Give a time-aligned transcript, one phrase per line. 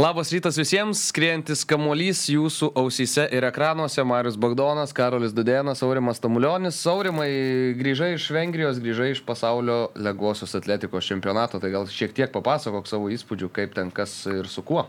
[0.00, 4.00] Labas rytas visiems, skriejantis kamuolys jūsų ausyse ir ekranuose.
[4.08, 6.78] Marius Bagdonas, Karolis Dudėnas, Aurimas Tamulionis.
[6.88, 7.26] Aurimai,
[7.76, 13.10] grįžai iš Vengrijos, grįžai iš pasaulio legosios atletikos čempionato, tai gal šiek tiek papasakok savo
[13.12, 14.86] įspūdžių, kaip ten kas ir su kuo.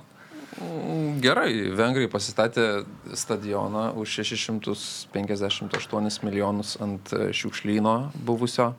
[1.25, 8.71] Gerai, Vengrai pasistatė stadioną už 658 milijonus ant šiukšlyno buvusio,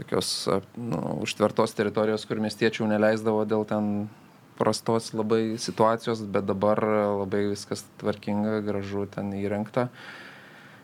[0.00, 0.32] tokios
[0.80, 4.08] nu, užtvertos teritorijos, kur miestiečių neleisdavo dėl ten
[4.60, 6.82] prastos labai situacijos, bet dabar
[7.24, 9.88] labai viskas tvarkinga, gražu ten įrengta.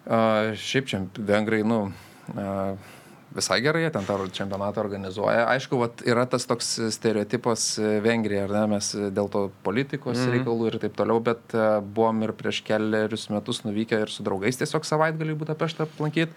[0.07, 1.89] Uh, šiaip čia vengrai, nu,
[2.35, 2.95] uh,
[3.37, 5.49] visai gerai, jie ten tą čempionatą organizuoja.
[5.51, 7.67] Aišku, vat, yra tas toks stereotipas
[8.05, 10.37] Vengrija, ar ne, mes dėl to politikos mm.
[10.37, 14.63] reikalų ir taip toliau, bet uh, buvom ir prieš keliarius metus nuvykę ir su draugais
[14.63, 16.33] tiesiog savaitgalį Budapeštą aplankyti.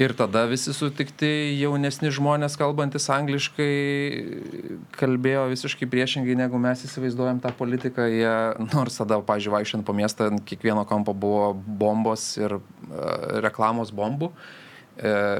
[0.00, 1.28] Ir tada visi sutikti
[1.60, 3.72] jaunesni žmonės, kalbantis angliškai,
[4.96, 8.06] kalbėjo visiškai priešingai, negu mes įsivaizduojam tą politiką.
[8.08, 8.32] Jie,
[8.72, 12.64] nors tada, pažiūrėjau, vaikščiant po miestą, ant kiekvieno kampo buvo bombos ir uh,
[13.44, 14.32] reklamos bombų.
[14.32, 14.61] E,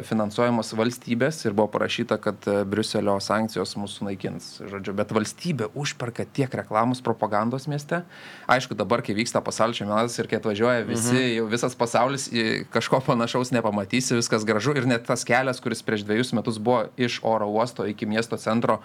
[0.08, 4.48] finansuojamos valstybės ir buvo parašyta, kad e, Briuselio sankcijos mūsų naikins.
[4.64, 8.00] Žodžiu, bet valstybė užperka tiek reklamos propagandos mieste.
[8.50, 11.30] Aišku, dabar, kai vyksta pasaulio čempionatas ir kai atvažiuoja visi, mhm.
[11.36, 12.30] jau visas pasaulis
[12.72, 17.20] kažko panašaus nepamatysi, viskas gražu ir net tas kelias, kuris prieš dviejus metus buvo iš
[17.22, 18.80] oro uosto iki miesto centro,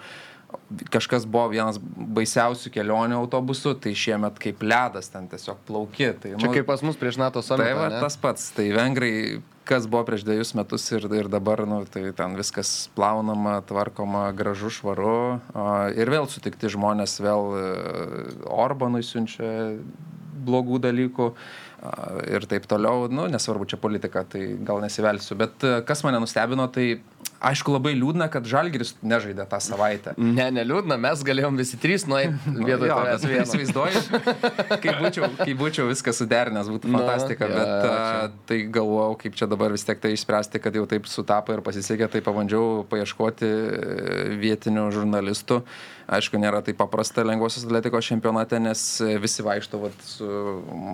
[0.92, 6.12] kažkas buvo vienas baisiausių kelionių autobusu, tai šiemet kaip ledas ten tiesiog plauki.
[6.20, 7.68] Tai, nu, Čia kaip pas mus prieš NATO samitą.
[7.68, 9.12] Tai va, tas pats, tai vengrai
[9.68, 14.72] kas buvo prieš dviejus metus ir, ir dabar, nu, tai ten viskas plaunama, tvarkoma, gražu,
[14.72, 15.40] švaru.
[15.98, 17.64] Ir vėl sutikti žmonės vėl e,
[18.48, 19.50] Orbanui siunčia
[20.48, 21.32] blogų dalykų
[22.26, 25.36] ir taip toliau, nu, nesvarbu čia politika, tai gal nesivelsiu.
[25.38, 26.98] Bet e, kas mane nustebino, tai
[27.38, 30.14] aišku labai liūdna, kad Žalgiris nežaidė tą savaitę.
[30.18, 32.98] Ne, neliūdna, mes galėjom visi trys nueiti vietoj to.
[33.14, 34.02] Aš įsivaizduoju,
[34.82, 39.18] kai būčiau, kai būčiau viską suderinęs, būtų nu, fantastika, no, bet ja, a, tai galvojau,
[39.22, 42.82] kaip čia dabar vis tiek tai išspręsti, kad jau taip sutapo ir pasisekė, tai pabandžiau
[42.90, 45.62] paieškoti e, vietinių žurnalistų.
[46.08, 48.80] Aišku, nėra taip paprasta lengvosios atletikos čempionate, nes
[49.20, 50.28] visi vaikšto vat, su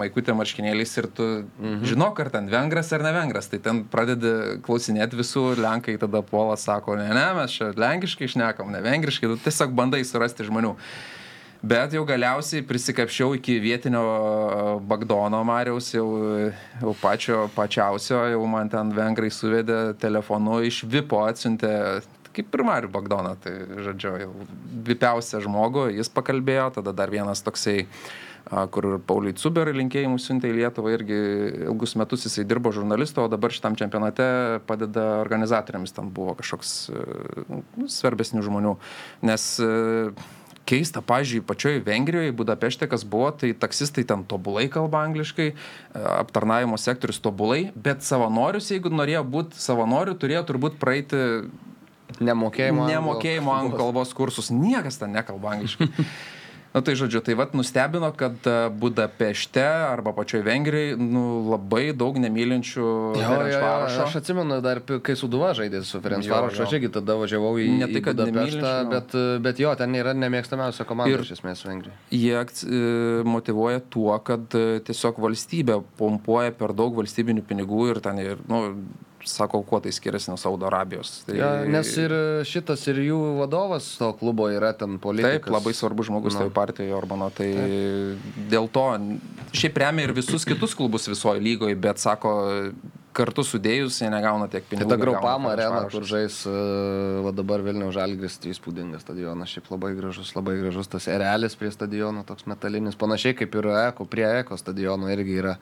[0.00, 1.84] maikutė marškinėliais ir tu mhm.
[1.86, 3.46] žinok, ar ten vengras ar ne vengras.
[3.52, 8.74] Tai ten pradedi klausinėti visų, lenkai tada puola, sako, ne, ne, mes čia lenkiškai išnekam,
[8.74, 10.74] ne vengriškai, tu tiesiog bandai surasti žmonių.
[11.64, 14.02] Bet jau galiausiai prisikapšiau iki vietinio
[14.84, 16.08] Bagdono Mariaus, jau,
[16.82, 22.02] jau pačio pačiausio, jau man ten vengrai suvedė telefonu iš Vipo atsiuntė
[22.34, 23.54] kaip ir Mariu Bagdoną, tai
[23.86, 24.30] žodžiu, jau
[24.90, 27.84] vipiausią žmogų, jis pakalbėjo, tada dar vienas toksai
[28.44, 31.16] kur Pauliui Cuberai linkėjimų siuntė į Lietuvą, irgi
[31.64, 36.74] ilgus metus jisai dirbo žurnalistu, o dabar šitam čempionate padeda organizatoriams, ten buvo kažkoks
[37.48, 38.74] nu, svarbesnių žmonių,
[39.24, 39.46] nes
[40.68, 45.50] keista, pažiūrėjau, pačioje Vengrijoje, Budapešte, kas buvo, tai taksistai ten tobulai kalba angliškai,
[45.94, 51.20] aptarnavimo sektorius tobulai, bet savanorius, jeigu norėjo būti savanoriu, turėjo turbūt praeiti
[52.22, 54.52] Nemokėjimo, nemokėjimo anglų kalbos kursus.
[54.54, 55.90] Niekas ten nekalba angliškai.
[56.74, 62.18] Na tai žodžiu, tai vad nustebino, kad e, Budapešte arba pačioj Vengrijai nu, labai daug
[62.18, 64.00] nemylinčių Ferencvarošo.
[64.08, 68.02] Aš atsimenu dar, kai Suduva žaidė su Ferencvarošo, aš irgi tada važiavau į, ne tai,
[68.02, 69.14] kad Budapeštą, bet,
[69.46, 71.94] bet jo, ten yra nemėgstamiausia komanda ir iš esmės Vengrija.
[72.10, 72.82] Jie e,
[73.22, 78.64] motivuoja tuo, kad e, tiesiog valstybė pompuoja per daug valstybinių pinigų ir ten ir, nu,
[79.24, 81.22] sako, kuo tai skiriasi nuo Saudo Arabijos.
[81.26, 81.36] Tai...
[81.38, 82.14] Ja, nes ir
[82.48, 85.46] šitas, ir jų vadovas to klubo yra ten politikas.
[85.46, 87.30] Taip, labai svarbus žmogus toje partijoje Orbano.
[87.34, 88.26] Tai Taip.
[88.52, 88.84] dėl to
[89.56, 92.34] šiaip remia ir visus kitus klubus visoje lygoje, bet sako,
[93.14, 94.88] kartu sudėjus jie negauna tiek pinigų.
[94.88, 96.54] Tai ta Graupama arena, kur žais, e,
[97.24, 101.70] va dabar Vilniaus Žalgris, tai įspūdingas stadionas, šiaip labai gražus, labai gražus tas erelis prie
[101.74, 105.54] stadiono, toks metalinis, panašiai kaip ir Eko, prie Eko stadiono irgi yra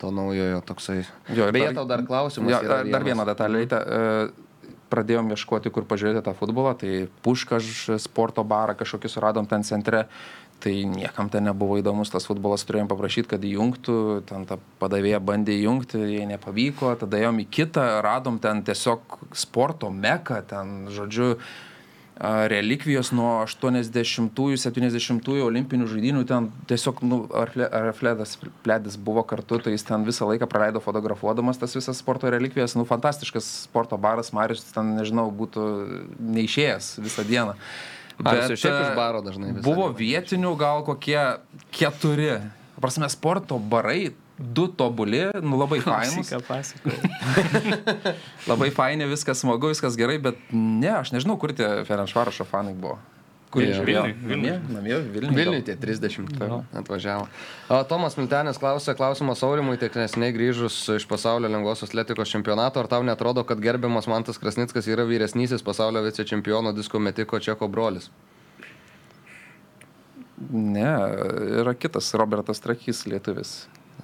[0.00, 1.04] to naujojo toksai.
[1.32, 2.52] Jo, Beje, tau dar klausimas.
[2.52, 3.66] Jo, dar, dar vieną detalę.
[3.66, 4.42] Mhm.
[4.86, 10.04] Pradėjom ieškoti, kur pažiūrėti tą futbolą, tai puškaž sporto barą kažkokį suradom ten centre,
[10.62, 13.96] tai niekam ten nebuvo įdomus tas futbolas, turėjom paprašyti, kad įjungtų,
[14.30, 19.90] ten ta padavėja bandė įjungti, jai nepavyko, tada ėjom į kitą, radom ten tiesiog sporto
[19.90, 21.34] meką, ten, žodžiu,
[22.16, 29.84] relikvijos nuo 80-ųjų, 70-ųjų olimpinių žaidinių, ten tiesiog, nu, Arfledas Pledis buvo kartu, tai jis
[29.84, 34.94] ten visą laiką praleido fotografuodamas tas visas sporto relikvijas, nu, fantastiškas sporto baras, Marius ten,
[34.96, 35.66] nežinau, būtų
[36.38, 37.56] neišėjęs visą dieną.
[38.16, 38.64] E, iš
[38.96, 41.20] baro dažnai Buvo vietinių gal kokie
[41.68, 42.38] keturi.
[42.80, 46.32] Prasme, sporto barai, du tobuli, nu labai fainus.
[48.50, 52.98] Labai faini, viskas smagu, viskas gerai, bet ne, aš nežinau, kur tie Ferenšvarošo fanai buvo.
[53.54, 53.76] Kur jie Jo.
[53.78, 54.00] žiūrėjo?
[54.26, 54.96] Vilniuje.
[55.14, 56.34] Vilniui tie 30
[56.76, 57.28] atvažiavo.
[57.70, 62.90] O, Tomas Miltenis klausė klausimas Aurimui, tik nesiniai grįžus iš pasaulio lengvosios atletikos čempionato, ar
[62.90, 68.10] tau netrodo, kad gerbiamas Mantas Krasnickas yra vyresnysis pasaulio vicečempiono disko metiko Čeko brolis?
[70.52, 70.90] Ne,
[71.62, 73.54] yra kitas Robertas Trakys, lietuvis.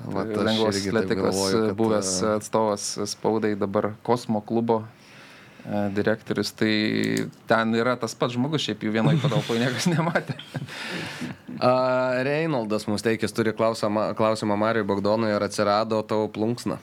[0.05, 5.89] Vat Tai aš Lengvos atletikos galvoju, kad, buvęs e, atstovas spaudai, dabar Kosmo klubo e,
[5.95, 6.53] direktorius.
[6.59, 6.73] Tai
[7.47, 10.39] ten yra tas pats žmogus, šiaip jų vienoje patalpoje niekas nematė.
[11.61, 11.73] A,
[12.27, 16.81] Reinoldas Musteikis turi klausimą, klausimą Marijui Bogdonui, ar atsirado tavo plunksna.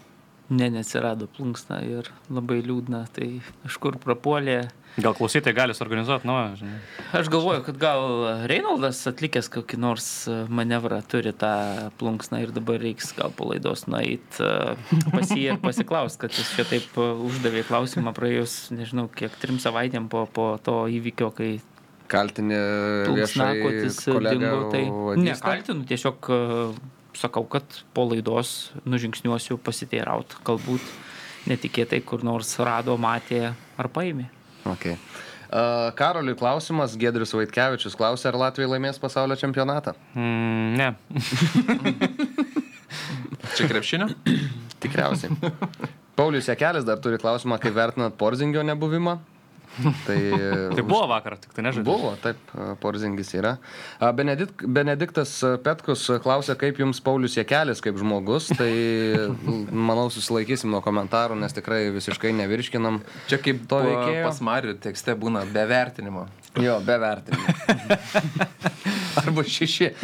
[0.50, 3.04] Ne, neatsirado plunksna ir labai liūdna.
[3.14, 3.28] Tai
[3.66, 4.64] kažkur prapuolė.
[5.00, 6.80] Gal klausytojai gali suorganizuoti, nu, žinai.
[7.20, 8.04] Aš galvoju, kad gal
[8.50, 10.10] Reinoldas atlikęs kokį nors
[10.52, 11.54] manevrą turi tą
[12.02, 14.44] plunksną ir dabar reiks gal po laidos nueiti
[15.14, 19.60] pas jį ir pasiklausti, kad jis čia taip e, uždavė klausimą praėjus, nežinau, kiek trim
[19.62, 21.52] savaitėm po, po to įvykio, kai
[22.10, 22.58] Kaltinė
[23.06, 24.72] kolegą dingo.
[24.74, 25.26] Tai vagyste?
[25.28, 26.40] nekaltinu, tiesiog e,
[27.20, 30.90] sakau, kad po laidos nužingsniuosiu pasiteiraut, galbūt
[31.50, 34.30] netikėtai kur nors rado, matė ar paėmė.
[34.76, 34.98] Okay.
[35.50, 39.96] Uh, Karoliui klausimas, Gedrius Vaitkevičius klausė, ar Latvija laimės pasaulio čempionatą.
[40.14, 40.90] Mm, ne.
[43.58, 44.12] Čia krepšinio?
[44.84, 45.34] Tikriausiai.
[46.20, 49.18] Paulius Jekelis dar turi klausimą, kaip vertinat Porzingio nebuvimą.
[50.06, 50.18] Tai,
[50.76, 51.86] Tai buvo vakar, tik tai nežinau.
[51.88, 52.40] Buvo, taip,
[52.84, 53.56] Porzingis yra.
[54.18, 55.34] Benedikt, Benediktas
[55.66, 58.50] Petkus klausė, kaip jums Paulius Jekelis kaip žmogus.
[58.60, 58.70] Tai
[59.90, 63.02] manau, susilaikysim nuo komentarų, nes tikrai visiškai nevirškinam.
[63.32, 64.26] Čia kaip To veikėjo?
[64.28, 66.28] pas Marių tekste būna be vertinimo.
[66.60, 67.54] Jo, be vertinimo.
[69.20, 69.92] Arba šeši.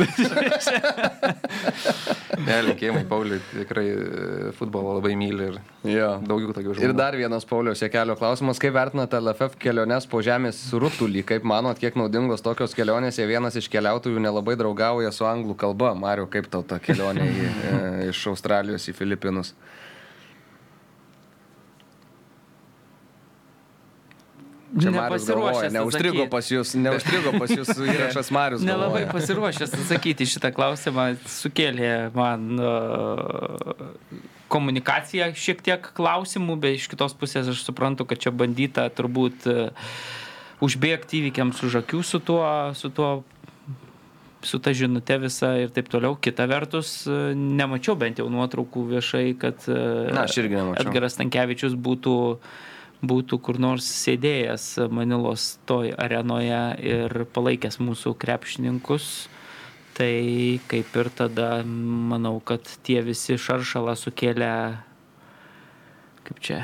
[2.45, 5.55] Ne, linkėjimai, Pauliui tikrai e, futbolą labai myli ir
[5.87, 6.09] Jo.
[6.27, 6.83] daugiau tokių žmonių.
[6.89, 8.59] Ir dar vienas Pauliaus Jekelio klausimas.
[8.61, 11.23] Kaip vertinate LFF keliones po žemės rutulį?
[11.31, 15.93] Kaip manot, kiek naudingos tokios kelionės, jei vienas iš keliautojų nelabai draugauja su anglų kalba?
[15.97, 17.81] Mariu, kaip tau ta kelionė į, e,
[18.11, 19.55] iš Australijos į Filipinus?
[24.75, 28.65] Čia Marius galvoja, Nepasiruošęs neužstrigo pas jūs, neužstrigo pas jūs įrašas Marius.
[28.65, 29.13] Nelabai galvoja.
[29.13, 33.93] pasiruošęs atsakyti šitą klausimą, sukėlė man uh,
[34.51, 39.87] komunikacija šiek tiek klausimų, bet iš kitos pusės aš suprantu, kad čia bandyta turbūt uh,
[40.65, 42.43] užbėgti įvykiams už akių su tuo,
[42.75, 43.13] su tuo
[44.45, 46.15] su ta žinute visa ir taip toliau.
[46.21, 49.79] Kita vertus, e, nemačiau bent jau nuotraukų viešai, kad e,
[50.13, 50.25] Na.
[50.77, 52.15] Edgaras Tankievičius būtų,
[53.03, 59.27] būtų kur nors sėdėjęs Manilos toj arenoje ir palaikęs mūsų krepšininkus.
[59.95, 60.15] Tai
[60.67, 64.51] kaip ir tada manau, kad tie visi šaršalą sukėlė,
[66.27, 66.57] kaip čia,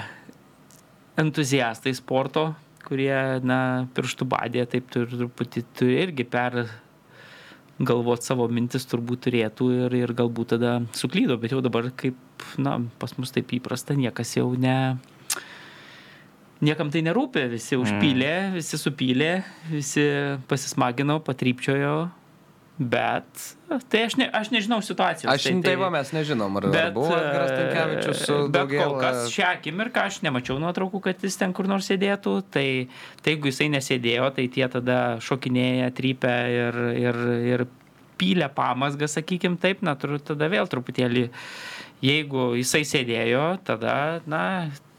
[1.21, 2.49] entuziastai sporto,
[2.83, 6.59] kurie, na, pirštų badė, taip truputį turi irgi per
[7.81, 12.17] galvoti savo mintis turbūt turėtų ir, ir galbūt tada suklydo, bet jau dabar kaip,
[12.61, 14.75] na, pas mus taip įprasta, niekas jau ne...
[16.61, 19.31] Niekam tai nerūpė, visi užpylė, visi supylė,
[19.71, 20.03] visi
[20.49, 21.95] pasismagino, patrypčiojo,
[22.77, 23.47] bet
[23.89, 25.29] tai aš, ne, aš nežinau situacijos.
[25.31, 28.93] Aš tai, va, mes nežinom, ar, ar buvo Edgaras Tankievičius su bet kol daugiau.
[29.01, 32.67] kas šią akimirką aš nemačiau nuotraukų, kad jis ten kur nors sėdėtų, tai,
[33.25, 37.21] tai jeigu jisai nesėdėjo, tai tie tada šokinėja, trypia ir, ir,
[37.55, 37.65] ir
[38.21, 41.27] pylė pamasgą, sakykim taip, na, tada vėl truputėlį,
[42.05, 43.95] jeigu jisai sėdėjo, tada,
[44.29, 44.90] na, mm,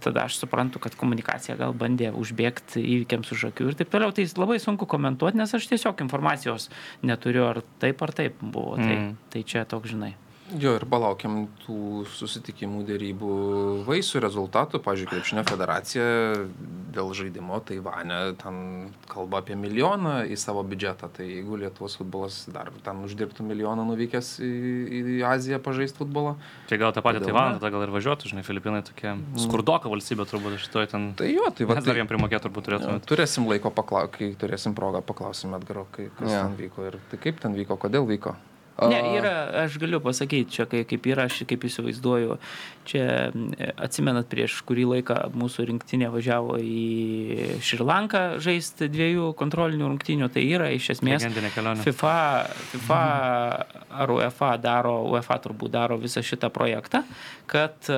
[0.00, 4.12] tada aš suprantu, kad komunikacija gal bandė užbėgti įvykiams už akių ir taip toliau.
[4.14, 6.68] Tai labai sunku komentuoti, nes aš tiesiog informacijos
[7.02, 8.76] neturiu, ar taip ar taip buvo.
[8.76, 9.16] Tai, Mm.
[9.30, 10.14] tai čia toks, žinai.
[10.54, 13.30] Jo ir palaukiam tų susitikimų dėrybų
[13.88, 14.78] vaisių rezultatų.
[14.84, 16.04] Pavyzdžiui, Krepšinio federacija
[16.94, 18.60] dėl žaidimo Taivane ten
[19.10, 21.08] kalba apie milijoną į savo biudžetą.
[21.16, 24.52] Tai jeigu Lietuvos futbolas dar ten uždirbtų milijoną nuvykęs į,
[25.02, 26.36] į Aziją pažaisti futbolą,
[26.70, 30.58] Tai gal tą patį Taivaną tada gal ir važiuotų, žinai, Filipinai tokia skurdoka valstybė turbūt
[30.68, 31.10] šitoj ten.
[31.18, 31.74] tai jo, tai va.
[31.80, 33.00] Mes dar Tai, jam primokėti turbūt turėtume.
[33.10, 36.46] turėsim laiko paklausyti, kai turėsim progą paklausim Edgaro, kai, kas Jo.
[36.46, 38.36] ten vyko ir tai kaip ten vyko, kodėl vyko.
[38.82, 42.38] Ne, yra, aš galiu pasakyti, čia kaip, yra, aš kaip įsivaizduoju,
[42.86, 43.06] čia
[43.80, 50.70] atsimenat prieš kurį laiką mūsų rinktinė važiavo į Šrilanką žaisti dviejų kontrolinių rungtinių, tai yra
[50.74, 51.26] iš esmės.
[51.84, 52.16] FIFA,
[52.72, 53.00] FIFA
[53.94, 57.02] ar UEFA daro, UEFA turbūt daro visą šitą projektą,
[57.50, 57.88] kad,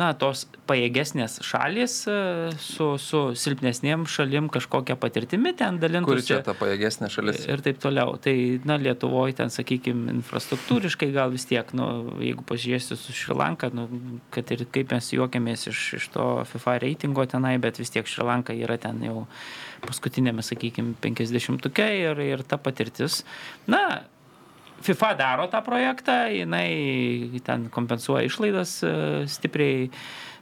[0.00, 2.16] na, tos pajėgesnės šalis e,
[2.60, 6.22] su, su silpnesniem šalim kažkokią patirtimį ten dalintųsi.
[6.22, 7.42] Kur čia ta pajėgesnė šalis?
[7.50, 8.16] Ir taip toliau.
[8.24, 8.34] Tai,
[8.68, 11.88] na, Lietuvoje ten, sakykime, infrastruktūriškai gal vis tiek, nu,
[12.24, 13.86] jeigu pasižiūrėsiu su Šrilanka, nu,
[14.34, 18.56] kad ir kaip mes juokiamės iš, iš to FIFA reitingo tenai, bet vis tiek Šrilanka
[18.56, 19.24] yra ten jau
[19.84, 23.22] paskutinėme, sakykime, 50-uke ir, ir ta patirtis.
[23.70, 24.04] Na,
[24.84, 28.92] FIFA daro tą projektą, jinai ten kompensuoja išlaidas e,
[29.30, 29.88] stipriai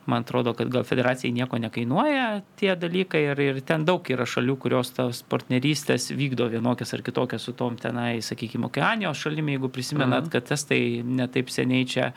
[0.06, 4.56] man atrodo, kad gal federacijai nieko nekainuoja tie dalykai ir, ir ten daug yra šalių,
[4.62, 10.26] kurios tos partnerystės vykdo vienokias ar kitokias su tom tenai, sakykime, Okeanijos šalimi, jeigu prisimenat,
[10.26, 10.32] mhm.
[10.34, 12.08] kad testai netaip seniai čia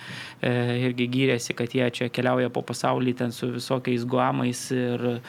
[0.41, 0.53] e,
[0.87, 5.19] irgi gyrėsi, kad jie čia keliauja po pasaulį ten su visokiais guamais ir e,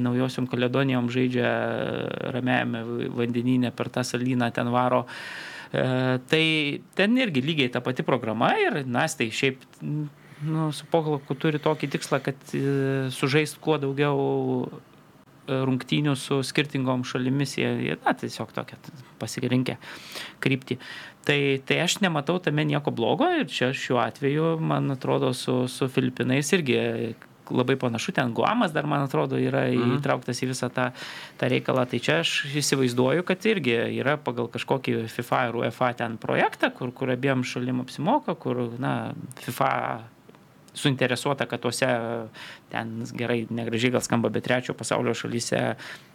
[0.00, 1.52] naujosiom kaledonijom žaidžia
[2.34, 2.84] ramiajame
[3.18, 5.04] vandenyne per tą salyną ten varo.
[5.72, 5.82] E,
[6.30, 6.46] tai
[6.96, 9.66] ten irgi lygiai ta pati programa ir nas tai šiaip
[10.42, 12.62] nu, su Pohlaku turi tokį tikslą, kad e,
[13.14, 14.18] sužaist kuo daugiau
[14.68, 18.78] e, rungtynių su skirtingom šalimis, jie, jie na, tiesiog tokia
[19.18, 19.78] pasirinkę
[20.44, 20.78] kryptį.
[21.28, 25.90] Tai, tai aš nematau tame nieko blogo ir čia šiuo atveju, man atrodo, su, su
[25.92, 26.78] Filipinais irgi
[27.50, 29.98] labai panašu, ten Guamas dar, man atrodo, yra mhm.
[29.98, 30.90] įtrauktas į visą tą,
[31.40, 31.86] tą reikalą.
[31.88, 36.92] Tai čia aš įsivaizduoju, kad irgi yra pagal kažkokį FIFA ir UEFA ten projektą, kur,
[36.92, 39.14] kur abiem šalim apsimoka, kur, na,
[39.44, 39.72] FIFA
[40.78, 41.86] suinteresuota, kad tuose,
[42.72, 45.62] ten gerai, negražiai gal skamba, bet trečio pasaulio šalyse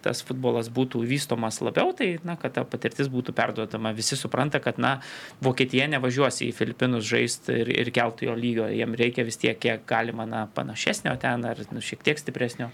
[0.04, 3.94] tas futbolas būtų vystomas labiau, tai, na, kad ta patirtis būtų perduodama.
[3.96, 4.98] Visi supranta, kad, na,
[5.44, 9.86] Vokietija nevažiuos į Filipinus žaisti ir, ir keltų jo lygio, jiem reikia vis tiek, kiek
[9.90, 12.70] galima, na, panašesnio ten, ar nu, šiek tiek stipresnio,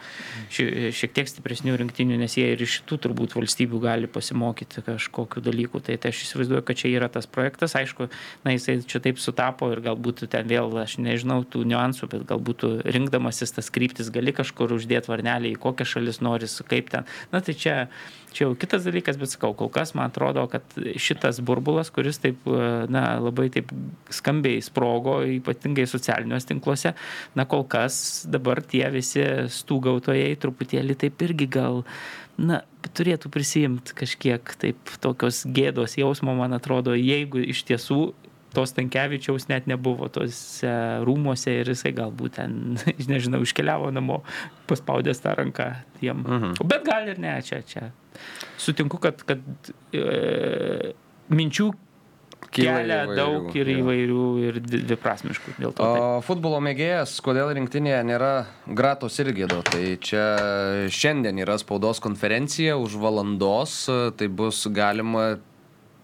[0.53, 5.43] ši, šiek tiek stipresnių rinktinių, nes jie ir iš šitų turbūt valstybių gali pasimokyti kažkokiu
[5.45, 5.83] dalyku.
[5.85, 8.09] Tai, tai aš įsivaizduoju, kad čia yra tas projektas, aišku,
[8.45, 12.65] na, jisai čia taip sutapo ir galbūt ten vėl, aš nežinau tų niuansų, bet galbūt
[12.89, 17.07] rinkdamasis tas kryptis gali kažkur uždėti varnelį, į kokią šalis nori, kaip ten.
[17.33, 17.75] Na tai čia,
[18.35, 22.45] čia jau kitas dalykas, bet sakau, kol kas man atrodo, kad šitas burbulas, kuris taip,
[22.91, 23.73] na, labai taip
[24.13, 26.95] skambiai sprogo, ypatingai socialiniuose tinkluose,
[27.37, 29.25] na, kol kas dabar tie visi
[29.59, 31.83] stūgautojai truputėlį taip irgi gal
[32.39, 32.63] na,
[32.95, 38.01] turėtų prisijimti kažkiek taip tokios gėdos jausmo, man atrodo, jeigu iš tiesų
[38.53, 40.71] to Stankievičiaus net nebuvo tose
[41.07, 42.55] rūmose ir jisai galbūt ten,
[43.11, 44.21] nežinau, iškeliavo namo,
[44.69, 45.69] paspaudęs tą ranką
[46.03, 46.23] jiem.
[46.23, 46.55] Mhm.
[46.69, 47.91] Bet gal ir ne, čia, čia.
[48.59, 50.95] Sutinku, kad, kad e,
[51.31, 51.69] minčių
[52.53, 55.55] kelia įvairių, daug ir įvairių ir dviprasmiškų.
[55.59, 55.83] Dėl to.
[55.83, 56.01] Tai.
[56.01, 58.31] O futbolo mėgėjas, kodėl rinktinėje nėra
[58.65, 59.61] Gratos Irgėdo?
[59.67, 60.25] Tai čia
[60.93, 63.83] šiandien yra spaudos konferencija už valandos,
[64.17, 65.35] tai bus galima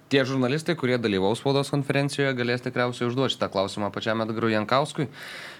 [0.10, 5.08] tie žurnalistai, kurie dalyvaus spaudos konferencijoje, galės tikriausiai užduoti šitą klausimą pačiam Edgarui Jankauskui.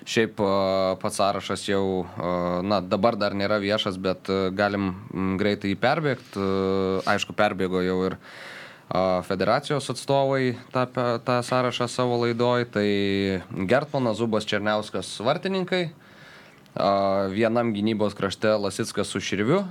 [0.06, 0.38] Šiaip
[1.02, 2.06] pats sąrašas jau,
[2.66, 4.94] na, dabar dar nėra viešas, bet galim
[5.42, 6.50] greitai jį perbėgti.
[7.10, 8.20] Aišku, perbėgo jau ir
[9.26, 10.86] federacijos atstovai tą,
[11.26, 12.70] tą sąrašą savo laidoj.
[12.78, 12.88] Tai
[13.66, 15.88] Gertmanas, Zubas Černiauskas vartininkai,
[17.34, 19.64] vienam gynybos krašte Lasitskas su Širviu,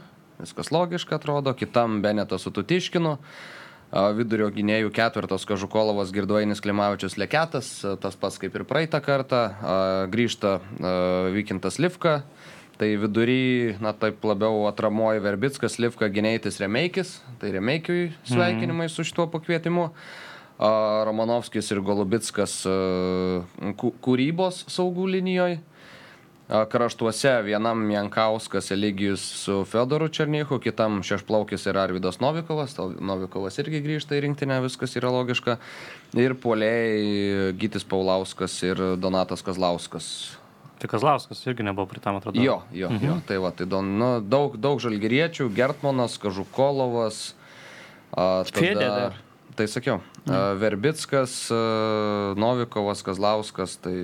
[0.43, 3.21] viskas logiška atrodo, kitam Benetas su Tutiškinu
[3.95, 7.69] vidurio gynėjų ketvirtas Kažukolovas, Girduainis Klimavičius Leketas,
[8.03, 9.45] tas pats kaip ir praeitą kartą,
[10.11, 10.57] grįžta
[11.35, 12.23] Vykintas Livka,
[12.81, 19.29] tai vidury, na taip labiau atramoji Verbickas, Livka gynėjtis Remeikis, tai Remeikiui sveikinimai su šituo
[19.31, 19.91] pakvietimu.
[20.55, 22.61] Romanovskis ir Golubitskas
[23.75, 25.59] kūrybos saugų linijoje
[26.71, 34.19] kraštuose vienam Jankauskas Eligijus su Fedoru Černychu, kitam šešplaukis yra Arvidas Novikovas, Novikovas irgi grįžta
[34.19, 35.57] į rinktinę, viskas yra logiška.
[36.21, 40.09] Ir puoliai Gytis Paulauskas ir Donatas Kazlauskas.
[40.79, 42.43] Tai Kazlauskas irgi nebuvo pritam, atrodo.
[42.43, 43.07] Jo, jo, mhm.
[43.07, 43.19] jo.
[43.27, 47.27] Tai va, tai don, nu, daug, daug žalgeriečių, Gertmanas, Kažukolovas.
[48.53, 49.21] Fėdė dar.
[49.55, 50.59] Tai sakiau, mhm.
[50.61, 51.37] Verbickas,
[52.37, 53.95] Novikovas, Kazlauskas, tai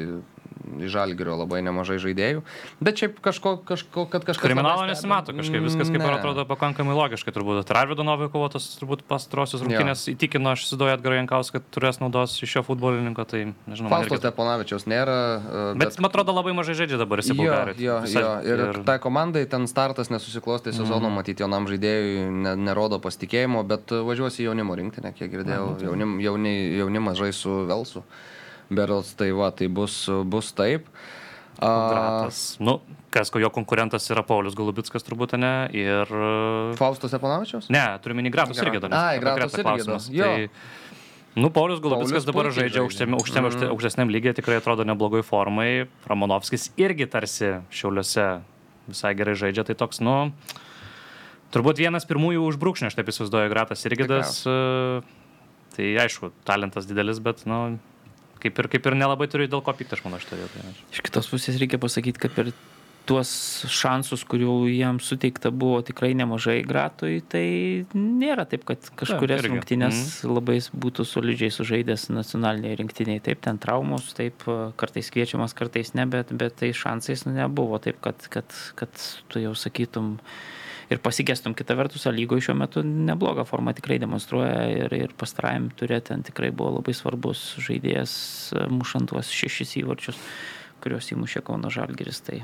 [0.81, 2.43] iš Žalgirio labai nemažai žaidėjų.
[2.83, 4.43] Bet šiaip kažko, kažko kad kažkas...
[4.45, 7.63] Kriminalo nesimato kažkaip, viskas kaip ir atrodo pakankamai logiškai turbūt.
[7.65, 12.37] Ir Arvido Novikovo tas turbūt pastarosios rungtynės įtikino, aš įsivaizduoju Edgarą Jankauską, kad turės naudos
[12.41, 13.93] iš šio futbolininko, tai nežinau.
[13.93, 15.19] Fausto irgi- Steponavičiaus nėra.
[15.41, 17.85] e, Bet man atrodo labai mažai žaidžia dabar jisai Jo, Bulgarijoje.
[17.85, 18.33] jo, jo.
[18.45, 21.21] Ir, ir tai komandai ten startas nesusiklostė sezono, mm.
[21.21, 25.77] matyti jaunam žaidėjui ne, nerodo pasitikėjimo, bet važiuosi jaunimo rinktinę, kiek girdėjau.
[25.91, 28.05] Jaunim, jauni, jaunimas žais su Velsu.
[28.71, 30.87] Berots, tai va, tai bus, bus taip.
[31.61, 32.57] A, Gratas.
[32.63, 32.79] Nu,
[33.13, 35.51] kas, ko jo konkurentas yra Paulius Golubitskas turbūt, ne?
[35.77, 36.07] Ir...
[36.09, 37.67] e, Faustos Steponavičiaus?
[37.75, 38.95] Ne, turiu minį Gratus irgi dar.
[38.97, 40.07] Ai, Gratus irgi klausimas.
[40.09, 40.47] dar.
[40.47, 40.49] Tai,
[41.43, 43.69] nu, Paulius Golubitskas dabar žaidžia aukštesniam, aukštesniam, Mhm.
[43.75, 45.89] aukštesniam lygiai, tikrai atrodo neblogoj formai.
[46.09, 48.41] Ramonovskis irgi tarsi šiauliuose
[48.89, 50.33] visai gerai žaidžia, tai toks, nu,
[51.53, 54.47] turbūt vienas pirmųjų užbrūkšnė, aš taip įsivaizduoju, Gratas Irgidas.
[54.47, 55.03] e,
[55.71, 57.79] Tai aišku, talentas didelis, bet, nu,
[58.43, 60.77] kaip ir, kaip ir nelabai turiu dėl ko pykti, aš manau, šitoje vietoje.
[60.95, 62.53] Iš kitos pusės reikia pasakyti, kad per
[63.09, 63.31] tuos
[63.71, 67.45] šansus, kurių jiems suteikta buvo tikrai nemažai gratui, tai
[67.97, 69.51] nėra taip, kad kažkurias irgi.
[69.55, 73.23] rungtynės labai būtų solidžiai sužaidęs nacionaliniai rinktiniai.
[73.25, 74.45] Taip, ten traumos, taip,
[74.81, 79.43] kartais kviečiamas, kartais ne, bet, bet tai šansais nu, nebuvo taip, kad, kad, kad tu
[79.43, 80.17] jau sakytum
[80.91, 81.55] ir pasigestum.
[81.55, 86.51] Kita vertus, lygoje šiuo metu neblogą formą tikrai demonstruoja ir, ir pastarajam turė ten tikrai
[86.51, 88.15] buvo labai svarbus žaidėjas,
[88.57, 90.19] e, mušant tuos šešis įvarčius,
[90.83, 92.21] kuriuos įmušė Kauno Žalgiris.
[92.27, 92.43] Tai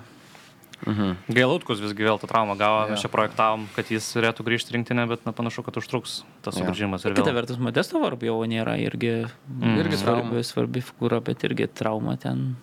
[0.85, 1.33] Mhm.
[1.33, 2.91] Gailutkus visgi vėl tą traumą gavo, Jo.
[2.93, 7.07] mes čia projektavom, kad jis turėtų grįžti rinktinę, bet na, panašu, kad užtruks tas sugrįžimas.
[7.09, 9.79] ir kita vertus, Modesto Varbjovo nėra irgi, Mm.
[9.81, 12.57] Irgi svarbi, svarbi figūra, bet irgi trauma ten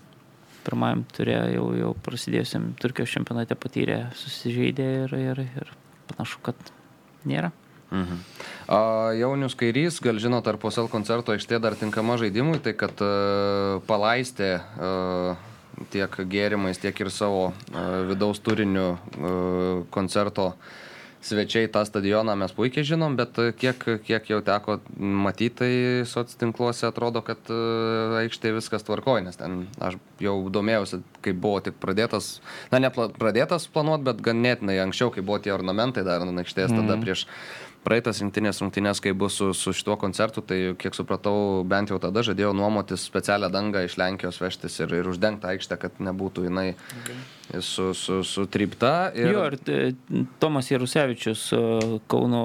[0.65, 5.73] pirmajam turėjo jau, jau prasidėjusiam Turkijos čempionate patyrė, susižeidė ir, ir, ir
[6.11, 6.73] panašu, kad
[7.29, 7.51] nėra.
[7.93, 8.21] Mhm.
[8.67, 8.77] A,
[9.19, 14.55] Jaunius Kairys, gal žinot, ar posel koncerto aikštė dar tinkama žaidimui, tai kad uh, palaistė
[14.57, 15.35] uh,
[15.93, 20.53] tiek gėrimais, tiek ir savo uh, vidaus turiniu uh, koncerto
[21.23, 25.71] svečiai tą stadioną mes puikiai žinom, bet e, kiek, kiek jau teko matyti, tai
[26.09, 31.61] soc tinkluose atrodo, kad uh, aikštė viskas tvarkoja, nes ten aš jau domėjausi, kai buvo
[31.65, 32.37] tik pradėtas,
[32.73, 36.71] na ne pla- pradėtas planuoti, bet ganėtinai anksčiau, kai buvo tie ornamentai dar ant aikštės,
[36.71, 36.89] mm -hmm.
[36.89, 37.27] tada prieš
[37.83, 42.23] praeitas rinktinės rungtynės, kai bus su, su šituo koncertu, tai kiek supratau, bent jau tada
[42.25, 46.75] žadėjo nuomotis specialią dangą iš Lenkijos vežtis ir, ir uždengti aikštę, kad nebūtų jinai
[47.59, 49.11] su, su, sutrypta.
[49.15, 49.27] Ir...
[49.35, 49.93] Jo, ir e,
[50.39, 51.59] Tomas Jarusevičius, e,
[52.07, 52.43] Kauno,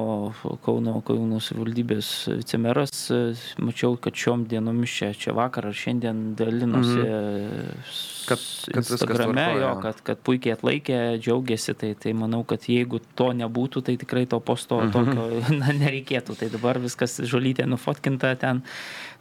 [0.64, 3.20] Kauno, Kauno savivaldybės vicemeras, e,
[3.62, 7.82] mačiau, kad šiom dienomis čia, čia vakar ar šiandien dalinosi mhm.
[8.28, 8.42] Kad-
[8.74, 9.70] kad Instagrame, jo.
[9.80, 14.36] kad, kad puikiai atlaikė, džiaugiasi, tai, tai manau, kad jeigu to nebūtų, tai tikrai to
[14.44, 14.90] posto Mhm.
[14.92, 15.28] tokio
[15.62, 16.36] na, nereikėtų.
[16.36, 18.60] Tai dabar viskas žolytė nufotkinta ten,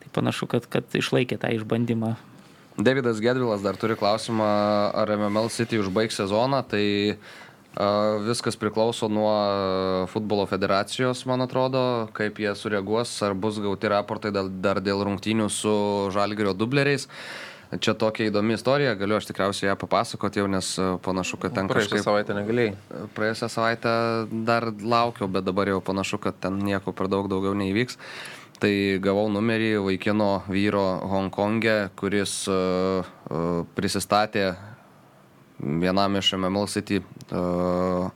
[0.01, 2.17] tai panašu, kad, kad išlaikė tą išbandymą.
[2.78, 4.46] Davidas Gedvilas dar turi klausimą,
[4.94, 7.18] ar MML City užbaigs sezoną, tai
[8.26, 9.34] viskas priklauso nuo
[10.10, 11.82] futbolo federacijos, man atrodo,
[12.18, 15.76] kaip jie sureaguos, ar bus gauti raportai dar, dar dėl rungtynių su
[16.13, 17.08] Žalgirio dubleriais.
[17.68, 20.70] Čia tokia įdomi istorija, galiu aš tikriausiai ją papasakoti jau, nes
[21.04, 22.06] panašu, kad ten Praėjusią kažkaip...
[22.06, 22.78] savaitę negalėjai.
[23.18, 23.94] Praėjusią savaitę
[24.48, 28.00] dar laukiau, bet dabar jau panašu, kad ten nieko per daug daugiau neįvyks.
[28.58, 34.48] Tai gavau numerį vaikino vyro Hongkonge, kuris uh, uh, prisistatė
[35.62, 38.08] vienam iš MML City uh,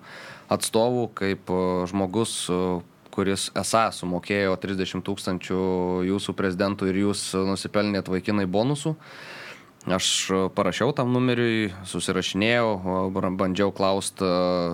[0.49, 2.82] atstovų kaip uh, žmogus, uh,
[3.13, 5.62] kuris esą sumokėjo 30 tūkstančių
[6.10, 8.95] jūsų prezidentų ir jūs uh, nusipelnėt vaikinai bonusų.
[9.89, 14.27] Aš uh, parašiau tam numeriui, susirašinėjau, bandžiau klausti,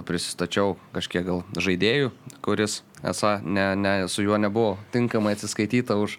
[0.03, 2.11] prisistačiau kažkiek gal žaidėjų,
[2.43, 6.17] kuris esą ne, ne, su juo nebuvo tinkamai atsiskaityta už,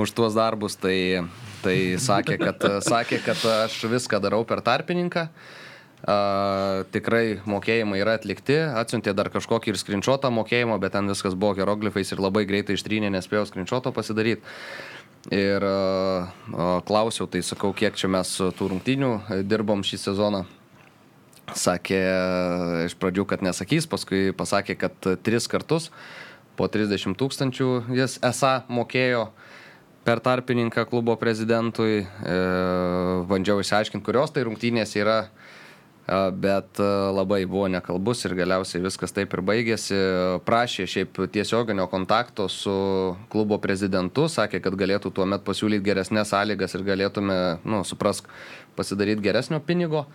[0.00, 1.20] už tuos darbus, tai,
[1.60, 5.28] tai sakė, kad, sakė, kad aš viską darau per tarpininką.
[5.28, 11.56] Uh, tikrai mokėjimai yra atlikti, atsiuntė dar kažkokį ir skrinčiotą mokėjimą, bet ten viskas buvo
[11.58, 14.46] hieroglifais ir labai greitai ištrynė, nespėjau skrinčioto pasidaryti.
[15.34, 20.46] Ir uh, klausiau, tai sakau, kiek čia mes tų rungtynių e, dirbom šį sezoną.
[21.52, 25.90] Sakė e, iš pradžių, kad nesakys, paskui pasakė, kad tris kartus
[26.56, 29.28] po 30 tūkstančių jis esą mokėjo
[30.08, 32.06] per tarpininką klubo prezidentui.
[32.08, 32.38] E,
[33.28, 35.47] bandžiau išsiaiškinti, kurios tai rungtynės yra, e,
[36.40, 36.80] bet
[37.14, 39.98] labai buvo nekalbus ir galiausiai viskas taip ir baigėsi.
[40.46, 42.74] Prašė šiaip tiesioginio kontakto su
[43.32, 48.28] klubo prezidentu, sakė, kad galėtų tuo metu pasiūlyti geresnės sąlygas ir galėtume, nu, suprask,
[48.78, 50.06] pasidaryti geresnio pinigo.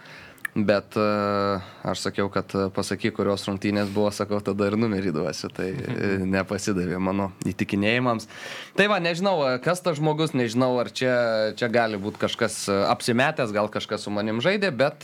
[0.53, 5.49] Bet aš sakiau, kad pasakyk, kurios rungtynės buvo, sakau, tada ir numerį duosiu.
[5.49, 8.29] Tai e, nepasidavė mano įtikinėjimams.
[8.77, 9.34] Tai va, nežinau,
[9.65, 11.15] kas tas žmogus, nežinau, ar čia,
[11.58, 15.01] čia gali būti kažkas apsimetęs, gal kažkas su manim žaidė, bet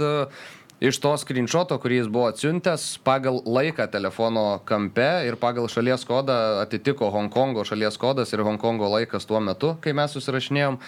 [0.80, 6.38] iš to screenshoto, kurį jis buvo atsiuntęs, pagal laiką telefono kampe ir pagal šalies kodą
[6.64, 10.80] atitiko Hongkongo šalies kodas ir Hongkongo laikas tuo metu, kai mes susirašinėjom.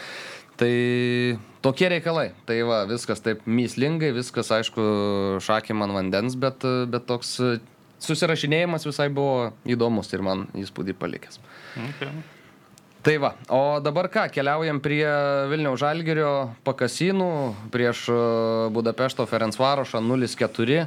[0.61, 0.73] Tai
[1.65, 2.27] tokie reikalai.
[2.45, 4.83] Tai va, viskas taip myslingai, viskas aišku
[5.41, 7.33] šakė man vandens, bet, bet toks
[8.01, 11.41] susirašinėjimas visai buvo įdomus ir man įspūdį palikęs.
[11.89, 12.13] Okay.
[13.01, 15.07] Tai va, o dabar ką, keliaujam prie
[15.49, 17.29] Vilniaus Žalgerio pakasinų
[17.73, 18.03] prieš
[18.75, 20.85] Budapešto Ferencvarošą 0-4.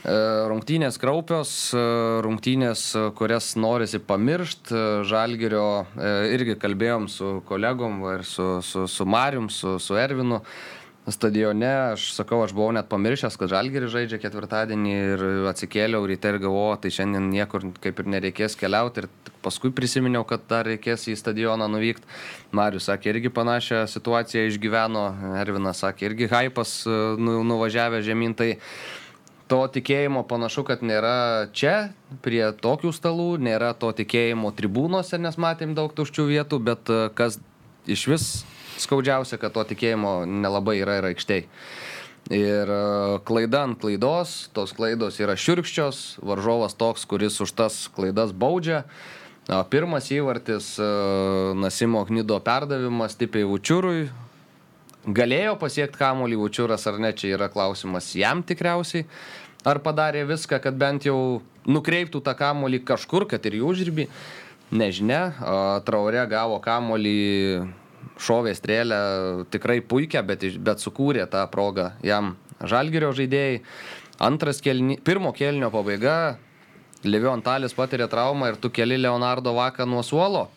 [0.00, 0.12] E,
[0.48, 1.80] rungtynės kraupios, e,
[2.24, 2.84] rungtynės,
[3.18, 4.70] kurias norisi pamiršti.
[4.72, 5.66] E, Žalgerio
[6.30, 10.40] irgi kalbėjom su kolegom ir su, su, su Marium, su, su Ervinu
[11.08, 16.40] stadione, aš sakau, aš buvau net pamiršęs, kad Žalgerį žaidžia ketvirtadienį ir atsikėliau ryte ir
[16.42, 19.08] galvojau, tai šiandien niekur kaip ir nereikės keliauti ir
[19.40, 22.04] paskui prisiminiau, kad dar reikės į stadioną nuvykti.
[22.52, 25.04] Marius sakė, irgi panašią situaciją išgyveno,
[25.40, 28.52] Ervinas sakė, irgi hypas nu, nuvažiavę žemyn, tai
[29.50, 31.90] to tikėjimo panašu, kad nėra čia,
[32.22, 37.40] prie tokių stalų, nėra to tikėjimo tribūnose, nes matėm daug tuščių vietų, bet e, kas
[37.90, 38.26] iš vis
[38.82, 41.46] skaudžiausia, kad to tikėjimo nelabai yra ir aikštėje.
[42.30, 42.82] Ir e,
[43.26, 48.84] klaida ant klaidos, tos klaidos yra širkščios, varžovas toks, kuris už tas klaidas baudžia.
[49.72, 50.88] Pirmas įvartis e,
[51.58, 54.10] Nasimo Knydo perdavimas tipiai Učiūrui,
[55.08, 59.08] galėjo pasiekti kamuolį Učiūras ar ne, čia yra klausimas jam tikriausiai.
[59.66, 64.06] Ar padarė viską, kad bent jau nukreiptų tą kamuolį kažkur, kad ir jų žirbi.
[64.70, 65.34] Nežinia,
[65.82, 67.18] Traure gavo kamuolį,
[68.20, 69.00] šovė strėlę
[69.52, 73.60] tikrai puikia, bet, bet sukūrė tą progą jam žalgerio žaidėjai.
[74.20, 76.36] Antras kelni, pirmo kelnio pabaiga,
[77.04, 80.48] Levion Talis patiria traumą ir tu keli Leonardo Vaką nuo suolo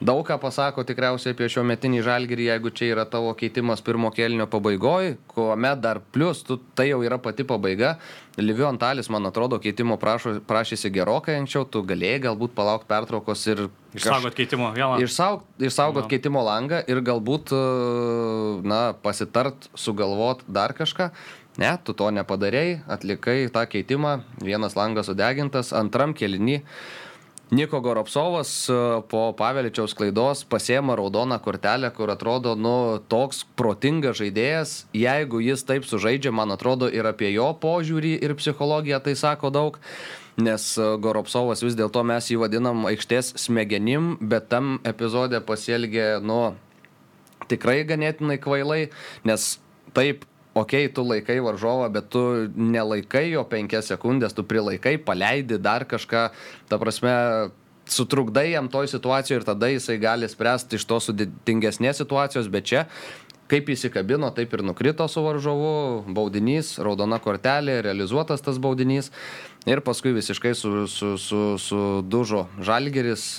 [0.00, 4.46] daug ką pasako tikriausiai apie šio metinį žalgirį, jeigu čia yra tavo keitimas pirmo kelnio
[4.50, 7.94] pabaigoje, kuomet dar plus, tu, tai jau yra pati pabaiga.
[8.40, 13.68] Livio Antalis, man atrodo, keitimo prašo, prašysi gerokai anksčiau, tu galėjai galbūt palaukti pertraukos ir...
[13.94, 14.98] Išsaugot keitimo vieną.
[15.04, 16.10] Išsaug, išsaugot no.
[16.10, 17.54] keitimo langą ir galbūt,
[18.66, 21.12] na, pasitart, sugalvot dar kažką.
[21.62, 26.64] Ne, tu to nepadarėjai, atlikai tą keitimą, vienas langas sudegintas, antram kelinį
[27.54, 28.72] Niko Goropsovas e,
[29.08, 35.86] po Paveličiaus klaidos pasiema raudoną kortelę, kur atrodo, nu, toks protingas žaidėjas, jeigu jis taip
[35.86, 39.78] sužaidžia, man atrodo, ir apie jo požiūrį ir psichologiją tai sako daug,
[40.34, 46.40] nes e, Goropsovas vis dėlto mes jį vadinam aikštės smegenim, bet tam epizode pasielgė, nu,
[47.46, 48.88] tikrai ganėtinai kvailai,
[49.30, 49.52] nes
[49.94, 52.22] taip okei, okay, tu laikai varžovą, bet tu
[52.54, 56.28] nelaikai jo penkias sekundės, tu prilaikai, paleidi dar kažką,
[56.70, 57.14] ta prasme,
[57.90, 62.86] sutrukdai jam toj situacijoje ir tada jisai gali spręsti iš to sudėtingesnės situacijos, bet čia
[63.50, 69.10] kaip įsikabino, taip ir nukrito su varžovu, baudinys, raudona kortelė, realizuotas tas baudinys.
[69.68, 73.34] Ir paskui visiškai su, su, su, su dužo žalgeris,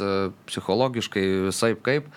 [0.49, 2.10] psichologiškai visai kaip.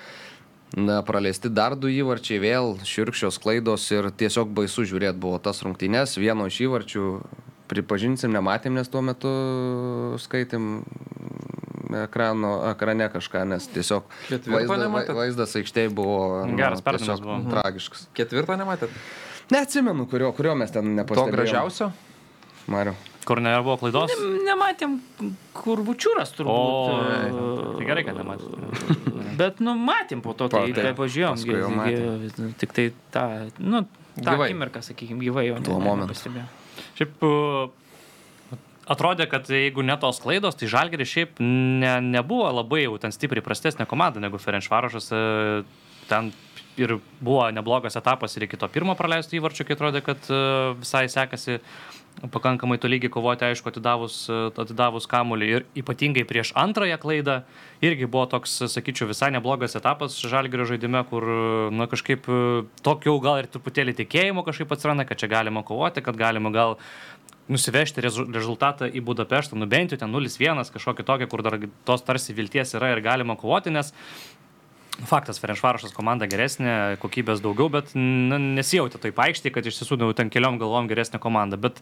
[0.76, 6.18] Na, praleisti dar du įvarčiai, vėl širkščios klaidos ir tiesiog baisu žiūrėti buvo tas rungtynes.
[6.20, 7.04] Vieno iš įvarčių,
[7.72, 9.32] pripažinsim, nematėm, nes tuo metu
[10.20, 10.82] skaitėm
[12.04, 17.38] ekrano, ekrane kažką, nes tiesiog vaizda, vaizdas aikštėje buvo nu, geras, tiesiog buvo.
[17.40, 17.54] Mhm.
[17.56, 18.04] tragiškas.
[18.16, 18.92] Ketvirtą nematėt?
[19.48, 21.32] Neatsimenu, kurio, kurio mes ten nepastebėjome.
[21.32, 21.92] To gražiausio?
[22.68, 22.92] Mariu.
[23.26, 24.12] Kur nebuvo klaidos?
[24.14, 24.98] Ne, nematėm,
[25.56, 26.54] kur bučiūras turbūt.
[26.54, 29.34] O, tai gerai, kad nematėm.
[29.38, 32.54] Bet, nu, matėm po to, tai kaip pažiūrėjom.
[32.60, 33.26] Tik tai tą,
[33.58, 33.84] nu,
[34.16, 34.48] tą gyvai.
[34.48, 36.16] akimirką, sakykime, gyvai jo tuo momentu.
[36.98, 37.22] Šiaip
[38.88, 43.44] atrodė, kad jeigu ne tos klaidos, tai Žalgeris šiaip ne, nebuvo labai jau ten stipriai
[43.44, 45.12] prastesnė komanda negu Ferenčvarošas.
[46.08, 46.32] Ten
[46.78, 50.30] ir buvo neblogas etapas ir iki to pirmo praleisto įvarčio, kai atrodė, kad
[50.78, 51.58] visai sekasi
[52.32, 54.16] pakankamai tolygiai kovoti, aišku, atidavus,
[54.58, 55.48] atidavus kamuolį.
[55.48, 57.36] Ir ypatingai prieš antrąją klaidą
[57.84, 61.26] irgi buvo toks, sakyčiau, visai neblogas etapas žalgerio žaidime, kur,
[61.74, 62.26] na, kažkaip
[62.82, 66.78] tokio gal ir truputėlį tikėjimo kažkaip atsiranda, kad čia galima kovoti, kad galima gal
[67.48, 71.56] nusivežti rezultatą į Budapeštą, nu bent jau ten 0-1, kažkokį tokį, kur dar
[71.88, 73.94] tos tarsi vilties yra ir galima kovoti, nes
[75.06, 80.08] Faktas, Ferenšvarošas komanda geresnė, kokybės daugiau, bet na, nesijautė taip aikštėje, kad iš tiesų nu,
[80.16, 81.54] ten keliom galvom geresnė komanda.
[81.60, 81.78] Bet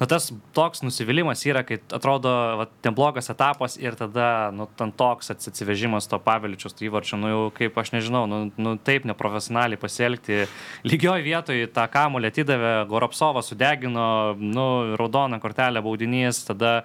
[0.00, 4.90] nu, tas toks nusivylimas yra, kai atrodo, va, ten blogas etapas ir tada, nu, ten
[4.90, 9.78] toks atsivežimas to paviličius, tai įvarčio, nu, jau kaip aš nežinau, nu, nu taip neprofesionaliai
[9.78, 10.42] pasielgti.
[10.90, 14.10] Lygioj vietoj tą kamulį atidavė, Goropsovas sudegino,
[14.42, 14.66] nu,
[14.98, 16.80] raudoną kortelę baudinys, tada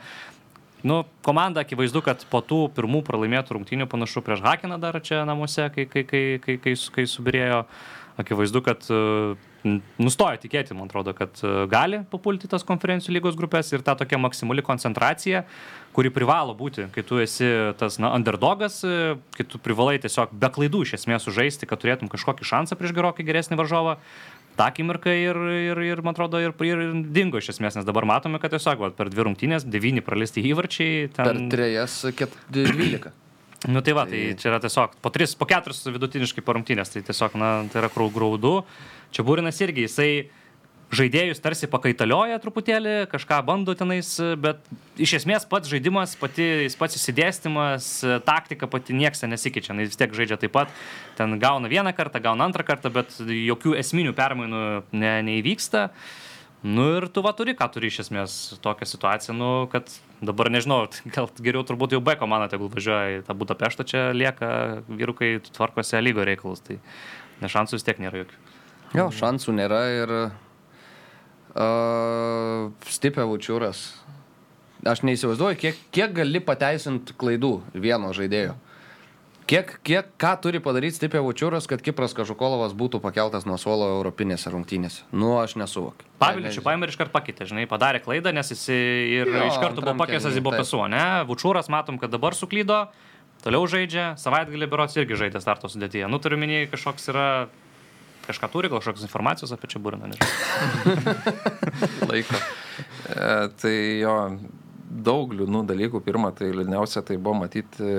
[0.85, 5.67] nu, komanda akivaizdu, kad po tų pirmų pralaimėtų rungtynių panašu prieš Hakiną dar čia namuose,
[5.73, 7.63] kai, kai, kai, kai, kai, kai subirėjo,
[8.21, 9.33] akivaizdu, kad uh,
[9.97, 14.19] nustojo tikėti, man atrodo, kad e, gali papulti tas konferencijų lygos grupės ir ta tokia
[14.21, 15.43] maksimali koncentracija,
[15.95, 17.47] kuri privalo būti, kai tu esi
[17.79, 22.11] tas, na, underdogas, e, kai tu privalai tiesiog be klaidų iš esmės sužaisti, kad turėtum
[22.11, 23.97] kažkokį šansą prieš gerokai geresnį varžovą.
[24.55, 26.83] Ta akimirka ir, ir, ir, man atrodo, ir, ir
[27.15, 31.09] dingo iš esmės, nes dabar matome, kad tiesiog va, per dvi rungtynės, devyni pralisti įvarčiai.
[31.15, 31.27] Ten...
[31.27, 31.99] Per trejas,
[32.55, 33.11] dvylika.
[33.67, 37.03] Nu tai va, tai, tai čia yra tiesiog po 3, po 4 vidutiniškai parungtynės, tai
[37.07, 38.59] tiesiog, na, tai yra graudu.
[39.15, 40.09] Čia Būrinas irgi, jisai
[40.93, 44.09] žaidėjus tarsi pakaitalioja truputėlį, kažką bando tenais,
[44.41, 44.61] bet
[45.01, 47.89] iš esmės pats žaidimas, pati, pats įsidėstymas,
[48.27, 50.75] taktika pati nieks nesikeičia, jis vis tiek žaidžia taip pat,
[51.17, 54.61] ten gauna vieną kartą, gauna antrą kartą, bet jokių esminių permainų
[54.93, 55.89] ne, neįvyksta.
[56.65, 59.91] Nu ir tu va turi, ką turi iš esmės tokią situaciją, nu, kad
[60.25, 64.49] dabar nežinau, gal geriau turbūt jau B komanda tegul važiuoja į tą Budapeštą, čia lieka
[64.89, 66.79] vyrukai tvarkosi lygo reikalus, tai
[67.43, 68.41] nešansų vis tiek nėra jokių.
[68.95, 70.15] Jo, šansų nėra ir
[71.55, 73.87] uh, stipia Vučiūras.
[74.85, 78.53] Aš neįsivaizduoju, kiek, kiek gali pateisinti klaidų vieno žaidėjo.
[79.45, 84.49] Kiek, kiek, ką turi padaryti Stipė Vučiūras, kad Kipras Kažukolovas būtų pakeltas nuo suolo europinėse
[84.49, 85.03] rungtynėse?
[85.13, 86.07] Nu, aš nesuvokiu.
[86.17, 89.93] Paviličių paėmė ir iškart pakeitė, žinai, padarė klaidą, nes jis ir jo, iš karto buvo
[90.01, 91.03] pakėsęs į Bopesu, ne?
[91.29, 92.87] Vučiūras matom, kad dabar suklydo,
[93.45, 96.09] toliau žaidžia, savaitgalį biuros irgi žaidė starto sudėtyje.
[96.09, 97.27] Nu, turiu minėjai, kažkoks yra
[98.27, 101.15] kažką turi, gal kažkokios informacijos apie čia burną, nežinau.
[102.09, 102.41] Laiko.
[103.09, 104.15] E, tai jo,
[104.89, 106.01] daug liūdnų dalykų.
[106.05, 107.89] Pirma, tai liūdniausia tai buvo matyti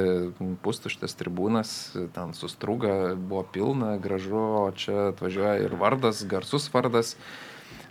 [0.64, 1.72] pustuštės tribūnas,
[2.16, 7.16] ten sustrūga, buvo pilna, gražu, o čia atvažiuoja ir vardas, garsus vardas.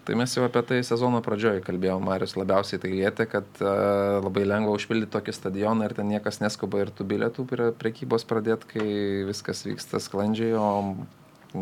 [0.06, 4.44] Tai mes jau apie tai sezono pradžioje kalbėjome, Marius labiausiai tai lietė, kad uh, labai
[4.46, 8.86] lengva užpildyti tokį stadioną ir ten niekas neskuba ir tų bilietų prie prekybos pradėti, kai
[9.26, 10.68] viskas vyksta sklandžiai, o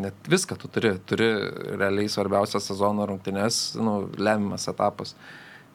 [0.02, 1.30] net viską tu turi, turi
[1.78, 5.14] realiai svarbiausias sezono rungtynės, nu, lemiamas etapas.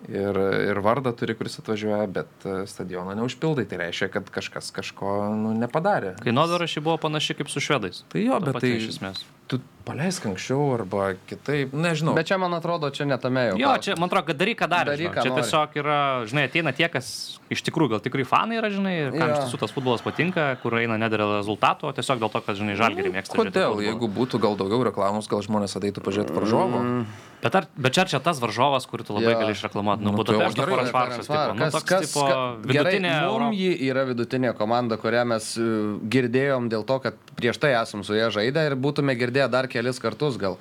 [0.08, 0.38] Ir,
[0.70, 3.66] ir vardą turi, kuris atvažiuoja, bet e, stadioną neužpildai.
[3.68, 6.14] Tai reiškia, kad kažkas kažko nu, nepadarė.
[6.24, 8.06] Kainodara ši buvo panaši kaip su švedais.
[8.14, 9.60] Tai jo, bet tai iš esmės tu
[9.90, 12.14] paleisk anksčiau arba kitaip, nežinau.
[12.18, 13.56] Bet čia, man atrodo, čia netame jau.
[13.62, 14.94] Jo, čia, man atrodo, kad daryk, ką darai.
[14.94, 15.42] Daryk, ką čia nori.
[15.42, 17.10] tiesiog yra, žinai, ateina tie, kas
[17.50, 20.78] iš tikrųjų gal tikrai fanai yra, žinai, ir kam iš tiesų tas futbolas patinka, kur
[20.78, 23.40] eina ne dėl rezultato, o tiesiog dėl to, kad, žinai, žalgerį mėgsta.
[23.40, 26.86] Kodėl, jeigu būtų gal daugiau reklamos, gal žmonės ateitų pažiūrėti varžovų?
[26.86, 27.10] Mm.
[27.40, 29.38] Bet, ar, bet čia, čia tas varžovas, kurį tu labai ja.
[29.40, 30.04] gali išreklamuoti.
[30.04, 32.26] Nu, nu būtų tai gerai, Farsas, tipo, nu, toks, kas, tipo,
[32.68, 33.14] vidutinė.
[33.16, 35.68] Gerai, ji yra vidutinė komanda, kurią mes e,
[36.12, 40.02] girdėjom dėl to, kad prieš tai esam su ją žaidę ir būtume girdėję dar kelis
[40.02, 40.58] kartus gal.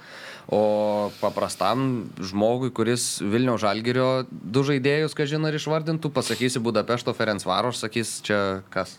[0.48, 8.20] O paprastam žmogui, kuris Vilniaus Žalgirio du žaidėjus, ką žinai, išvardintų, pasakysi Budapešto Ferencvaros, sakys
[8.24, 8.96] čia kas.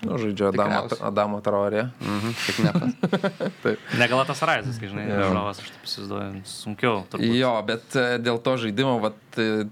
[0.00, 1.82] Nu, žaidžia Adamo, Adamo Traorė.
[2.00, 3.74] Mhm, tik ne tas.
[4.00, 7.02] Negal tas Raizas, kai žinai, žiūrovas, aš taip įsivaizduoju, sunkiau.
[7.12, 7.34] Turbūt.
[7.36, 9.18] Jo, bet e, dėl to žaidimo, vat,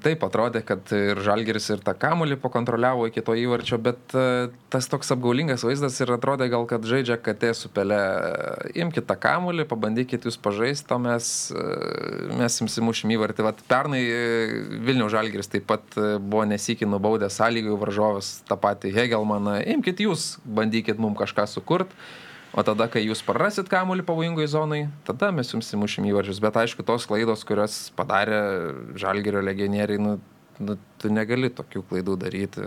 [0.05, 4.91] taip atrodė, kad ir Žalgeris ir tą kamulį pakontroliavo iki to įvarčio, bet e, tas
[4.91, 7.99] toks apgaulingas vaizdas ir atrodė gal, kad žaidžia katė su pele.
[8.77, 11.31] Imkite tą kamulį, pabandykite jūs pažaisti, o mes,
[12.39, 13.47] mes imsimušim įvartį.
[13.49, 14.03] Vat, pernai
[14.85, 19.59] Vilniaus Žalgeris taip pat buvo nesikį nubaudę sąlygų varžovas, tą patį Hegelmaną.
[19.79, 21.95] Imkite jūs jūs bandykit mums kažką sukurti.
[22.57, 26.41] O tada, kai jūs prarasit kamuolį pavojingoj zonai, tada mes jums įmušim įvarčius.
[26.43, 28.41] Bet aišku, tos klaidos, kurios padarė
[28.99, 30.15] žalgerio legionieriai, nu,
[30.65, 32.65] nu, tu negali tokių klaidų daryti.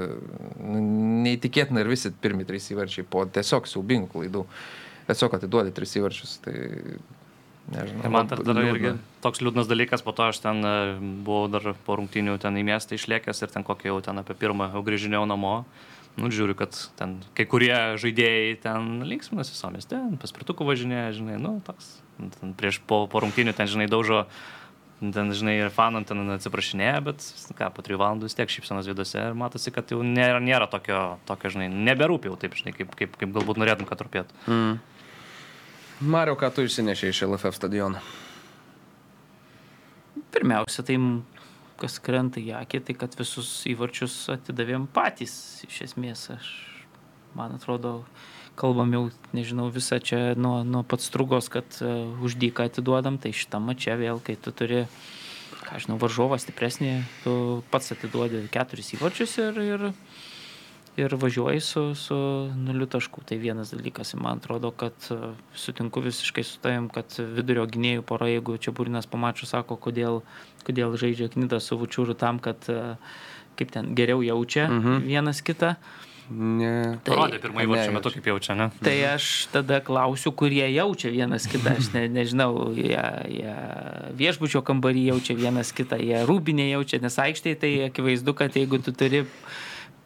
[0.61, 0.83] Nu,
[1.25, 4.45] neįtikėtina ir visi pirmi trys įvarčiai po tiesiog siaubingų klaidų.
[5.09, 6.37] Tiesiog atiduodi tris įvarčius.
[6.45, 6.55] Tai
[7.71, 10.71] Nežinau, ir man tada dar irgi toks liūdnas dalykas, po to aš ten e,
[11.23, 14.71] buvau dar po rungtinių ten į miestą išlėkęs ir ten kokį jau ten apie pirmą
[14.73, 15.53] jau grįžinėjau namo
[16.21, 21.57] nu, žiūriu, kad ten kai kurie žaidėjai ten linksminasi viso mieste, paspirtukų važinėja, žinai, nu,
[21.65, 21.97] toks,
[22.37, 24.23] ten prieš po, po rungtinių ten, žinai, daužo,
[25.01, 27.25] ten, žinai, ir fanam ten atsiprašinėja, bet,
[27.57, 31.01] ką, po trijų valandų vis tiek šypsenas vidose ir matosi, kad jau nėra, nėra tokio,
[31.29, 34.41] tokio, žinai, neberūpi jau taip, žinai, kaip, kaip, kaip galbūt norėtum, kad rūpėtų.
[34.45, 34.79] Mm.
[36.01, 38.01] Mario, ką tu išsinešė iš LFF stadioną?
[40.31, 40.95] Pirmiausia, tai
[41.81, 45.33] kas krenta į akį, tai kad visus įvarčius atidavėm patys.
[45.67, 46.51] Iš esmės, aš,
[47.37, 48.01] man atrodo,
[48.59, 49.03] kalbam jau,
[49.35, 53.97] nežinau, visą čia nuo, nuo pats strugos, kad uh, už dyką atiduodam, tai šitą mačią
[54.01, 54.85] vėl, kai tu turi
[55.71, 57.33] ką žinau, varžovas stipresnė, tu
[57.71, 59.85] pats atiduodi keturis įvarčius ir, ir,
[61.01, 62.17] ir važiuoji su, su
[62.55, 63.23] nuliu taškų.
[63.29, 64.13] Tai vienas dalykas.
[64.15, 68.73] Ir man atrodo, kad e, sutinku visiškai su tavim, kad vidurio gynėjų pora, jeigu čia
[68.75, 70.21] Būrinas pamačiu, sako, kodėl,
[70.67, 72.95] kodėl žaidžia Knydas su Vučiūru tam, kad e,
[73.59, 75.03] kaip ten geriau jaučia mhm.
[75.09, 75.75] vienas kitą.
[76.31, 76.99] Ne.
[77.03, 78.69] Tai, Parodė pirmąjį varčių metu, kaip jaučia, ne?
[78.79, 81.73] Tai aš tada klausiu, kurie jaučia vienas kitą.
[81.81, 83.01] Aš ne, nežinau, jie,
[83.35, 83.55] jie
[84.19, 88.95] viešbučio kambarį jaučia vienas kitą, jie rūbinė jaučia, nes aikštėje tai akivaizdu, kad jeigu tu
[88.95, 89.25] turi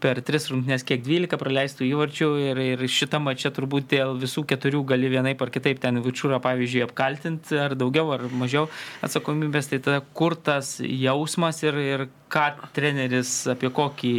[0.04, 4.84] per tris rungtynes kiek 12 praleistų įvarčių ir, ir šitą mačią turbūt dėl visų keturių
[4.92, 8.68] gali vienaip ar kitaip ten Vičiūrą, pavyzdžiui, apkaltinti ar daugiau ar mažiau
[9.06, 14.16] atsakomybės, tai tada kur tas jausmas ir, ir ką treneris apie kokį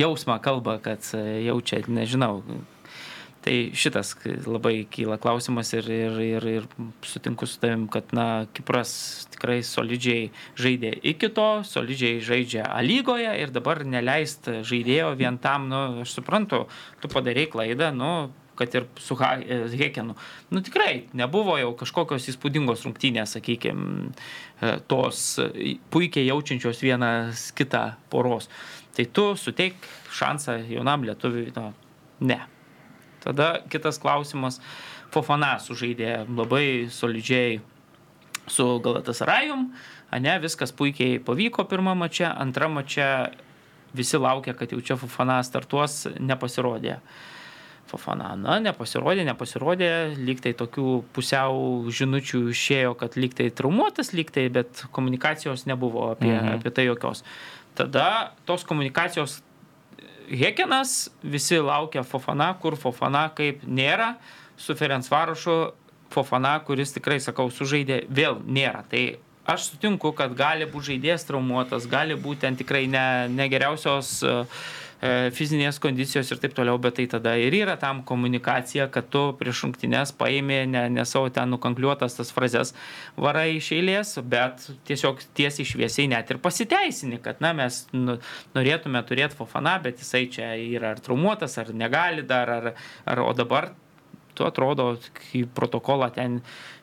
[0.00, 1.04] jausmą kalba, kad
[1.44, 2.40] jaučia, nežinau,
[3.40, 4.12] Tai šitas
[4.44, 6.66] labai kyla klausimas ir, ir, ir, ir
[7.08, 8.92] sutinku su tavim, kad na, Kipras
[9.32, 10.26] tikrai solidžiai
[10.60, 16.18] žaidė iki to, solidžiai žaidžia A lygoje ir dabar neleist žaidėjo vien tam, nu, aš
[16.18, 16.66] suprantu,
[17.00, 18.12] tu padarėjai klaidą, nu,
[18.60, 20.14] kad ir su Hekenu.
[20.52, 24.12] Nu tikrai, nebuvo jau kažkokios įspūdingos rungtynės, sakykime,
[24.90, 25.40] tos
[25.88, 28.50] puikiai jaučiančios vienas kitą poros.
[28.92, 29.80] Tai tu suteik
[30.12, 31.70] šansą jaunam lietuviui, no,
[32.20, 32.42] ne.
[33.24, 34.60] Tada kitas klausimas,
[35.10, 37.58] Fofana sužaidė labai solidžiai
[38.50, 39.66] su Galatasarajum,
[40.22, 43.10] ne, viskas puikiai pavyko pirmą mačią, antrą mačią
[43.94, 47.00] visi laukia, kad jau čia Fofana startuos, nepasirodė.
[47.90, 55.66] Fofana, na, nepasirodė, nepasirodė, lygtai tokių pusiau žinučių išėjo, kad lygtai traumuotas, lygtai, bet komunikacijos
[55.66, 56.60] nebuvo apie, mhm.
[56.60, 57.24] apie tai jokios.
[57.78, 59.40] Tada tos komunikacijos
[60.30, 64.14] Hekenas, visi laukia Fofana, kur Fofana kaip nėra,
[64.60, 65.56] su Ferencvarošu
[66.10, 68.84] Fofana, kuris tikrai, sakau, sužaidė, vėl nėra.
[68.90, 69.02] Tai
[69.50, 74.89] aš sutinku, kad gali būti žaidėjas traumuotas, gali būti ten tikrai ne, negeriausios uh, E,
[75.00, 79.62] fizinės kondicijos ir taip toliau, bet tai tada ir yra tam komunikacija, kad tu prieš
[79.64, 82.74] rungtynės paėmė ne, ne savo ten nukankliuotas tas frazes
[83.16, 88.18] varai iš eilės, bet tiesiog tiesiai šviesiai net ir pasiteisini, kad na, mes nu,
[88.56, 92.74] norėtume turėti Fofana, bet jisai čia yra ar traumuotas, ar negali dar, ar,
[93.08, 93.70] ar o dabar
[94.36, 94.92] tu atrodo,
[95.36, 96.40] į protokolą ten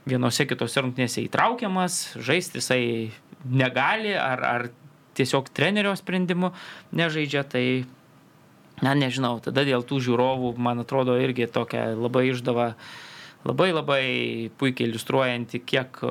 [0.09, 2.81] vienose kitose rungtynėse įtraukiamas, žaisti jisai
[3.45, 4.67] negali, ar, ar
[5.17, 6.51] tiesiog trenerio sprendimu
[6.97, 7.65] nežaidžia, tai
[8.85, 12.67] na nežinau, tada dėl tų žiūrovų, man atrodo, irgi tokia labai išdava,
[13.47, 14.03] labai labai
[14.59, 16.01] puikiai iliustruojanti, kiek,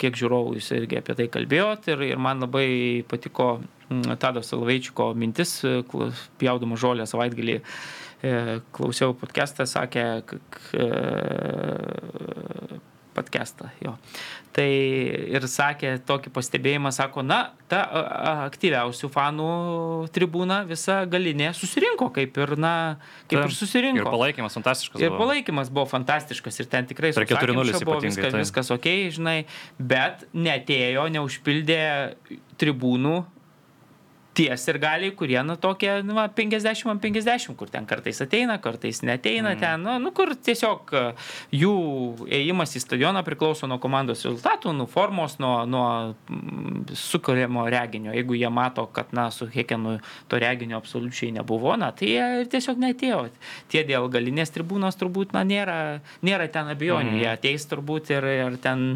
[0.00, 2.68] kiek žiūrovų jūs irgi apie tai kalbėjot ir, ir man labai
[3.10, 3.48] patiko
[3.90, 5.60] mm, Tado Salveičiko mintis,
[6.40, 8.34] pjaudama žolę savaitgalį e,
[8.74, 10.08] klausiau podcastą, sakė,
[13.14, 13.94] podcastą jo.
[14.54, 14.66] Tai
[15.34, 17.80] ir sakė tokį pastebėjimą, sako, na, ta
[18.46, 19.48] aktyviausių fanų
[20.14, 22.74] tribūna visa galinė susirinko, kaip ir, na,
[23.26, 24.04] kaip ta, ir susirinko.
[24.04, 25.02] Ir palaikymas fantastiškas.
[25.02, 25.24] Ir buvo.
[25.24, 28.44] palaikymas buvo fantastiškas ir ten tikrai 4-0 buvo viskas, tai.
[28.44, 29.38] viskas ok, žinai,
[29.78, 31.82] bet netėjo, neužpildė
[32.62, 33.16] tribūnų
[34.34, 39.00] ties ir galiai, kurie, nu, tokie, nu, 50 ant 50, kur ten kartais ateina, kartais
[39.06, 39.60] neteina mm.
[39.60, 41.02] ten, nu, nu, kur tiesiog e,
[41.54, 41.74] jų
[42.40, 48.14] ėjimas į stadioną priklauso nuo komandos rezultatų, nuo formos, nuo, nuo mm, sukūrimo reginio.
[48.16, 49.98] Jeigu jie mato, kad, na, su Hekenu
[50.30, 53.22] to reginio absoliučiai nebuvo, na, tai jie ir tiesiog netėjo.
[53.70, 55.78] Tie dėl galinės tribūnos turbūt, na, nėra,
[56.26, 57.22] nėra ten abejonių, mm.
[57.22, 58.90] jie ateis turbūt ir, ir ten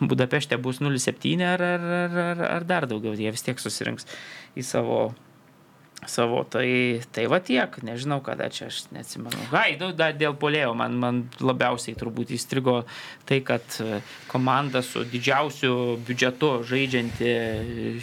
[0.00, 1.86] Budapešte bus 0,7 ar, ar,
[2.16, 4.08] ar, ar dar daugiau, jie vis tiek susirinks
[4.56, 5.00] į savo
[6.04, 9.48] savo, tai, tai va tiek, nežinau kada čia, aš neatsimenu.
[9.50, 12.82] Gai, nu, dar dėl polėjo, man, man labiausiai turbūt įstrigo
[13.28, 17.32] tai, kad e, komanda su didžiausiu biudžetu žaidžianti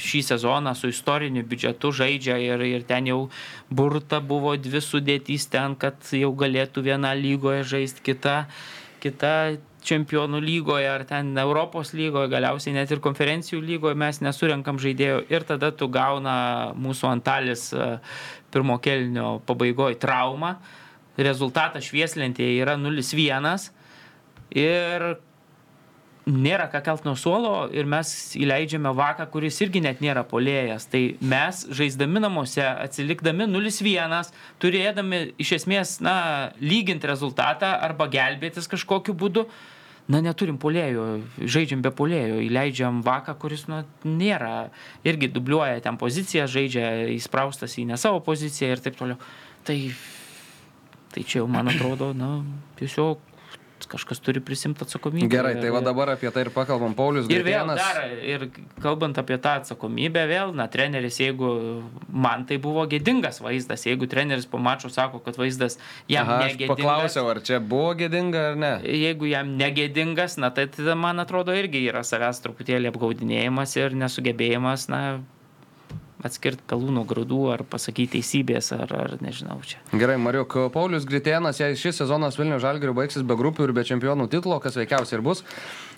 [0.01, 3.19] šį sezoną, su istoriniu biudžetu žaidžia ir, ir ten jau
[3.69, 8.43] burta buvo dvi sudėtys ten, kad jau galėtų viena lygoje žaisti, kita,
[9.05, 9.33] kita
[9.87, 15.45] čempionų lygoje ar ten Europos lygoje, galiausiai net ir konferencijų lygoje mes nesurenkam žaidėjų ir
[15.49, 16.35] tada tu gauna
[16.79, 17.89] mūsų Antalis e,
[18.53, 20.55] pirmo kelnio pabaigoje traumą,
[21.17, 23.69] rezultatas švieslentėje yra 0-1
[24.57, 25.13] ir
[26.29, 30.87] nėra ką kelt nuo suolo ir mes įleidžiame vaką, kuris irgi net nėra polėjas.
[30.91, 34.31] Tai mes žaisdami namuose, atsilikdami 0-1,
[34.63, 36.15] turėdami iš esmės, na,
[36.63, 39.47] lyginti rezultatą arba gelbėtis kažkokiu būdu,
[40.11, 41.05] na, neturim polėjų,
[41.47, 44.69] žaidžiam be polėjų, įleidžiam vaką, kuris, na, nėra,
[45.07, 49.19] irgi dubliuoja ten poziciją, žaidžia įspraustas į ne savo poziciją ir taip toliau.
[49.63, 49.77] Tai,
[51.15, 52.35] tai čia jau, man atrodo, na,
[52.79, 53.32] tiesiog
[53.93, 55.29] kažkas turi prisimti atsakomybę.
[55.31, 56.95] Gerai, tai va dabar apie tai ir pakalbam.
[56.97, 57.77] Paulius Ir vėl Gritėnas.
[57.77, 58.47] dar, ir
[58.81, 61.51] kalbant apie tą atsakomybę, vėl, na, treneris, jeigu
[62.09, 65.77] man tai buvo gėdingas vaizdas, jeigu treneris po mačo sako, kad vaizdas
[66.11, 66.73] jam Aha, negėdingas.
[66.75, 68.73] paklausiau, ar čia buvo gėdinga ar ne.
[68.83, 74.89] Jeigu jam negėdingas, na, tai tada, man atrodo, irgi yra savęs truputėlį apgaudinėjimas ir nesugebėjimas,
[74.89, 75.03] na,
[76.23, 79.81] atskirti pelų nuo grūdų ar pasakyti teisybės, ar, ar nežinau čia.
[79.91, 84.29] Gerai, Mariuk, Paulius Gritėnas, jei šis sezonas Vilnių Žalgirių baigsis be grupių ir be čempionų
[84.31, 85.43] titulo, kas veikiausiai ir bus,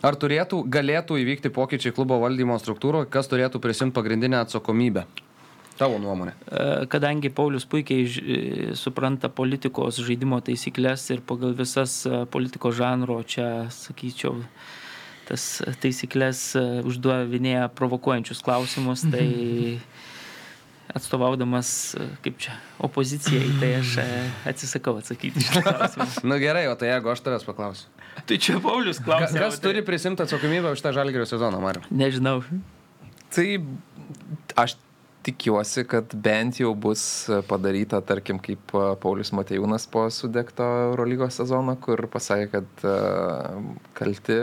[0.05, 5.05] ar turėtų, galėtų įvykti pokyčiai klubo valdymo struktūroje, kas turėtų prisimti pagrindinę atsakomybę?
[5.75, 6.31] Tavo nuomonė.
[6.47, 8.37] E, Kadangi Paulius puikiai e,
[8.79, 14.39] supranta politikos žaidimo taisyklės ir pagal visas e, politikos žanro čia, sakyčiau,
[15.27, 16.47] tas taisyklės
[16.85, 19.27] užduovinėja provokuojančius klausimus, tai
[20.93, 21.69] atstovaudamas,
[22.25, 23.95] kaip čia, opozicijai, tai aš
[24.51, 26.07] atsisakau atsakyti šitą klausimą.
[26.31, 27.89] Na gerai, o tai jeigu aš tavęs paklausiu.
[28.29, 29.41] Tai čia Paulius klausia.
[29.41, 31.83] Kas turi prisimti atsakomybę už tą Žalgirio sezoną, Mariu?
[31.91, 32.39] Nežinau.
[33.35, 33.47] Tai
[34.55, 34.77] aš
[35.25, 37.01] tikiuosi, kad bent jau bus
[37.49, 42.97] padaryta, tarkim, kaip a, Paulius Matejūnas po sudegto Eurolygos sezono, kur pasakė, kad a,
[43.97, 44.37] kalti,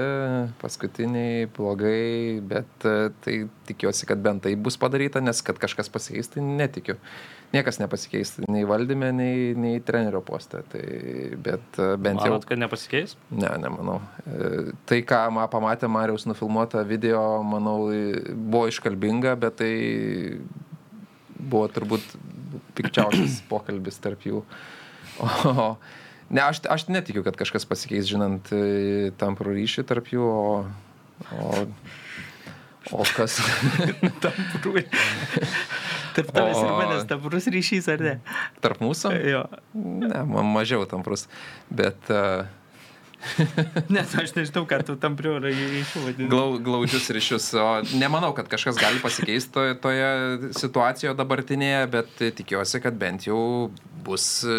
[0.62, 2.88] paskutiniai, blogai, bet
[3.22, 3.36] tai
[3.68, 6.98] tikiuosi, kad bent tai bus padaryta, nes kad kažkas pasikeis, tai netikiu.
[7.52, 10.62] Niekas nepasikeis, nei valdyme, nei, nei trenerio poste.
[10.72, 10.82] Tai,
[11.36, 12.30] bet bent jau...
[12.32, 13.12] Manot, kad nepasikeis?
[13.28, 13.98] Ne, nemanau.
[14.24, 17.76] E, Tai, ką ma, pamatė Marijos nufilmuotą video, manau,
[18.32, 19.72] buvo iškalbinga, bet tai
[21.42, 22.14] buvo turbūt
[22.78, 24.44] pikčiausias pokalbis tarp jų.
[25.22, 25.66] O,
[26.30, 30.64] ne, aš, aš netikiu, kad kažkas pasikeis, žinant e, tamprų ryšį tarp jų, o,
[31.36, 31.64] o,
[32.96, 33.40] o kas...
[36.12, 38.14] Tarp tavęs ir manęs taprus ryšys, ar ne?
[38.60, 39.12] tarp mūsų?
[39.32, 39.46] Jo.
[39.72, 41.24] Ne, ma- mažiau tamprus.
[41.72, 42.44] Bet uh,
[43.94, 46.28] Nes aš nežinau, ką tu tam priorą ryšių vadini.
[46.32, 47.46] Glau, glaudžius ryšius.
[47.60, 47.68] O
[47.98, 50.08] nemanau, kad kažkas gali pasikeisti toje, toje
[50.58, 53.70] situacijoje dabartinėje, bet tikiuosi, kad bent jau
[54.02, 54.58] bus e,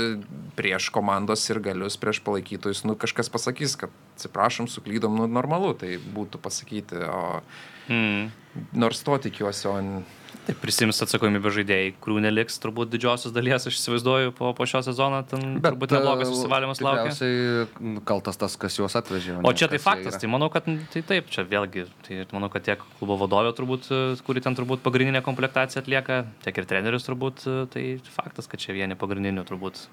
[0.56, 5.98] prieš komandos ir galius, prieš palaikytojus, nu kažkas pasakys, kad atsiprašom, suklydom, nu normalu, tai
[6.00, 7.04] būtų pasakyti.
[7.10, 7.44] O
[7.88, 8.32] Mm.
[8.74, 9.78] Nors to tikiuosi, o...
[9.80, 10.04] n-
[10.44, 15.22] Tai prisims atsakomybę žaidėjai, kurių neliks turbūt didžiosios dalies, aš įsivaizduoju, po, po šio sezono
[15.30, 17.14] ten Bet, turbūt neblogas e, susivalymas laukia.
[17.14, 19.38] Tikriausiai kaltas tas, kas juos atvežė.
[19.40, 20.20] O čia tai faktas, yra.
[20.26, 24.02] tai manau, kad tai taip, čia vėlgi, tai manau, kad tiek klubo vadovė turbūt, e,
[24.26, 27.86] kuri ten turbūt pagrindinę komplektaciją atlieka, tiek ir treneris turbūt, e, tai
[28.18, 29.86] faktas, kad čia vieni pagrindinių turbūt,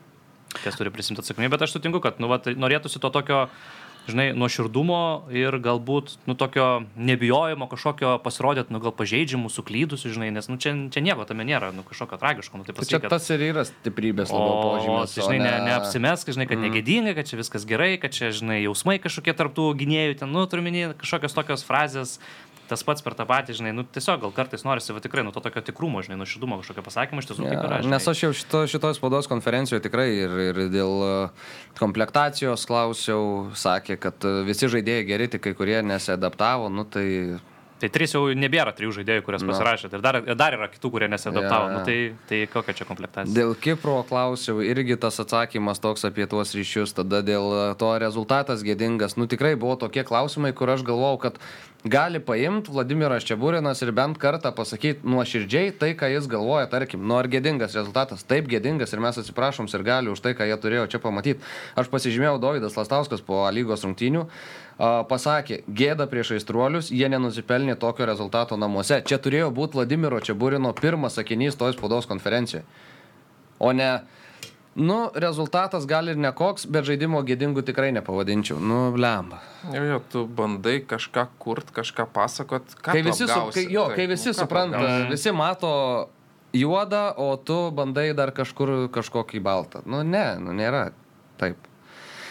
[0.65, 3.45] kas turi prisimti atsakomybę, bet aš sutinku, kad, nu, va, norėtųsi to tokio,
[4.09, 10.49] žinai, nuoširdumo ir galbūt, nu, tokio nebijojimo kažkokio pasirodyti, nu, gal pažeidžiamų, suklydusių, žinai, nes,
[10.51, 13.45] nu, čia, čia nieko tame nėra, nu, kažkokio tragiško, nu, tai Tai čia tas ir
[13.51, 15.15] yra stiprybės O, labiau požymis.
[15.15, 16.69] tai, žinai, o ne, neapsimesk, žinai, kad mm.
[16.69, 20.65] negėdinga, kad čia viskas gerai, kad čia, žinai, jausmai kažkokie tarptų gynėjų, ten, nu, turiu
[20.67, 22.17] minėti, kažkokios tokios frazės,
[22.71, 25.43] tas pats per tą patį, žinai, nu, tiesiog gal kartais norisi, va tikrai, nu, to
[25.43, 27.83] tokio tikrumo, žinai, nuoširdumo kažkokio pasakymo, iš tiesų yra.
[27.83, 27.97] žinai.
[27.97, 31.12] Nes aš jau šito, šitoj spaudos konferencijoje tikrai ir, ir dėl e,
[31.81, 37.07] komplektacijos klausiau, sakė, kad e, visi žaidėjai geri, tik kai kurie nesiadaptavo, nu tai
[37.81, 39.97] Tai trys jau nebėra trijų žaidėjų, kurias pasirašėte.
[39.97, 41.71] Ir dar, dar yra kitų, kurie nesiadaptavo.
[41.71, 41.79] Jo, jo.
[41.79, 43.33] Nu, tai, tai kokia čia komplektacija?
[43.33, 47.49] Dėl Kipro klausiau, irgi tas atsakymas toks apie tuos ryšius, tada dėl
[47.81, 49.16] to rezultatas gėdingas.
[49.16, 51.41] Nu tikrai buvo tokie klausimai, kur aš galvojau, kad
[51.85, 57.16] gali paimti Vladimiras Čiaburinas ir bent kartą pasakyti nuoširdžiai tai, ką jis galvoja, tarkim, nu
[57.16, 60.87] ar gėdingas rezultatas, taip gėdingas ir mes atsiprašom ir gali už tai, ką jie turėjo
[60.93, 61.41] čia pamatyti.
[61.81, 64.26] Aš pasižymėjau Davidas Lastauskas po lygos rungtynių.
[64.81, 69.03] Pasakė, gėda prieš aistruolius, jie nenusipelnė tokio rezultato namuose.
[69.05, 72.64] Čia turėjo būti Vladimiro Čiaburino pirmas sakinys toj spaudos konferencijoje.
[73.61, 74.01] O ne,
[74.75, 78.61] nu, rezultatas gali ir nekoks, bet žaidimo gėdingų tikrai nepavadinčiau.
[78.62, 79.41] Nu, lemba.
[79.75, 82.77] Jo, jo, tu bandai kažką kurt, kažką pasakot.
[82.85, 85.73] Kai visi, su, kai, jo, Taip, kai nu, visi tu supranta, visi mato
[86.57, 89.83] juodą, o tu bandai dar kažkur kažkokį baltą.
[89.87, 90.91] Nu, ne, nu, nėra.
[91.41, 91.66] Taip.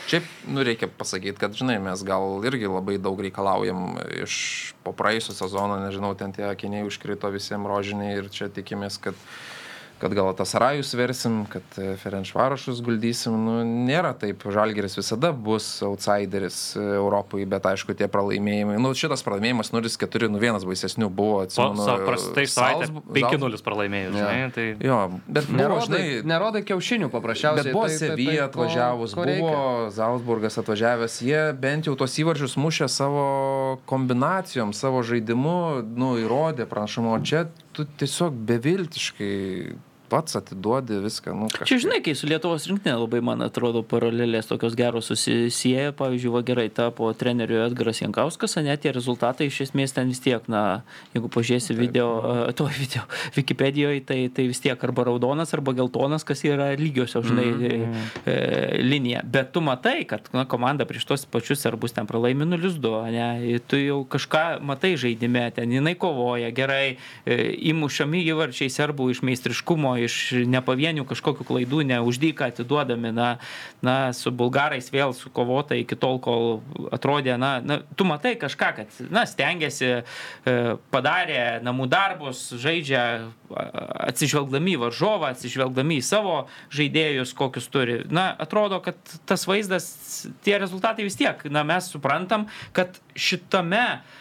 [0.10, 5.36] Šiaip, nu, reikia pasakyti, kad, žinai, mes gal irgi labai daug reikalaujam iš po praėjusio
[5.38, 9.20] sezono, nežinau, ten tie akiniai užkrito visiems rožiniai ir čia tikimės, kad
[10.00, 11.64] kad gal tas rajus versim, kad
[12.04, 13.36] Ferenšvarošus guldysim.
[13.46, 14.44] Nu, nėra taip.
[14.50, 18.78] Žalgeris visada bus outsideris Europai, bet aišku, tie pralaimėjimai.
[18.82, 21.42] Nu, šitas pralaimėjimas 0-4, nu vienas baisesnių buvo.
[21.46, 24.24] Atsimenu, sa- prastai savaitę Salzb- 5-0 pralaimėjus, Jo.
[24.24, 24.52] žinai.
[24.56, 24.68] Tai...
[24.90, 27.68] Jo, bet buvo, Nerodai, žinai, nerodai kiaušinių paprasčiausiai.
[27.70, 29.44] Bet buvo tai- tai- tai Sevija ko- atvažiavus, ko reikia?
[29.44, 33.26] buvo Zalzburgas atvažiavęs, jie bent jau tos įvarčius mušė savo
[33.90, 39.76] kombinacijom, savo žaidimu, nu, įrodė pranašumo, čia tu tiesiog beviltiškai
[40.10, 41.34] pats atiduodi viską.
[41.38, 41.70] Nu, kažkaip.
[41.70, 45.94] Čia žinai, kai su Lietuvos rinktinė labai, man atrodo, paralelės tokios geros susisieja.
[46.00, 50.46] Pavyzdžiui, va gerai tapo treneriu Edgaras Jankauskas, ne tie rezultatai iš esmės ten vis tiek,
[50.52, 50.82] na,
[51.14, 53.06] jeigu pažiūrėsi video, uh, to video
[53.38, 58.10] Wikipedijoje, tai, tai vis tiek arba raudonas, arba geltonas, kas yra lygiosios, žinai, mm -hmm.
[58.26, 59.22] e, linija.
[59.24, 63.78] Bet tu matai, kad na, komanda prieš tos pačius serbus ten pralaimi 0-2, ne, tu
[63.78, 67.38] jau kažką matai žaidime, ten jinai kovoja gerai, e,
[67.72, 70.16] įmušami įvarčiai serbų iš meistriškumo iš
[70.50, 73.30] nepavienių kažkokių klaidų, ne uždyką atiduodami, na,
[73.86, 76.62] na, su bulgarais vėl sukovota iki tol, kol
[76.96, 80.56] atrodė, na, na tu matai kažką, kad, na, stengiasi, e,
[80.94, 83.04] padarė namų darbus, žaidžia
[83.50, 86.38] atsižvelgdami į varžovą, atsižvelgdami į savo
[86.76, 88.02] žaidėjus, kokius turi.
[88.14, 88.98] Na, atrodo, kad
[89.30, 89.90] tas vaizdas,
[90.46, 92.48] tie rezultatai vis tiek, na, mes suprantam,
[92.78, 94.19] kad šitame uh,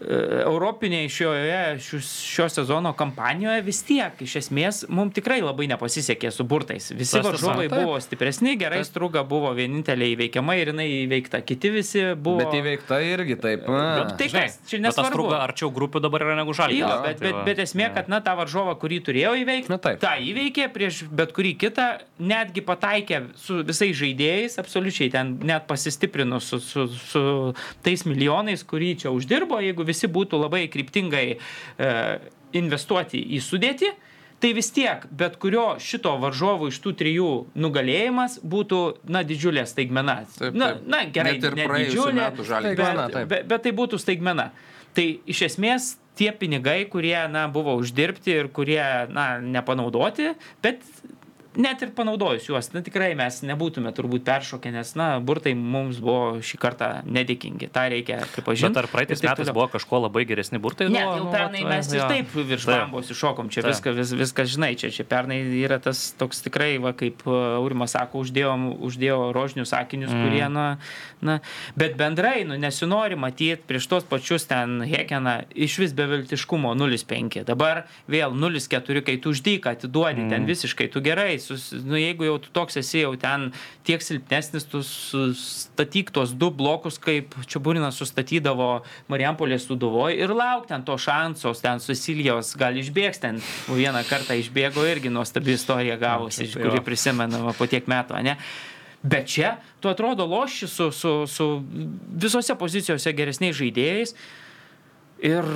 [0.00, 6.90] europinėje šioje šio sezono kampanijoje vis tiek iš esmės mums tikrai labai nepasisekė su burtais.
[6.96, 11.40] Visi varžovai buvo stipresni, gerai struga buvo vienintelė įveikiama ir jinai įveikta.
[11.46, 12.42] Kiti visi buvo.
[12.42, 13.64] Bet įveikta irgi taip.
[13.70, 14.04] Na.
[14.18, 15.14] Tai kas, čia nesvarbu.
[15.16, 16.82] Struga arčiau grupių dabar yra negu žalgiris.
[16.84, 21.04] Jo, bet, bet, bet esmė, kad na tą varžovą, kurį turėjo įveikti, tą įveikė prieš
[21.08, 21.88] bet kurį kitą,
[22.20, 27.24] netgi pataikė su visais žaidėjais, absoliučiai ten net pasistiprino su, su, su
[27.86, 31.38] tais milijonais, kurį čia uždirbo, jeigu visi būtų labai kryptingai e,
[32.56, 33.92] investuoti į sudėtį,
[34.40, 40.20] tai vis tiek bet kurio šito varžovo iš tų trijų nugalėjimas būtų, na, didžiulė staigmena.
[40.28, 40.58] Taip, taip.
[40.60, 43.30] Na, na, gerai, Net ir ne didžiulė, metų bet, Staigmena, taip.
[43.32, 44.50] bet, bet tai būtų staigmena.
[44.96, 48.80] Tai iš esmės tie pinigai, kurie, na, buvo uždirbti ir kurie,
[49.12, 50.32] na, nepanaudoti,
[50.64, 50.84] bet
[51.56, 56.38] net ir panaudojus juos, na tikrai mes nebūtume turbūt peršokę, nes, na, burtai mums buvo
[56.44, 58.74] šį kartą nedėkingi, tą reikia pripažinti.
[58.74, 59.56] Bet ar praeitais metais toliau.
[59.56, 60.88] buvo kažko labai geresni burtai?
[60.92, 62.08] Ne, Nu, jau nu, pernai vat, mes ir jo.
[62.10, 66.42] taip virš bambos iššokom, čia viskas, vis, viskas žinai, čia, čia pernai yra tas toks
[66.46, 70.24] tikrai, va, kaip uh, Aurimas sako, uždėjom, uždėjo rožinius sakinius, mm.
[70.24, 70.66] kurie, na,
[71.24, 71.38] na,
[71.78, 77.42] bet bendrai, nu, nesinori matyti prieš tos pačius ten Hekeną iš vis beviltiškumo 0,5.
[77.48, 80.32] Dabar vėl 0,4, kai tu uždyką atiduodi, mm.
[80.34, 83.48] ten visiškai tu gerai, sus, nu, jeigu jau tu toks esi jau ten
[83.86, 88.70] tiek silpnesnis, tu sustatyk tuos du blokus, kaip Čiaburinas sustatydavo
[89.12, 94.86] Marijampolės suduvoje ir lauk ten to šansos, ten Susilijos gal išbėgs, ten vieną kartą išbėgo
[94.90, 96.86] irgi nuostabi istorija gavosi, tai kuri jo.
[96.86, 98.36] prisimenama po tiek metų, ne?
[99.06, 101.46] Bet čia tu atrodo loši su, su, su
[102.10, 104.16] visose pozicijose geresniais žaidėjais.
[105.24, 105.46] Ir,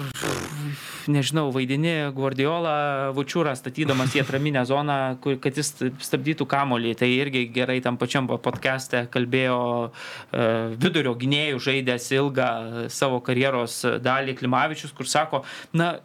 [1.12, 6.94] nežinau, vaidini Guardiolą, Vučiūrą statydamas į atraminę zoną, kur, kad jis stabdytų kamolį.
[6.96, 10.46] Tai irgi gerai tam pačiam podcast'e kalbėjo e,
[10.80, 12.50] vidurio gynėjų žaidęs ilgą
[12.88, 15.44] savo karjeros dalį Klimavičius, kur sako,
[15.76, 15.98] na,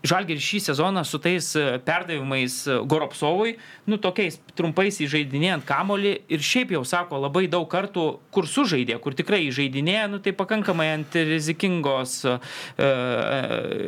[0.00, 3.56] Žalgeris šį sezoną su tais e, perdavimais e, Goropsovui,
[3.90, 9.16] nu tokiais trumpais įžeidinėjant kamolį ir šiaip jau sako labai daug kartų, kur sužaidė, kur
[9.18, 12.38] tikrai įžeidinėja, nu tai pakankamai ant rizikingos e,
[12.80, 12.92] e,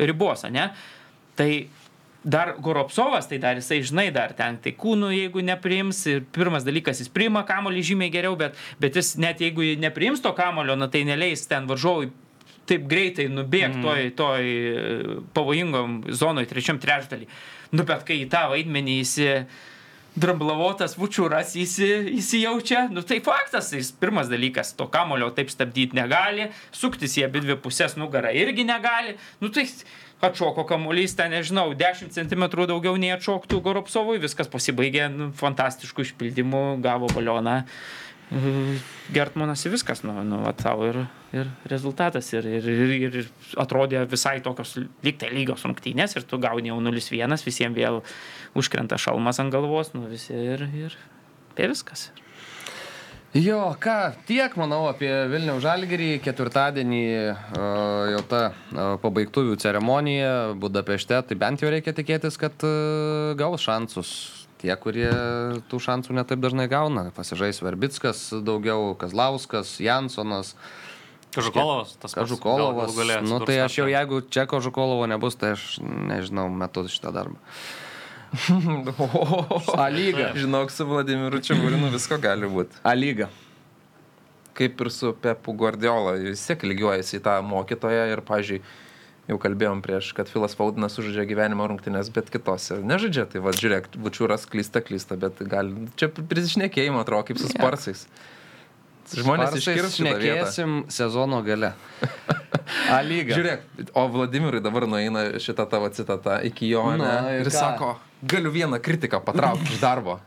[0.05, 0.69] ribos, ne?
[1.33, 1.49] Tai
[2.23, 7.01] dar Goropsovas, tai dar jisai, žinai, dar ten tai kūnų, jeigu nepriims, ir pirmas dalykas,
[7.01, 11.03] jis priima kamolį žymiai geriau, bet, bet jis net jeigu nepriims to kamolio, na tai
[11.09, 12.13] neleis ten varžovui
[12.69, 13.83] taip greitai nubėgti mm.
[13.85, 17.27] toj, toj e, pavojingom zonoj, trečiam trečdalį.
[17.73, 19.29] Nu, bet kai į tą vaidmenį įsi
[20.13, 21.89] dramblovotas vučiūras įsi,
[22.19, 27.41] įsijaučia, nu tai faktas, jis pirmas dalykas, to kamulio taip stabdyti negali, suktis į abi
[27.41, 29.65] dvi pusės nugarą irgi negali, nu tai
[30.23, 36.63] atšoko kamuolys, ten nežinau, 10 cm daugiau nei atšoktų Goropsovui, viskas pasibaigė nu, fantastiškų išpildymų,
[36.85, 37.63] gavo balioną.
[39.13, 41.03] Gertmanas ir viskas, nu, nu tau ir,
[41.33, 42.29] ir rezultatas.
[42.35, 43.29] Ir, ir, ir, ir
[43.59, 44.75] atrodė visai tokios
[45.05, 48.01] lyg tai lygios rungtynės ir tu gauni jau 0-1, visiems vėl
[48.57, 50.97] užkrenta šalmas ant galvos, nu visi ir, ir
[51.53, 52.11] apie viskas.
[53.33, 56.19] Jo, ką, tiek manau apie Vilnių Žalgirį.
[56.21, 63.33] Ketvirtadienį uh, jau ta uh, pabaigtuvių ceremonija Budapešte, tai bent jau reikia tikėtis, kad uh,
[63.39, 64.11] gaus šansus.
[64.61, 65.09] Tie, kurie
[65.67, 67.07] tų šansų netaip dažnai gauna.
[67.17, 70.53] Pasižais Verbickas daugiau, Kazlauskas, Jansonas.
[71.37, 72.17] Kažukolovas, tas pats.
[72.19, 72.93] Kažukolovas.
[72.97, 77.39] Gale Nu, tai aš jau jeigu čia Kažukolovo nebus, tai aš nežinau, metu šitą darbą.
[79.83, 80.31] A lyga.
[80.37, 82.81] Žinok, su Vladimiru Čiabulinu visko gali būti.
[82.81, 83.29] A lyga.
[84.57, 88.65] Kaip ir su Pepu Guardiola, vis tiek lygiuojasi į tą mokytoją ir, pažiūrėjau,
[89.29, 93.25] jau kalbėjom prieš, kad Filas Faudinas sužaidžia gyvenimo rungtynės, bet kitose nežaidžia.
[93.31, 98.05] Tai va, žiūrėk, Vučiūras klysta, klysta, bet gal čia prisišnekėjimo atrodo kaip su sparsais.
[99.11, 99.89] Žmonės vietą.
[99.91, 101.73] šnekėsim sezono gale.
[102.89, 103.35] A lyga.
[103.35, 103.65] Žiūrėk,
[103.99, 107.39] o Vladimirui dabar nueina šitą tavo citatą iki jo, Nu, ne?
[107.41, 110.19] ir Ir sako, galiu vieną kritiką patraukti iš darbo.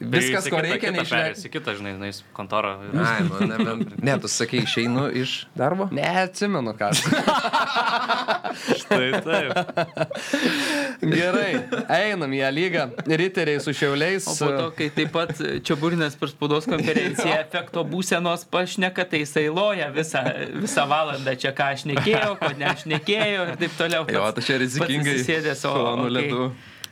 [0.00, 1.42] Viskas, ko reikia, neišleis.
[1.44, 2.70] Į kitą, žinai, nueis kontorą.
[2.96, 3.56] Ai, nu, ne,
[4.08, 5.90] ne, tu sakai, išeinu iš darbo?
[5.92, 6.88] Neatsimenu, ką.
[8.90, 9.52] Tai taip.
[11.00, 11.50] Gerai,
[11.94, 12.86] einam į A lygą.
[13.06, 14.26] Riteriai su šiauliais.
[14.30, 15.30] O po to, kai taip pat
[15.66, 20.24] čia burinės per spaudos konferenciją efekto būsenos pašneka, tai jisai loja visą,
[20.64, 24.02] visą valandą čia, ką aš nekėjau, ko ne aš nekėjau ir taip toliau.
[24.10, 25.14] Jo, Pats- tai čia rizikingai.
[25.14, 26.16] pats atsisėdęs, o- Plonų okei.
[26.18, 26.50] ledų.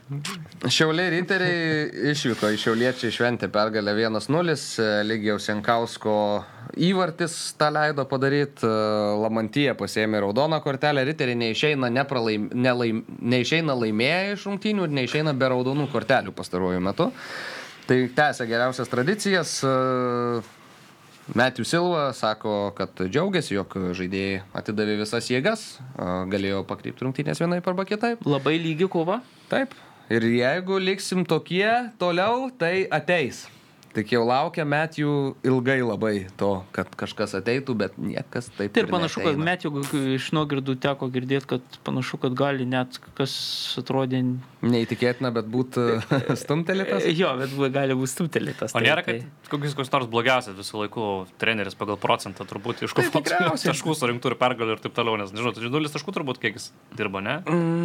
[0.09, 4.55] Šiauliai riteriai išvyko, iš šiauliečiai šventė pergalę 1-0,
[5.05, 6.15] Lygiaus Jankausko
[6.81, 8.69] įvartis tą leido padaryti,
[9.21, 15.51] Lamantyje pasėmė raudoną kortelę, riteriai neišeina, nepralaim, nelaim, neišeina laimėję iš rungtynių ir neišeina be
[15.53, 17.11] raudonų kortelių pastaruoju metu.
[17.89, 19.59] Tai tęsia geriausias tradicijas.
[21.37, 25.67] Matthew Silva sako, kad džiaugiasi, jog žaidėjai atidavė visas jėgas,
[26.33, 28.25] galėjo pakrypti rungtynės vienaip arba kitaip.
[28.25, 29.21] Labai lygi kova.
[29.53, 29.77] Taip.
[30.09, 31.69] Ir jeigu liksim tokie
[32.01, 33.43] toliau, tai ateis.
[33.97, 35.13] Tik jau laukia met jų
[35.49, 39.45] ilgai labai to, kad kažkas ateitų, bet niekas taip Tai ir panašu, kad neateina.
[39.49, 43.33] met jau iš nuogirdų teko girdėti, kad panašu, kad gali net kas
[43.81, 44.21] atrodė.
[44.63, 45.87] Neįtikėtina, bet būtų
[46.43, 47.07] stumtelėtas.
[47.17, 48.75] Jo, bet gali būti stumtelėtas.
[48.75, 51.09] O tai- nėra, tai- kad kokius koks nors blogiausias visų laikų
[51.41, 53.25] treneris pagal procentą turbūt iš kokių
[53.69, 56.71] taškų surinktų ir pergalių ir taip toliau, nes nežinau, tai nulis taškų turbūt kiek jis
[56.99, 57.39] dirbo, ne?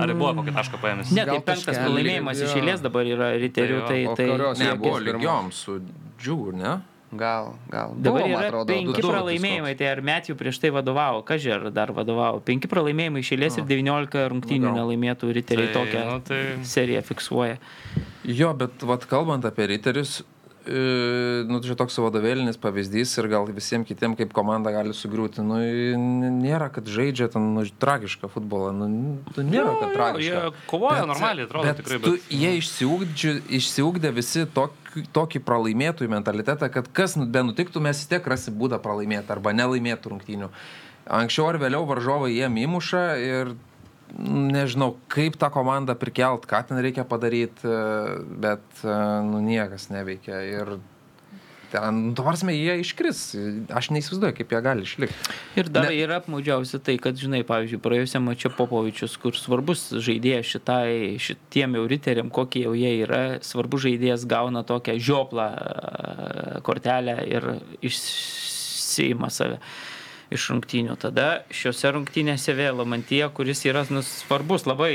[0.04, 1.16] Ar buvo kokį tašką paėmęs?
[1.16, 4.30] Ne, tai penktas taškelį, pralaimėjimas iš eilės dabar yra riterių, Tai tai, jo, o tai
[4.34, 5.20] kurios- Ne, Jie buvo bus pirma.
[5.24, 5.80] lygiom su
[6.24, 6.80] džiū, ne?
[7.14, 7.92] Gal, gal.
[7.94, 11.68] dabar Buvo, atrodo, du penki turtus pralaimėjimai, tai ar met jų prieš tai vadovavo, kažer
[11.76, 12.40] dar vadovavo.
[12.42, 14.80] Penki pralaimėjimai iš eilės ir 19 rungtynių Nu, gal.
[14.80, 17.60] nelaimėtų riteriai Tai, tokią nu, tai- seriją fiksuoja.
[18.26, 20.24] Jo, bet vat, kalbant apie riterius,
[20.66, 25.44] nu, čia toks vadovėlinis pavyzdys ir gal visiems kitiems kaip komanda gali sugriūti.
[25.44, 25.58] Nu,
[26.40, 28.72] nėra, kad žaidžia ten nu, tragišką futbolą.
[28.76, 30.24] Nu, nu, nėra, Jo, kad jo, tragišką.
[30.46, 36.10] jie kovoja normaliai, atrodo, bet tikrai, Tu, bet- Jie išsiugdži, išsiugdė visi tokį, tokį pralaimėtojų
[36.16, 40.50] mentalitetą, kad kas nu- be nutiktų, mes vis tiek rasim būdą pralaimėti arba nelaimėti rungtynių.
[41.10, 43.56] Anksčiau ar vėliau varžovai jiem įmuša ir
[44.18, 47.70] nežinau, kaip tą komandą prikelt, ką ten reikia padaryti,
[48.44, 50.42] bet nu, niekas neveikia.
[50.46, 50.76] Ir
[51.74, 53.22] ten, tavarsime, jie iškris.
[53.74, 55.38] Aš neįsivaizduoju, kaip jie gali išlikti.
[55.58, 60.52] Ir dar Ne- yra apmaudžiausia tai, kad, žinai, pavyzdžiui, praėjusiam mačiu Popovičius, kur svarbus žaidėjas
[60.54, 67.18] šitai, šitiem jau riteriam, kokie jau jie yra, svarbus žaidėjas gauna tokią žioplą e, kortelę
[67.32, 67.50] ir
[67.82, 69.58] išsiima save
[70.32, 70.96] iš rungtynių.
[71.02, 74.94] Tada šiuose rungtynėse vėl Lamantyje, kuris yra nu, svarbus labai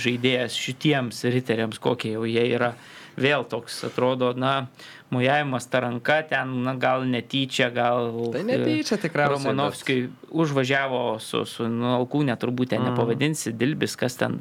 [0.00, 2.74] žaidėjas šitiems riteriams, kokie jau jie yra.
[3.16, 4.66] Vėl toks atrodo, na,
[5.08, 8.10] mojavimas ta ranka ten, na, gal netyčia, gal...
[8.34, 10.02] Tai netyčia tikriausiai, bet- Romanovskiui
[10.36, 14.36] užvažiavo su, su nu, alkūnė, turbūt ten nepavadinsi, Dilbis, kas ten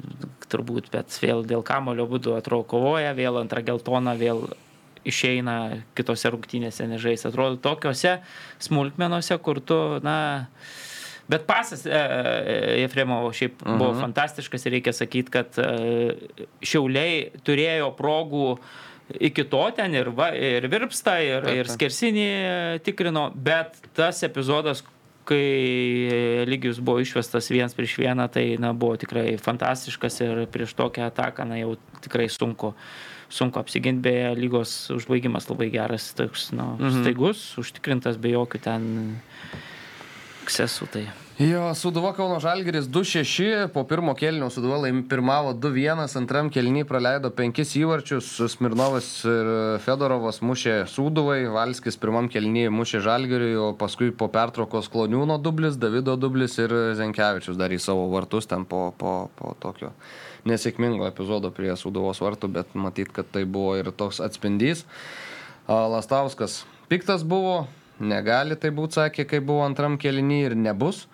[0.52, 4.44] turbūt, bet vėl dėl kamulio būdų atrodo kovoja, vėl antrą geltoną, vėl
[5.06, 7.26] išeina kitose rungtynėse nežais.
[7.28, 8.20] Atrodo, tokiuose
[8.66, 10.18] smulkmenuose, kur tu, na,
[11.26, 12.00] Bet pasas e,
[12.84, 13.78] Jefremovo šiaip uh -huh.
[13.78, 16.14] buvo fantastiškas ir reikia sakyti, kad e,
[16.62, 18.58] Šiauliai turėjo progų
[19.20, 22.30] iki to ten ir, va, ir virpsta, ir, ir skersinį
[22.84, 24.84] tikrino, bet tas epizodas,
[25.26, 31.10] kai lygius buvo išvestas vienas prieš vieną, tai na, buvo tikrai fantastiškas ir prieš tokią
[31.10, 32.74] ataką na, jau tikrai sunku.
[33.30, 37.04] Sunku apsiginti, beje, lygos užbaigimas labai geras, toks, nu, mhm.
[37.04, 38.90] staigus, užtikrintas be jokių ten
[40.46, 40.90] ekscesų.
[40.94, 41.06] Tai.
[41.36, 47.28] Jo, Suduva Kauno Žalgeris 2-6, po pirmo kelnio Suduva laim pirmavo 2-1, antram kelnį praleido
[47.28, 49.50] 5 įvarčius, Smirnovas ir
[49.84, 56.16] Fedorovas mušė Suduvai, Valskis pirmam kelnį mušė Žalgeriui, o paskui po pertraukos Kloniūno dublis, Davido
[56.16, 56.72] dublis ir
[57.02, 59.92] Zenkevičius dar į savo vartus ten po, po, po tokio
[60.50, 64.86] nesėkmingo epizodo prie Suduvos vartų, bet matyt, kad tai buvo ir toks atspindys.
[65.68, 67.66] Lastauskas piktas buvo,
[68.00, 71.06] negali tai būti, sakė, kai buvo antram kelinį ir nebus.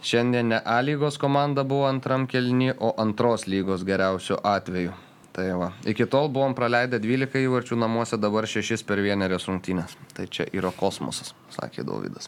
[0.00, 4.96] Šiandien ne A lygos komanda buvo antram kelinį, o antros lygos geriausių atveju.
[5.30, 5.68] Tai va.
[5.86, 9.94] Iki tol buvom praleidę 12 įvarčių namuose, dabar 6 per vienerias rungtynės.
[10.16, 12.26] Tai čia yra kosmosas, sakė Davidas.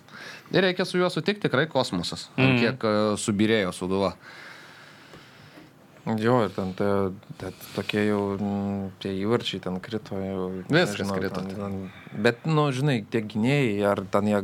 [0.55, 2.29] Ir reikia su juo sutikti, tikrai kosmosas.
[2.37, 2.55] Mm.
[2.61, 4.13] Kiek uh, subirėjo suduva.
[6.03, 6.87] Jo, ir ten te,
[7.39, 10.19] te, tokie jau mm, tie įvarčiai ten krito.
[10.19, 11.43] Jau, Viskas krito.
[11.47, 14.41] Ten, ten, bet, nu, žinai, tie gynėjai, ar ten jie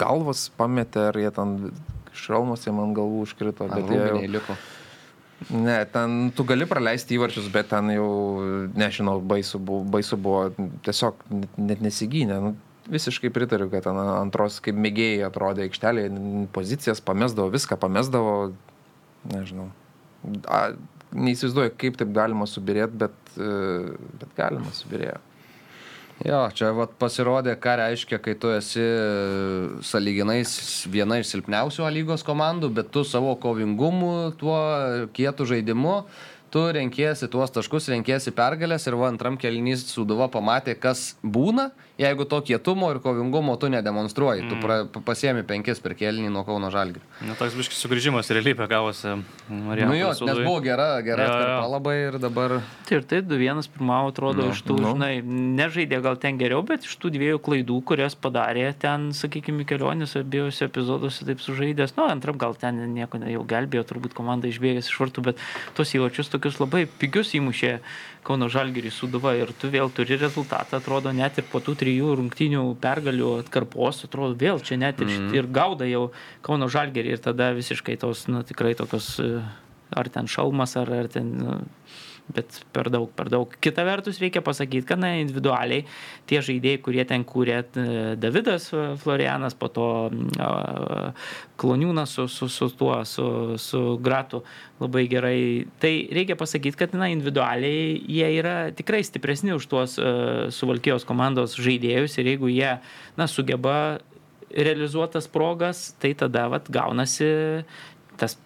[0.00, 1.52] galvas pametė, ar jie ten
[2.18, 3.68] šalmas jiem ant galvų užkrito.
[3.70, 4.56] Bet jie jau, liko.
[5.54, 8.10] ne, ten tu gali praleisti įvarčius, bet ten jau,
[8.74, 10.48] nežinau, baisu buvo, baisu buvo
[10.82, 11.22] tiesiog
[11.62, 12.40] net, nesigynė.
[12.42, 12.56] Nu,
[12.90, 16.10] visiškai pritariu, kad ten antros, kaip mėgėjai atrodė aikštelėje,
[16.58, 18.34] pozicijas pamesdavo, viską pamesdavo,
[19.30, 19.70] nežinau.
[20.46, 20.62] A,
[21.12, 23.52] neįsivaizduoju, kaip taip galima subirėti, bet, e,
[24.20, 25.28] bet galima subirėti.
[26.22, 30.42] Jo, čia vat pasirodė, ką reiškia, kai tu esi e, saliginai
[30.92, 34.58] viena iš silpniausių lygos komandų, bet tu savo kovingumu, tuo
[35.16, 35.96] kietų žaidimu,
[36.52, 41.70] tu renkiesi tuos taškus, renkiesi pergalės ir va antram kelnys Suduva pamatė, kas būna,
[42.00, 44.42] jeigu to kietumo ir kovingumo tu nedemonstruoji.
[44.42, 44.48] Mm.
[44.50, 47.04] Tu pra, pa- pasiemi penkis per kelnį nuo Kauno Žalgirio.
[47.22, 49.12] Nu, toks biškis sugrįžimas į realybę gavosi.
[49.48, 51.34] Nu jo, nes buvo gera, gera jo.
[51.36, 52.56] atkarpa labai ir dabar...
[52.88, 54.94] Tai ir taip, 2-1 pirmavo, atrodo, Nu, iš tų, nu.
[54.94, 55.12] žinai,
[55.60, 60.66] nežaidė gal ten geriau, bet iš tų dviejų klaidų, kurias padarė ten, sakykime, kelionės abiejose
[60.68, 64.98] epizoduose taip sužaidęs, nu, antram gal ten nieko ne- jau gelbėjo, turbūt komanda išbėgęs iš
[65.00, 65.40] vartų, bet
[65.78, 67.76] tos įvačius tokius labai pigius įmušė
[68.22, 72.62] Kauno Žalgirį suduva ir tu vėl turi rezultatą, atrodo, net ir po tų trijų rungtinių
[72.82, 75.32] pergalių atkarpos, atrodo, vėl čia net ir, mm.
[75.34, 76.04] ir gauda jau
[76.46, 79.42] Kauno Žalgirį ir tada visiškai tos, na, tikrai tokios, e,
[79.90, 81.34] ar ten šalmas, ar, ar ten...
[81.42, 81.58] Nu,
[82.34, 83.52] bet per daug, per daug.
[83.62, 85.86] Kita vertus reikia pasakyti, kad na, individualiai
[86.30, 87.86] tie žaidėjai, kurie ten kūrė, e,
[88.20, 89.88] Davidas e, Florianas, po to
[91.62, 93.26] Kloniūnas su, su, su tuo, su,
[93.60, 94.42] su Gratu
[94.82, 95.40] labai gerai.
[95.82, 101.54] Tai reikia pasakyti, kad na, individualiai jie yra tikrai stipresni už tuos uh, suvalkijos komandos
[101.60, 102.72] žaidėjus ir jeigu jie
[103.18, 103.76] na, sugeba
[104.52, 107.28] realizuotas progas, tai tada vat, gaunasi
[108.20, 108.36] tas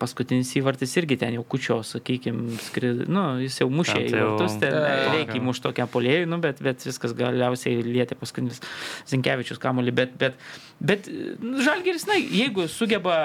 [0.00, 3.04] paskutinis įvartis irgi ten jau kučio, sakykime, skrid...
[3.12, 5.10] nu, jis jau mušė Ten į tai jau- vartus, ten Jo.
[5.14, 8.62] reikia įmušti tokią polėjų, nu, bet, bet viskas galiausiai lietė paskutinis
[9.10, 10.40] Zinkevičius kamuolį, bet, bet,
[10.80, 11.10] bet
[11.42, 13.16] nu, Žalgeris, na, jeigu sugeba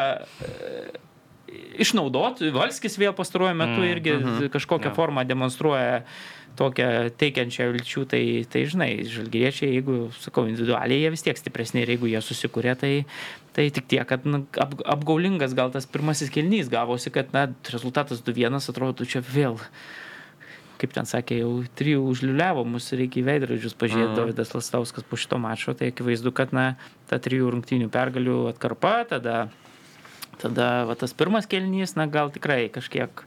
[0.42, 0.92] e,
[1.84, 4.50] išnaudoti, Valskis vėl pastaruoju metu Mm, irgi mhm.
[4.54, 4.96] kažkokią Jo.
[4.96, 6.04] formą demonstruoja
[6.60, 6.88] tokią
[7.20, 8.22] teikiančią vilčių, tai,
[8.52, 12.92] tai žinai, žalgyriečiai, jeigu, sakau, individualiai jie vis tiek stipresni ir jeigu jie susikūrė, tai,
[13.56, 18.24] tai tik tiek, kad na, ap, apgaulingas gal tas pirmasis kelnys gavosi, kad na, rezultatas
[18.28, 19.60] 2-1 atrodo čia vėl.
[20.82, 24.18] Kaip ten sakė, jau trijų užliuliavo, mus reikia į veidrodžius pažiūrėti, mm.
[24.18, 26.72] Davidas Lastauskas po šito mačo, tai akivaizdu, kad na,
[27.10, 29.44] ta trijų rungtynių pergalių atkarpa, tada,
[30.42, 33.26] tada va, tas pirmas kelnys, na gal tikrai kažkiek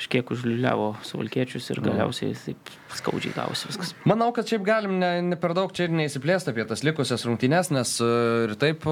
[0.00, 3.92] kažkiek užliuliavo suvalkiečius ir galiausiai taip skaudžiai gavosi viskas.
[4.08, 7.68] Manau, kad šiaip galim ne, ne per daug čia ir neįsiplėsti apie tas likusias rungtynes,
[7.74, 8.08] nes e,
[8.46, 8.86] ir taip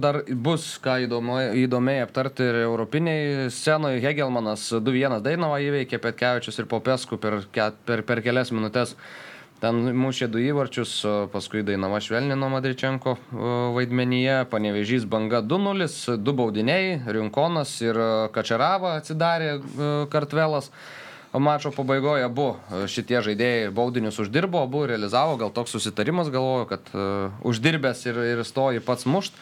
[0.00, 1.36] dar bus ką įdomu,
[1.66, 4.00] įdomiai aptarti ir europiniai scenoje.
[4.06, 8.96] Hegelmanas 2-1 Dainavą įveikė Petkevičius ir Popesku per, per, per kelias minutės.
[9.56, 10.90] Ten mušė du įvarčius,
[11.32, 13.14] paskui Dainava švelnino Madričenko
[13.72, 20.68] vaidmenyje, panevežys banga 2-0, du baudiniai, Rinkonas ir e, Kačerava atsidarė e, kartvelas.
[21.32, 26.92] Mačo pabaigoje abu e, šitie žaidėjai baudinius uždirbo, abu realizavo, gal toks susitarimas, galvoju, kad
[26.92, 29.36] uh, uždirbęs ir, ir stoji pats mušt,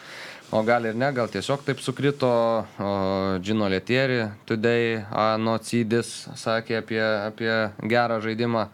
[0.55, 2.31] o gal ir ne, gal tiesiog taip sukrito
[2.63, 8.69] uh, Džino Letieri, Today Anocidis sakė apie, apie gerą žaidimą.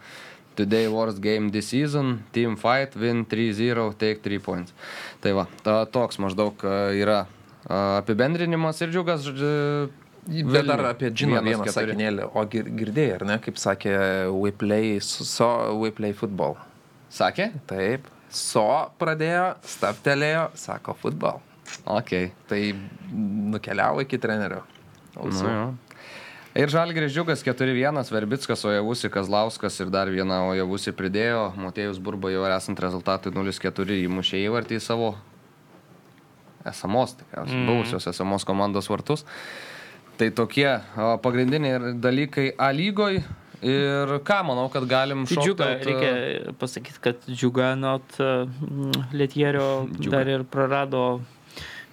[0.56, 4.74] Today worst game this season, team fight, win 3-0, take 3 points.
[5.24, 7.72] Tai va, ta, toks maždaug e, yra e,
[8.02, 9.26] apibendrinimas ir džiugas.
[9.32, 9.88] e,
[10.22, 12.28] Bet dar apie Džiną vieną sakinėlį.
[12.38, 13.94] O gir- girdėjai, ar ne, kaip sakė
[14.30, 15.48] We Play, so
[15.80, 16.54] We Play Football.
[17.10, 17.48] Sakė?
[17.66, 18.06] Taip.
[18.30, 18.62] So
[19.00, 21.40] pradėjo, staptelėjo, sako futbol.
[21.90, 22.12] Ok.
[22.48, 22.60] Tai
[23.12, 24.62] nukeliavo iki trenerio.
[25.16, 25.66] Nu, jo.
[26.54, 31.50] Ir Žalgiris Džiugas 4-1, Verbickas, Ojavusi, Kazlauskas ir dar vieną Ojavusi pridėjo.
[31.56, 35.12] Motėjus Burba jau esant rezultatui 0-4 įmušė įvartį į savo
[36.68, 37.68] esamos, tikriausiai, mm.
[37.70, 39.26] buvusios esamos komandos vartus.
[40.20, 40.68] Tai tokie
[41.24, 43.22] pagrindiniai dalykai A lygoj.
[43.62, 48.16] Ir ką, manau, kad galim džiuga, šoktelt, reikia pasakyti, kad džiuga nuot
[49.14, 50.10] Lietierio Džiuga.
[50.16, 51.04] dar ir prarado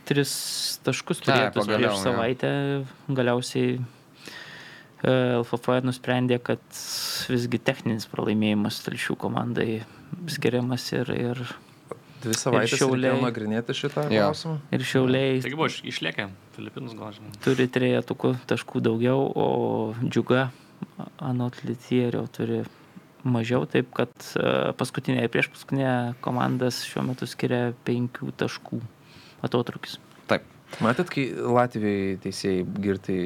[0.09, 0.31] tris
[0.81, 2.51] taškus turėtus prieš savaitę.
[3.05, 3.77] Galiausiai
[5.03, 6.59] LFF nusprendė, kad
[7.31, 9.81] visgi techninis pralaimėjimas telšių komandai
[10.27, 11.43] skiriamas ir, ir,
[12.19, 13.15] Dvi savaitės Šiauliai.
[13.23, 14.25] nagrinėti šitą Jo.
[14.27, 14.57] klausimą.
[14.75, 16.25] ir šiauliai Taigi buvo iš- išlėkę
[16.57, 17.31] Filipinus gal žinai.
[17.45, 20.49] turi trejetukų taškų daugiau, o džiuga
[21.23, 22.65] anot Litierio turi
[23.23, 28.81] mažiau, taip kad e, paskutinė ir prieš paskutinė komandas šiuo metu skiria penkių taškų
[29.43, 29.97] atotrukis.
[30.79, 33.17] Matėt, kai Latvijai teisėjai girtai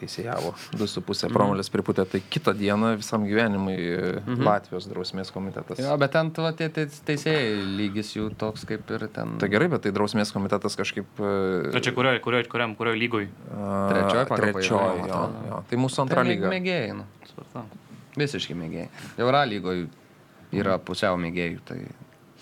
[0.00, 4.42] teisėjavo 2,5 promilės priputė, tai kitą dieną visam gyvenimui mhm.
[4.44, 5.80] Latvijos drausmės komitetas.
[5.80, 9.36] Jo, bet ten va, tie te- teisėjai lygis jų toks kaip ir ten.
[9.40, 11.08] Tai gerai, bet tai drausmės komitetas kažkaip...
[11.16, 13.30] Tai čia kurioje, kurioje, kuriam, kurioje lygoj?
[13.48, 15.22] Trečioj pagal Trečioj, pajėgumą, jo,
[15.52, 15.62] jo.
[15.70, 16.52] Tai mūsų antra Tai lyga.
[16.52, 17.08] Mėgėjai, nu.
[17.30, 17.64] Svarta.
[18.18, 18.90] Visiškai mėgėjai.
[19.22, 19.88] Euro lygoje
[20.58, 21.64] yra pusiau mėgėjų.
[21.68, 21.78] Tai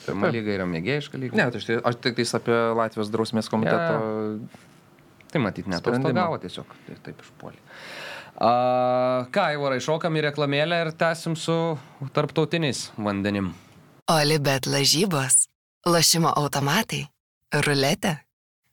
[0.07, 1.39] Pirma lyga yra mėgėjiška lyga.
[1.39, 4.41] Ne, tai aš, aš tik tais apie Latvijos drausmės komiteto.
[5.33, 6.77] Tai matyt, net atostogavo tiesiog.
[6.87, 7.61] Tai taip išpuolė.
[8.37, 8.51] A,
[9.33, 11.57] ką, Ivorai, šokam į reklamėlę ir tęsim su
[12.17, 13.51] tarptautiniais vandenim.
[14.13, 15.47] Olibet lažybos,
[15.89, 17.07] lošimo automatai,
[17.67, 18.19] ruletė,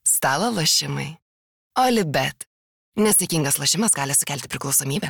[0.06, 1.14] stalo lošimai.
[1.80, 2.46] Olibet.
[3.00, 5.10] Nesėkmingas lošimas gali sukelti priklausomybę.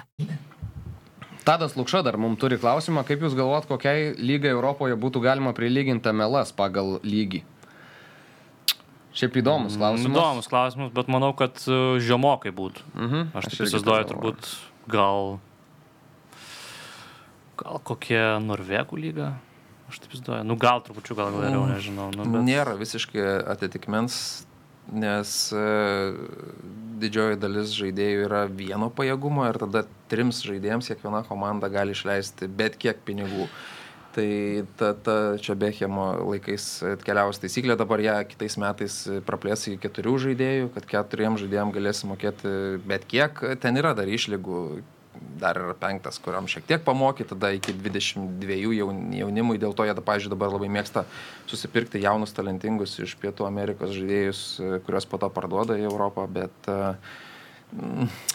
[1.43, 6.13] Tadas Lukša dar mums turi klausimą, kaip Jūs galvojat, kokiai lygai Europoje būtų galima prilyginti
[6.15, 7.43] MLS pagal lygį?
[9.13, 10.09] Šiaip įdomus klausimas.
[10.09, 12.85] Įdomus klausimas, bet manau, kad e, žemokai būtų.
[12.95, 13.25] Mhm.
[13.37, 14.53] Aš taip įsivaizduoju, turbūt
[14.89, 15.35] gal.
[17.59, 19.33] Gal kokia Norvegų lyga?
[19.91, 20.47] Aš taip įsivaizduoju.
[20.49, 22.09] Nu, gal trupučiu, gal geriau, nežinau.
[22.15, 22.41] Nu, bet...
[22.47, 24.47] Nėra visiškai atitikmens,
[24.91, 25.67] nes e,
[27.03, 32.77] didžioji dalis žaidėjų yra vieno pajėgumo ir tada trims žaidėjams kiekviena komanda gali išleisti bet
[32.81, 33.47] kiek pinigų.
[34.13, 34.27] Tai
[34.77, 40.67] ta, ta čia Bechemo laikais atkeliavus taisyklė, dabar ją kitais metais praplės iki keturių žaidėjų,
[40.75, 42.51] kad keturiem žaidėjim galėsi mokėti
[42.85, 43.41] bet kiek.
[43.63, 44.59] Ten yra dar išlygų,
[45.39, 49.95] dar yra penktas, kuriam šiek tiek pamokė, tada iki 22 jaun- jaunimui, dėl to jie,
[49.95, 51.05] pavyzdžiui, dabar labai mėgsta
[51.49, 56.69] susipirkti jaunus talentingus iš Pietų Amerikos žaidėjus, e, kuriuos po to parduoda į Europą, bet
[56.69, 56.97] mm,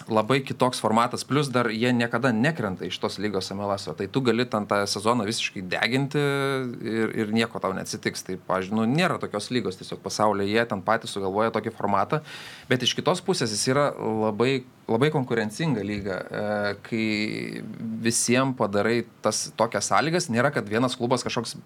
[0.08, 3.94] labai kitoks formatas, plus dar jie niekada nekrenta iš tos lygos MLS, -o.
[3.94, 8.24] tai tu gali ten tą sezoną visiškai deginti ir, ir nieko tau neatsitiks.
[8.24, 12.20] Tai, pažiūrėjau, nu, nėra tokios lygos tiesiog pasaulyje, jie ten patys sugalvoja tokį formatą,
[12.68, 17.62] bet iš kitos pusės jis yra labai, labai konkurencinga lyga, e, kai
[18.02, 21.56] visiems padarai tas tokias sąlygas, nėra, kad vienas klubas kažkoks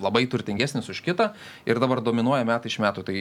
[0.00, 1.32] labai turtingesnis už kitą
[1.68, 3.04] ir dabar dominuoja metai iš metų.
[3.04, 3.16] Tai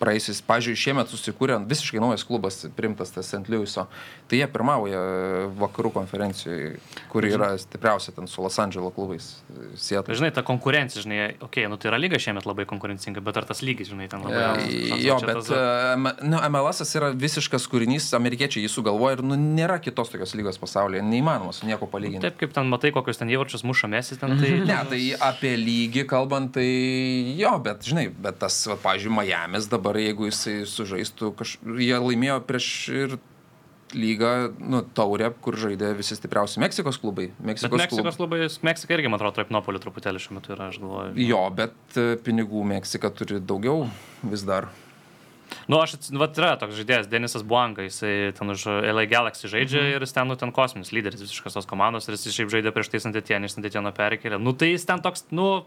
[0.00, 3.48] praeisiais, pažiūrėjau, šiemet susikūrė visiškai naujas klubas, primtas tas St.
[3.52, 3.86] Louis'o.
[4.30, 5.00] Tai jie pirmauja
[5.58, 6.76] vakarų konferencijoje,
[7.10, 9.32] kur yra stipriausia ten su Los Andželo klubais.
[9.74, 10.14] Seattle.
[10.18, 13.48] Žinai, ta konkurencija, žinai, okei, okay, nu tai yra lyga šiemet labai konkurencinga, bet ar
[13.48, 14.66] tas lygis, žinai, ten labai?
[14.90, 19.38] Toks, Jo, bet tas- e, nu, MLS yra visiškas kūrinys, amerikiečiai jį sugalvoja ir nu,
[19.40, 22.22] nėra kitos tokios lygos pasaulyje, neįmanoma su nieko palyginti.
[22.28, 24.52] Taip kaip ten matai, kokius ten įvarčius muša mesis, ten tai...
[24.70, 26.66] Ne, tai apie lygį kalbant, tai
[27.40, 31.56] jo, bet žinai, bet tas, pavyzdžiui, Miami's dabar, jeigu jisai sužaistų, kaž...
[31.80, 33.16] jie laimėjo prieš ir
[33.94, 37.30] lygą, nu, taurę, kur žaidė visi stipriausi Meksikos klubai.
[37.38, 40.78] Bet Meksikos, Meksikos labai, Meksika irgi, man atrodo, tarp Nopolių truputėlį šiuo metu yra, aš
[40.82, 41.16] galvoju.
[41.18, 43.88] Jo, bet e, pinigų Meksika turi daugiau
[44.22, 44.70] vis dar.
[45.66, 49.96] Nu, aš, vat yra toks žaidėjas, Denisas Buanga, jisai ten už LA Galaxy žaidžia Mhm.
[49.96, 52.92] ir jis ten, nu, ten kosminis lyderis visiškas tos komandos ir jis šiaip žaidė prieš
[52.94, 54.38] tai Santetienį, iš Santetieno perkelė.
[54.38, 55.64] Nu, tai jis ten toks, nu,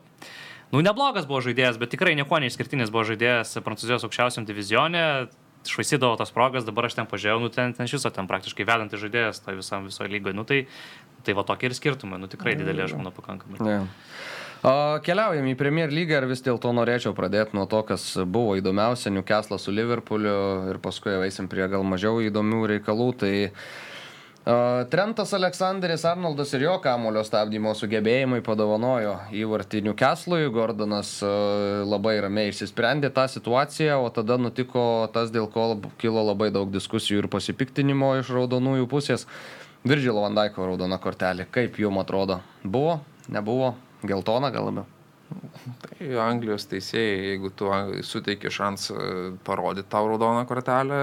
[0.73, 5.05] nu, neblogas buvo žaidėjas, bet tikrai nieko neišskirtinis buvo žaidėjas Prancūzijos aukščiausiam divizionė.
[5.63, 9.39] Švaisydavo tas progas, dabar aš ten pažiūrėjau, nu ten, ten šis, ten praktiškai vedantis žaidėjas
[9.45, 10.35] to visam visoje lygoje.
[10.35, 10.65] Nu tai,
[11.23, 13.61] tai va tokie ir skirtumai, nu tikrai dideli, aš manau, pakankamai.
[13.63, 13.77] Ne.
[14.63, 19.11] O, keliaujam į Premier lygą ir vis dėlto norėčiau pradėti nuo to, kas buvo įdomiausia,
[19.11, 20.35] Newcastle su Liverpooliu
[20.71, 23.09] ir paskui eisim prie gal mažiau įdomių reikalų.
[23.19, 23.33] Tai
[24.43, 31.13] Trentas Aleksandris Arnoldas ir jo kamulio stabdymo sugebėjimai padovanojo įvartį Newcastle'ui, Gordonas
[31.87, 37.23] labai ramiai išsisprendė tą situaciją, o tada nutiko tas, dėl ko kilo labai daug diskusijų
[37.23, 39.23] ir pasipiktinimo iš raudonųjų pusės.
[39.87, 42.41] Virdžilo Vandaiko raudona kortelė, kaip jums atrodo?
[42.63, 42.97] Buvo,
[43.31, 44.89] nebuvo, geltona gal labiau?
[45.87, 47.71] Tai Anglijos teisėjai, jeigu tu
[48.03, 50.99] suteiki šansą parodyti tau raudoną kortelę,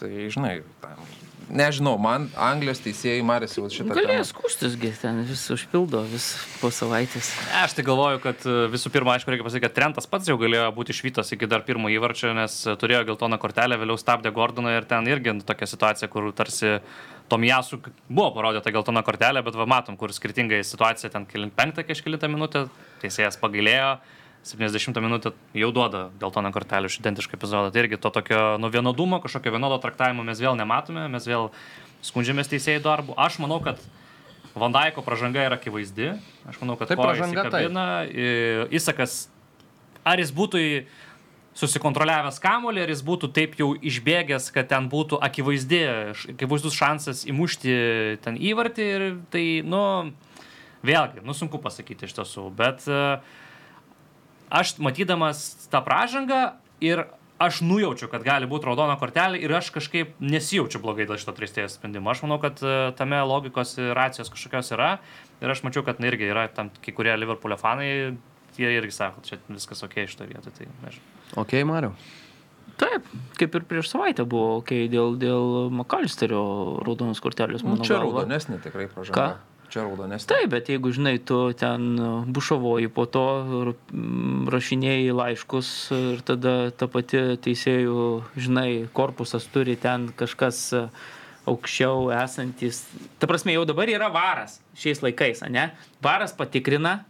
[0.00, 1.04] tai žinai, tam,
[1.50, 7.32] nežinau, man Anglijos teisėjai marėsi jau šitą Galės skūstisgi, ten vis užpildo, vis po savaitės.
[7.62, 10.68] Aš tai galvoju, kad e, visų pirma, aišku, reikia pasakyti, kad Trentas pats jau galėjo
[10.76, 14.88] būti išvytas iki dar pirmo įvarčio, nes e, turėjo geltoną kortelę, vėliau stabdė Gordoną ir
[14.90, 16.78] ten irgi tokia situacija, kur tarsi
[17.32, 17.78] Tomijasu
[18.08, 22.66] buvo parodyta geltona kortelė, bet va matom, kur skirtingai situacija ten kilint penktą kažkilintą minutę,
[23.00, 23.94] teisėjas pagailėjo.
[24.42, 27.70] 70 minutę jau duoda geltoną kortelę iš identišką epizodą.
[27.70, 31.50] Tai irgi to tokio nu, vienodumo, kažkokio vienodo traktavimo mes vėl nematome, mes vėl
[32.02, 33.14] skundžiamės teisėjų darbu.
[33.16, 33.78] Aš manau, kad
[34.58, 36.10] Vandaiko pažanga yra akivaizdi.
[36.50, 37.54] Aš manau, kad Tai pražanga, taip.
[37.54, 37.84] įsikabina.
[38.10, 39.28] I- Įsakas,
[40.04, 40.84] ar jis būtų į-
[41.54, 45.80] susikontroliavęs kamolį, ar jis būtų taip jau išbėgęs, kad ten būtų akivaizdi,
[46.34, 47.74] akivaizdus šansas įmušti
[48.24, 48.86] ten įvartį.
[48.96, 50.12] Ir tai, nu,
[50.84, 52.50] vėlgi, nu sunku pasakyti iš tiesų.
[52.56, 53.20] Bet e,
[54.52, 55.42] aš matydamas
[55.72, 56.42] tą pražangą
[56.84, 57.06] ir
[57.42, 61.76] aš nujaučiu, kad gali būti raudona kortelė ir aš kažkaip nesijaučiu blogai dėl šito tristėjos
[61.78, 62.12] sprendimo.
[62.12, 64.92] Aš manau, kad e, tame logikos ir racijos kažkokios yra.
[65.42, 67.88] Ir aš mačiau, kad na, irgi yra tam kai kurie Liverpoolio fanai,
[68.58, 70.54] jie irgi sako, čia viskas ok šito vietoje.
[70.60, 71.08] Tai, nežinau.
[71.42, 71.94] Ok, Mariu.
[72.78, 73.06] Taip,
[73.38, 76.42] kaip ir prieš savaitę buvo, kai dėl, dėl Makalisterio
[76.86, 79.26] raudonos kortelės, Nu, čia raudonesnė tikrai Ką?
[79.72, 80.28] Čia raudonesnė.
[80.28, 81.96] Taip, bet jeigu, žinai, tu ten
[82.32, 88.06] bušavoji po to, mm, rašinėjai laiškus ir tada ta pati teisėjų,
[88.36, 90.84] žinai, korpusas turi ten kažkas e,
[91.48, 92.84] aukščiau esantis.
[93.18, 95.70] Ta prasme, jau dabar yra varas šiais laikais, ne?
[96.04, 97.00] Varas patikrina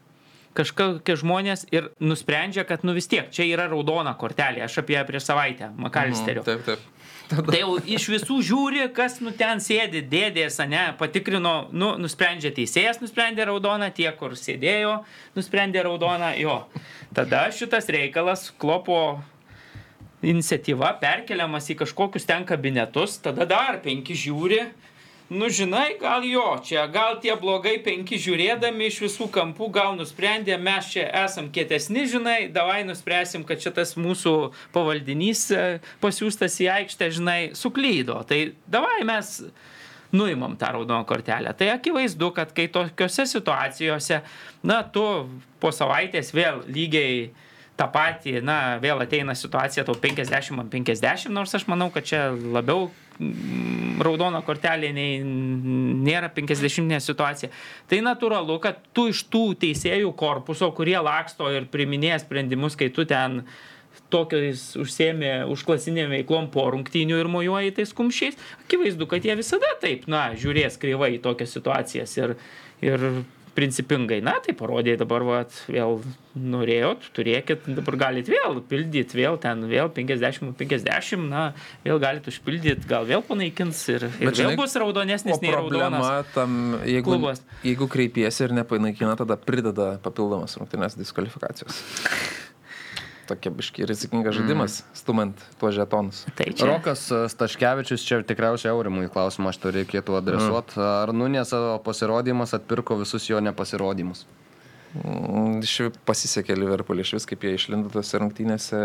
[0.56, 5.04] kažkokie žmonės ir nusprendžia, kad nu vis tiek, čia yra raudona kortelė, aš apie ją
[5.08, 6.44] prieš savaitę, Makalisterio.
[6.44, 7.01] Mhm, taip, taip.
[7.32, 13.00] Tai jau iš visų žiūri, kas nu ten sėdi, dėdės, ne, patikrino, nu, nusprendžia teisėjas,
[13.00, 14.98] nusprendė raudoną, tie, kur sėdėjo,
[15.38, 16.58] nusprendė raudoną, jo.
[17.16, 19.22] Tada šitas reikalas klopo
[20.22, 24.66] iniciatyva perkeliamas į kažkokius ten kabinetus, tada dar penki žiūri,
[25.32, 30.58] nu žinai, gal jo, čia, gal tie blogai penki žiūrėdami iš visų kampų, gal nusprendė,
[30.60, 34.34] mes čia esam kietesni, žinai, davai nuspręsim, kad šitas mūsų
[34.74, 35.66] pavaldinys e,
[36.04, 38.20] pasiūstas į aikštę, žinai, suklydo.
[38.28, 39.38] Tai davai mes
[40.12, 41.54] nuimam tą raudoną kortelę.
[41.56, 44.20] Tai akivaizdu, kad kai tokiuose situacijose,
[44.62, 45.06] na, tu
[45.62, 47.30] po savaitės vėl lygiai
[47.80, 52.28] tą patį, na, vėl ateina situacija tau 50 ant 50, nors aš manau, kad čia
[52.32, 52.90] labiau
[54.02, 57.50] raudona kortelė nei nėra 50 situacija.
[57.90, 63.06] Tai natūralu, kad tu iš tų teisėjų korpuso, kurie laksto ir priminėja sprendimus, kai tu
[63.08, 63.42] ten
[64.12, 70.08] tokiais užsėmė užklasinėm veiklom po rungtynių ir mojuoja tais kumščiais, akivaizdu, kad jie visada taip,
[70.10, 72.36] na, žiūrės kreivai į tokias situacijas ir,
[72.84, 73.06] ir
[73.56, 75.98] principingai, na, tai parodė dabar, va, vėl
[76.32, 81.44] norėjot, turėkit, dabar galit vėl pildyti, vėl ten, vėl 50-50, na,
[81.84, 86.32] vėl galit užpildyti, gal vėl panaikins ir, ir Bet, žinai, vėl bus raudonesnis nei raudonas.
[86.36, 87.44] Tam, jeigu, klubas.
[87.66, 91.82] jeigu kreipiesi ir nepanaikina, tada prideda papildomas rungtynės diskvalifikacijos
[93.28, 94.98] tokia biški rizikingas žaidimas, mm.
[94.98, 96.22] stumant tuos žetonus.
[96.38, 96.68] Tai čia.
[96.68, 100.78] Rokas e, Staškevičius, čia tikriausiai aurimui klausimą aš to reikėtų adresuoti.
[100.78, 100.86] Mm.
[100.90, 104.26] Ar Nunės savo pasirodymas atpirko visus jo nepasirodymus?
[104.92, 108.80] Mm, iš pasisekė Liverpool iš vis, kaip jie išlindo tose rungtynėse.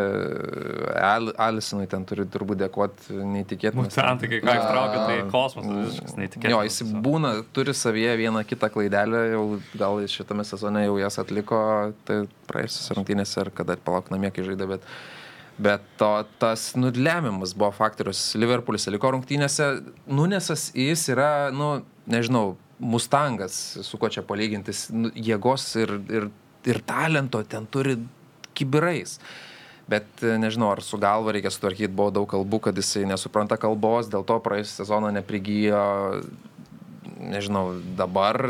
[1.04, 3.90] Al, Alisonui ten turi turbūt dėkoti neįtikėtinai.
[3.92, 6.56] Ten tai kai ką ištraukia, tai kosmosas visiškas neįtikėtinas.
[6.56, 9.44] Jo, jis būna, turi savyje vieną kitą klaidelę, jau
[9.76, 11.60] gal šitame sezone jau jas atliko,
[12.08, 14.92] tai praėjusios rungtynėse ar kada palauk namie, kai žaidė, bet...
[15.58, 18.20] Bet to, tas nulemiamas buvo faktorius.
[18.38, 19.72] Liverpoolis liko rungtynėse.
[20.06, 26.28] Nunesas jis yra, nu, nežinau, Mustangas, su kuo čia palygintis, nu, jėgos ir, ir,
[26.70, 27.98] ir talento ten turi
[28.58, 29.18] kibirais.
[29.90, 34.12] Bet e, nežinau, ar su galva reikia sutvarkyti, buvo daug kalbų, kad jisai nesupranta kalbos,
[34.12, 35.82] dėl to praėjusią sezoną neprigijo,
[37.18, 38.42] nežinau, dabar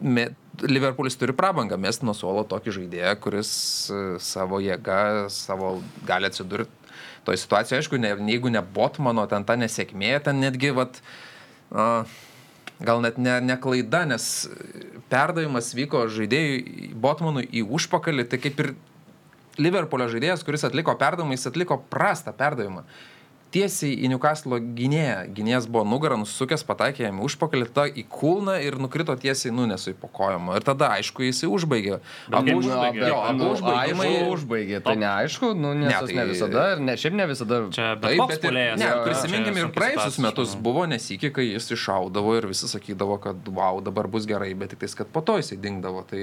[0.00, 0.30] me,
[0.60, 3.52] Liverpoolis turi prabangą mest nuo suolo tokį žaidėją, kuris
[3.88, 5.78] e, savo jėgą, savo
[6.08, 6.80] gali atsidurti
[7.24, 7.80] toje situacijoje.
[7.80, 11.00] Aišku, ne, jeigu ne Botmano, ten ta nesėkmė, ten netgi, vat,
[11.72, 12.18] uh,
[12.84, 14.24] gal net ne, ne klaida, nes
[15.12, 18.74] perdavimas vyko žaidėjui Botmanui į užpakalį, tai kaip ir
[19.60, 22.86] Liverpoolio žaidėjas, kuris atliko perdavimą, jis atliko prastą perdavimą
[23.54, 25.16] tiesiai į Newcastle gynėją.
[25.34, 30.10] Gynėjas buvo nugarą nusukęs, pataikė jam užpakalį, ta į kulną ir nukrito tiesiai nunesui po
[30.12, 30.56] kojama.
[30.58, 32.00] Ir tada, aišku, jis užbaigė.
[32.30, 33.06] Abu užbaigė.
[33.10, 34.08] Jo, abu užbaigimai.
[34.10, 34.82] Aišku, užbaigė.
[34.86, 37.62] Tai neaišku, nu, nes ne, tai, ne visada, ir ne, šiaip ne visada.
[37.76, 42.36] Čia bet, taip, bet ir, ne, prisiminkime ir praėjusius metus buvo nesikį, kai jis iššaudavo
[42.38, 45.58] ir visi sakydavo, kad wow, dabar bus gerai, bet tik tais, kad po to jisai
[45.60, 46.06] dingdavo.
[46.10, 46.22] Tai,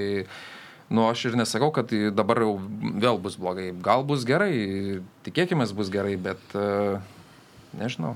[0.88, 2.54] Nu, aš ir nesakau, kad dabar jau
[3.04, 3.74] vėl bus blogai.
[3.84, 7.02] Gal bus gerai, tikėkime, bus gerai, bet uh,
[7.80, 8.16] nežinau.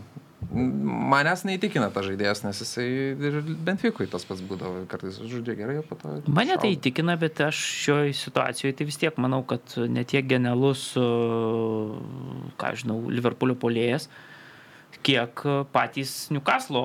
[0.51, 5.85] Manęs neįtikina ta žaidėjas, nes jisai ir Benfikui tas pats būdavo, kartais žaidžia gerai, o
[5.85, 6.15] po to...
[6.33, 10.89] Mane tai įtikina, bet aš šioje situacijoje tai vis tiek manau, kad netiek genialus,
[12.59, 14.09] ką žinau, Liverpoolio polėjas,
[15.05, 15.43] kiek
[15.73, 16.83] patys Newcastle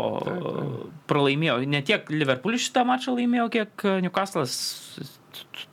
[1.11, 1.61] pralaimėjo.
[1.69, 4.57] Ne tiek Liverpoolis šitą mačą laimėjo, kiek Newcastle'as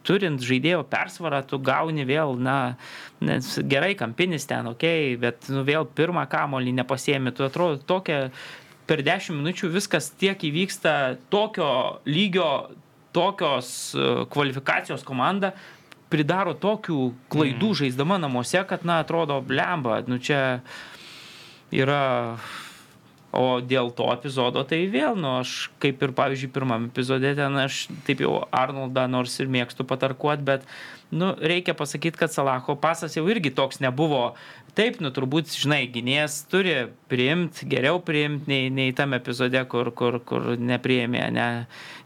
[0.04, 2.76] turint žaidėjo persvarą, tu gauni vėl, na,
[3.22, 4.86] gerai, kampinis ten, ok,
[5.22, 8.28] bet nu, vėl pirmą kamolį nepasiemi, tu atrodo tokia,
[8.89, 11.70] per 10 minučių viskas tiek įvyksta tokio
[12.10, 12.50] lygio,
[13.14, 15.54] tokios e, kvalifikacijos komanda
[16.12, 16.98] pridaro tokių
[17.32, 17.78] klaidų mm.
[17.80, 20.62] žaisdama namuose, kad, na, atrodo, blemba, nu čia
[21.74, 22.03] yra
[23.34, 27.88] O dėl to epizodo tai vėl, nu, aš kaip ir, pavyzdžiui, pirmam epizode ten aš
[28.05, 30.67] taip jau Arnoldą nors ir mėgstu patarkuot, bet,
[31.09, 34.36] nu, reikia pasakyti, kad Salaho pasas jau irgi toks nebuvo.
[34.74, 36.74] Taip, nu, turbūt, žinai, gynėjas turi
[37.11, 41.47] priimti, geriau priimti nei, nei tam epizode, kur, kur, kur nepriėmė, ne,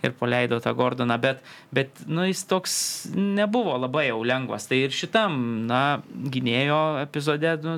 [0.04, 1.40] ir paleido tą Gordoną, bet,
[1.72, 2.74] bet, nu, jis toks
[3.16, 4.68] nebuvo labai jau lengvas.
[4.68, 5.40] Tai ir šitam,
[5.70, 7.78] na, gynėjo epizode, nu,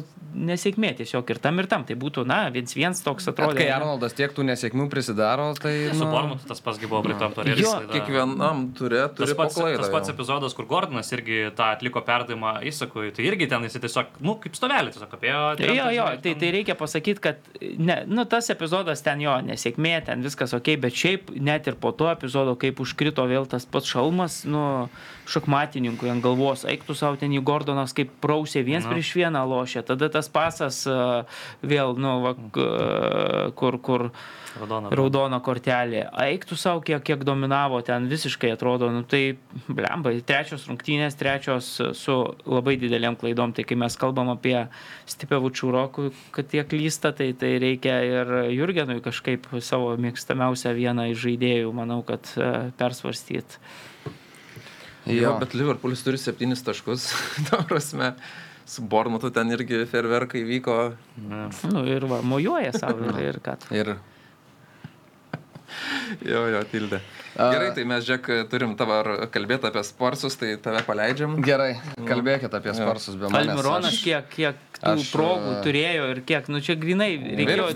[0.49, 1.85] nesėkmė tiesiog ir tam ir tam.
[1.87, 3.57] Tai būtų, na, viens viens toks atrodo.
[3.57, 5.73] kai Arnoldas tiek tų nesėkmių prisidaro, tai...
[5.93, 7.65] Su nu, Bormutu tas pats buvo pritam turėti.
[7.65, 9.83] Jo, Kiekvienam turi, Tas pats, paklaidą.
[9.83, 14.19] tas pats epizodas, kur Gordonas irgi tą atliko perdavimą Įsakui, tai irgi ten jis tiesiog,
[14.25, 15.41] nu, kaip stovelė, tiesiog apie jo.
[15.93, 20.55] Jo, tai, tai reikia pasakyti, kad ne, nu, tas epizodas ten jo nesėkmė, ten viskas
[20.57, 24.63] ok, bet šiaip net ir po to epizodo, kaip užkrito vėl tas pats šalmas, nu,
[25.29, 28.95] šachmatininkui ant galvos, eiktų savo ten į Gordonas, kaip prausė viens Na.
[28.95, 30.81] prieš vieną lošė, tada tas pasas
[31.61, 34.09] vėl, nu, va, k- kur, kur
[34.57, 34.89] Raudona.
[34.95, 39.37] raudona kortelė, eiktų savo, kiek, kiek dominavo, ten visiškai atrodo, nu, tai
[39.67, 42.15] blemba, trečios rungtynės, trečios su
[42.49, 44.55] labai dideliam klaidom, tai kai mes kalbam apie
[45.09, 51.23] Stipevučių rokų, kad jie klysta, tai, tai reikia ir Jurgenui kažkaip savo mėgstamiausią vieną iš
[51.27, 53.61] žaidėjų, manau, kad e, persvarstyti.
[55.09, 57.09] Jo, bet Liverpoolis turi septynis taškus.
[57.49, 58.13] Ta prasme,
[58.69, 60.77] su Bormutu ten irgi ferverkai vyko.
[61.21, 63.57] Nu, ir va, mojuoja savo ir, ir ką.
[63.73, 63.95] Ir
[66.25, 66.99] Jo, jo, tildė.
[66.99, 71.37] A- Gerai, tai mes, Džek, turim tavo ar kalbėti apie sportus, tai tave paleidžiam.
[71.43, 73.53] gerai, kalbėkite apie sparsus be manęs.
[73.53, 77.69] Almironas Aš- kiek, kiek tų aš, progų e, turėjo ir kiek, nu čia grinai reikėjo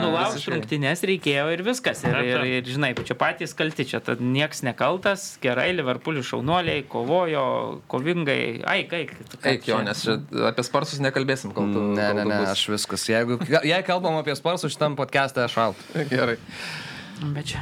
[0.00, 0.52] nulaužti.
[0.54, 2.04] rungtynės reikėjo ir viskas.
[2.08, 7.44] Ir, ir, ir žinai, čia patys kalti, čia tad nieks nekaltas, gerai, Liverpoolių šaunuoliai kovojo,
[7.88, 9.04] kovingai, ai, kai.
[9.42, 11.84] Eik, jo, nes apie spartus nekalbėsim, kol tu.
[11.92, 13.04] Ne, ne, ne, aš viskas.
[13.12, 15.86] Jeigu, jei kalbam apie sparsus šitam podcast'e, aš šalt.
[16.12, 16.38] Gerai.
[17.22, 17.60] Bet čia,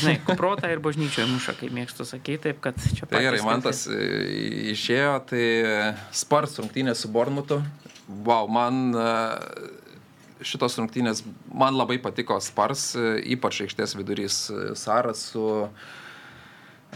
[0.00, 3.84] žinai, kuprotą ir bažnyčioje muša, kaip mėgstu sakyti, taip kad čia Tai gerai, man tas
[3.90, 3.98] e,
[4.72, 5.42] išėjo, tai
[6.16, 7.60] Spars rungtynės su Bormutu.
[8.08, 9.08] Wow, man e,
[10.48, 11.22] šitos rungtynės,
[11.52, 15.44] man labai patiko Spars, e, ypač aikštės vidurys e, Saras su...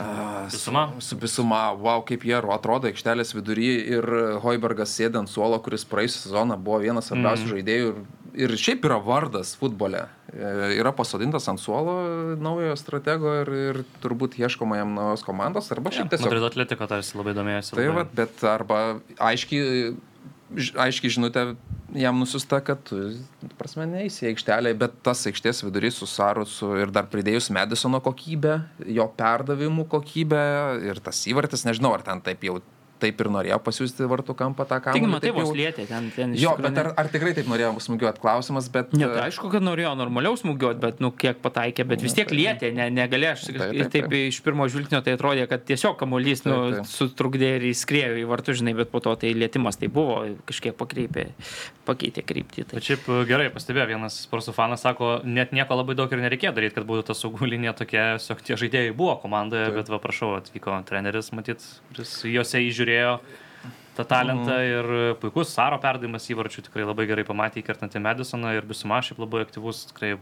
[0.00, 0.06] a,
[0.48, 0.86] su- Bisuma?
[1.04, 3.68] Su Bisuma, wow, kaip jie atrodo aikštelės vidury
[3.98, 4.08] ir
[4.44, 7.52] Hoibergas sėdė ant suolo, kuris praėjusią sezoną buvo vienas svarbiausių mm.
[7.52, 8.02] žaidėjų ir,
[8.34, 10.06] ir šiaip yra vardas futbole.
[10.32, 11.94] E, Yra pasodintas ant suolo
[12.40, 17.18] naujojo stratego ir, ir turbūt ieškoma jam naujos komandos arba šiaip tiesiog Madrido atletiko tarsi
[17.18, 17.76] labai domėjosi.
[17.76, 18.80] Tai va, bet arba
[19.32, 19.92] aiškiai,
[20.86, 21.46] aiškiai žinutė
[21.98, 22.98] jam nusiusta, kad tu,
[23.58, 28.58] prasme, neįsi į aikštelę, bet tas aikštės vidurys su Sarusu ir dar pridėjus Medisono kokybę,
[28.88, 30.44] jo perdavimų kokybę
[30.88, 32.60] ir tas įvartis, nežinau, ar ten taip jau
[33.02, 35.02] taip ir norėjo pasiūsti vartų kampą tą kamuolį.
[35.02, 36.08] Tik matai, taip vos jau- lietė ten.
[36.16, 38.94] ten Jo, tikrųjų bet ar, ar tikrai taip norėjo smūgiuoti klausimas, bet...
[38.96, 42.30] Ne, e, tai aišku, kad norėjo normaliau smūgiuoti, bet, nu, kiek pataikė, bet vis tiek
[42.32, 43.34] lietė, ne, negalėjo.
[43.36, 44.14] Aš Taip, taip, taip, taip, taip.
[44.30, 46.90] iš pirmo žvilgsnio tai atrodė, kad tiesiog kamuolys, nu, Taip, taip.
[46.92, 51.26] sutrukdė ir įskrėjo į vartus, žinai, bet po to tai lietimas tai buvo, kažkiek pakreipė,
[51.88, 52.64] pakeitė kryptį.
[52.70, 52.78] Tai.
[52.78, 56.52] Bet šiaip e, gerai pastebėjo, vienas sporto fanas sako, net nieko labai daug ir nereikėjo
[56.56, 60.34] daryti, kad būtų ta saugų linija tokia, tiesiog tie žaidėjai buvo komandoje, bet va prašau,
[60.38, 62.91] atvyko treneris, matyt, kuris juose įžiūrėjo
[63.96, 64.88] tą talentą ir
[65.20, 69.84] puikus Saro perdavimas įvarčių tikrai labai gerai pamatė įkertantį Medisoną ir Bisuma šiaip labai aktyvus,
[69.90, 70.14] tikrai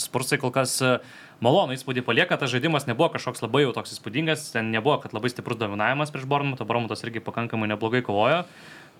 [0.00, 0.94] spursai kol kas e,
[1.44, 5.32] malonų įspūdį palieka, tas žaidimas nebuvo kažkoks labai jau toks įspūdingas, ten nebuvo, kad labai
[5.32, 8.46] stiprus dominavimas prieš Bormutą, Bormutas irgi pakankamai neblogai kovojo.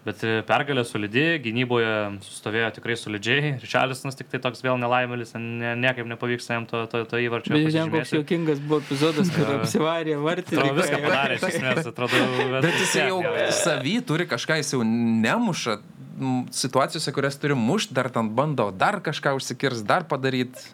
[0.00, 1.92] Bet e, pergalė solidi, gynyboje
[2.24, 3.50] sustovėjo tikrai solidžiai.
[3.60, 7.52] Richarlisonas tik tai toks vėl nelaimėlis, ne, niekaip nepavyksta jam to, to, to įvarčio.
[7.52, 10.56] Bet žinai, koks juokingas buvo epizodas, kur apsivarė vartį.
[10.56, 12.24] Atrodo, viską padarė, iš esmės, atrodo.
[12.56, 13.20] Bet jis jau
[13.60, 15.80] savy turi kažką, jis jau nemuša
[16.52, 20.64] situacijose, kurias turi mušti, dar ten bando dar kažką užsikirs, dar padaryti.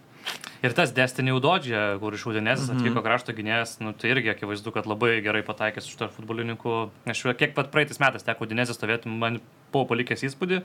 [0.65, 2.79] Ir tas Destiny Udodžė, kur iš Udinėsės Mhm.
[2.81, 6.91] atvyko krašto gynėjas, nu, tai irgi akivaizdu, kad labai gerai pataikęs iš tarp futbolininkų.
[7.07, 9.41] Aš kiek pat praeitais metais teko Udinėsės stovėti, man
[9.73, 10.63] buvo palikęs įspūdį.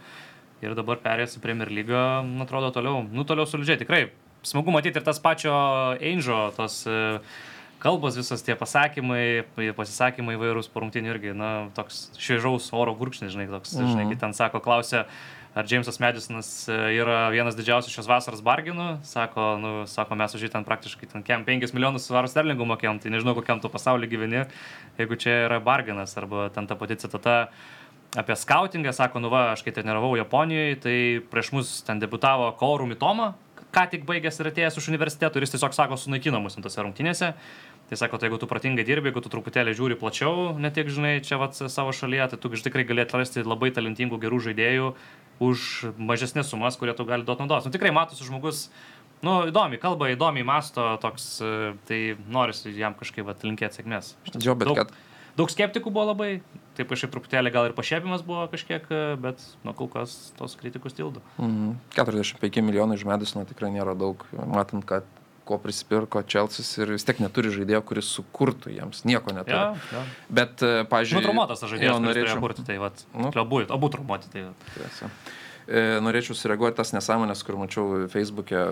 [0.62, 3.80] Ir dabar perėjęs į Premier lygą, nu, atrodo toliau, nu, toliau solidžiai.
[3.82, 4.10] Tikrai
[4.44, 5.52] smagu matyti ir tas pačio
[6.00, 7.20] Angel, tos e,
[7.82, 9.44] kalbos, visas tie pasakymai,
[9.76, 13.92] pasisakymai vairūs porungtinių irgi, na, toks šviežaus oro gurkšnis, žinai, toks, Mhm.
[13.92, 15.06] žinai, kai ten sako, klausia,
[15.54, 18.88] ar Jamesas Madisonas e, yra vienas didžiausių šios vasaros barginų.
[19.08, 23.02] Sako, nu, sako mes už jį ten praktiškai ten kem 5 milijonus svarų sterlingų mokėjom,
[23.04, 24.46] tai nežinau, kokiam tu pasaulyje gyveni,
[25.00, 27.38] jeigu čia yra barginas, arba ten ta pati citata.
[28.12, 30.96] Apie skautingą, sako, nu va, aš kai treniravau Japonijoje, tai
[31.32, 33.30] prieš mus ten debutavo Koru Mitoma,
[33.72, 37.32] ką tik baigęs ir atėjęs iš universiteto ir jis tiesiog sako, sunaikino mus tose rungtynėse.
[37.88, 41.18] Tai sako, tai jeigu tu pratingai dirbi, jeigu tu truputėlį žiūri plačiau, ne tik žinai
[41.24, 44.92] čia vat, savo šalyje, tai tu tikrai gali atrasti labai talentingų, gerų žaidėjų
[45.42, 47.66] už mažesnės sumas, kurie tu gali duoti naudos.
[47.66, 48.68] Nu, tikrai matosi žmogus,
[49.26, 54.14] nu, įdomi, kalba įdomiai, masto toks, e, tai norisi jam kažkaip atlinkėti sėkmės.
[54.38, 54.94] Jo, bet daug, kad-
[55.40, 56.42] daug skeptikų buvo labai,
[56.78, 60.94] taip kažkaip truputėlį gal ir pašėpimas buvo kažkiek, e, bet, nu, kol kas tos kritikus
[60.94, 61.22] tildo.
[61.40, 61.74] Mhm.
[61.98, 65.04] 45 milijonai iš Medisono tikrai nėra daug, matant, kad
[65.46, 69.58] ko prisipirko Čelsis ir vis tiek neturi žaidėjo, kuris sukurtų jiems, nieko neturi.
[69.58, 70.04] Ja, ja.
[70.30, 73.32] Bet, e, pažiūrėjau, Nu, traumuotas tas žaidėjas, turėjo kurti, tai vat, Nu.
[73.36, 74.32] abu, abu traumuoti.
[74.34, 74.46] Tai.
[74.76, 75.10] Tiesa.
[75.68, 78.66] E, Norėčiau sureaguoti tas nesąmonės, kur mačiau Facebook'e.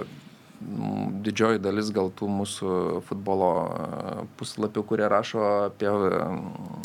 [0.59, 2.71] Didžioji dalis gal tų mūsų
[3.07, 5.87] futbolo e, puslapių, kurie rašo apie,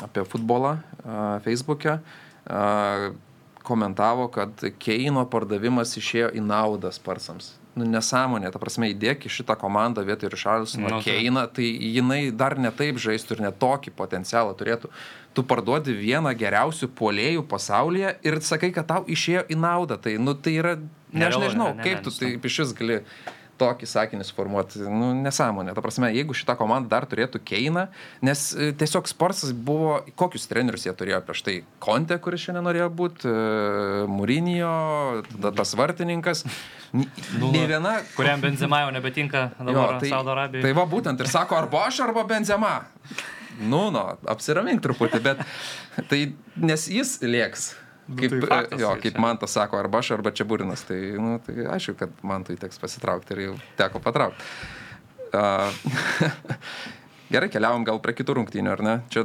[0.06, 1.96] apie futbolą e, Facebook'e,
[3.64, 7.54] komentavo, kad Keino pardavimas išėjo į naudą sparsams.
[7.74, 12.54] Nu, nesąmonė, ta prasme, įdėk į šitą komandą vietoj Richarlisono Nu, no, tai- jinai dar
[12.54, 14.90] netaip žaistų ir netokį potencialą turėtų.
[15.34, 19.98] Tu parduodi vieną geriausių puolėjų pasaulyje ir sakai, kad tau išėjo į naudą.
[19.98, 20.76] Tai, nu, tai yra,
[21.12, 23.00] ne, aš nežinau, ne, ne, kaip ne, tu taip iš vis gali
[23.60, 24.82] tokį sakinį suformuoti.
[24.88, 25.74] Nu, nesąmonė.
[25.76, 27.86] Ta prasme, jeigu šita komanda dar turėtų Keiną,
[28.24, 31.56] nes e, tiesiog Sportsas buvo, kokius trenerius jie turėjo prieš tai.
[31.84, 33.34] Konte, kuris šiandien norėjo būti,
[34.10, 34.72] Mūrinio,
[35.34, 36.44] tada tas vartininkas.
[36.94, 40.62] Nu, Nė viena Kuriam Benzema jau nebetinka dabar tai, Saudo Arabijoje.
[40.62, 42.76] tai va būtent ir sako, arba aš, arba Benzema.
[43.60, 45.42] Nu, nu, apsiramink truputį, bet
[46.10, 46.20] tai,
[46.58, 47.72] nes jis lieks.
[48.04, 50.84] Kaip, tai faktas, jo, tai kaip man tas sako, arba aš, arba čia būrinas.
[50.84, 54.44] Tai, nu, tai aišku, kad man tai teks pasitraukti ir jau teko patraukti.
[55.34, 55.72] Uh,
[57.32, 58.96] gerai, keliavom gal prie kitų rungtynių, ar ne?
[59.14, 59.24] Čia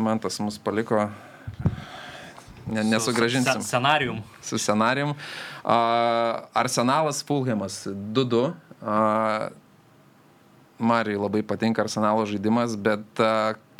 [0.00, 1.10] man tas mus paliko.
[2.70, 4.20] Ne, nesugražinsim Su scenarijum.
[4.42, 5.10] su scenarijum.
[5.10, 8.52] Uh, Arsenalas Fulhamas 2-2.
[8.80, 9.50] Uh,
[10.80, 13.22] Marijai labai patinka Arsenalo žaidimas, bet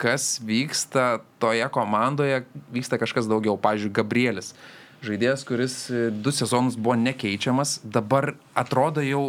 [0.00, 3.56] kas vyksta toje komandoje, vyksta kažkas daugiau.
[3.60, 4.52] Pavyzdžiui, Gabrielis.
[5.00, 9.22] Žaidėjas, kuris e, du sezonus buvo nekeičiamas, dabar atrodo jau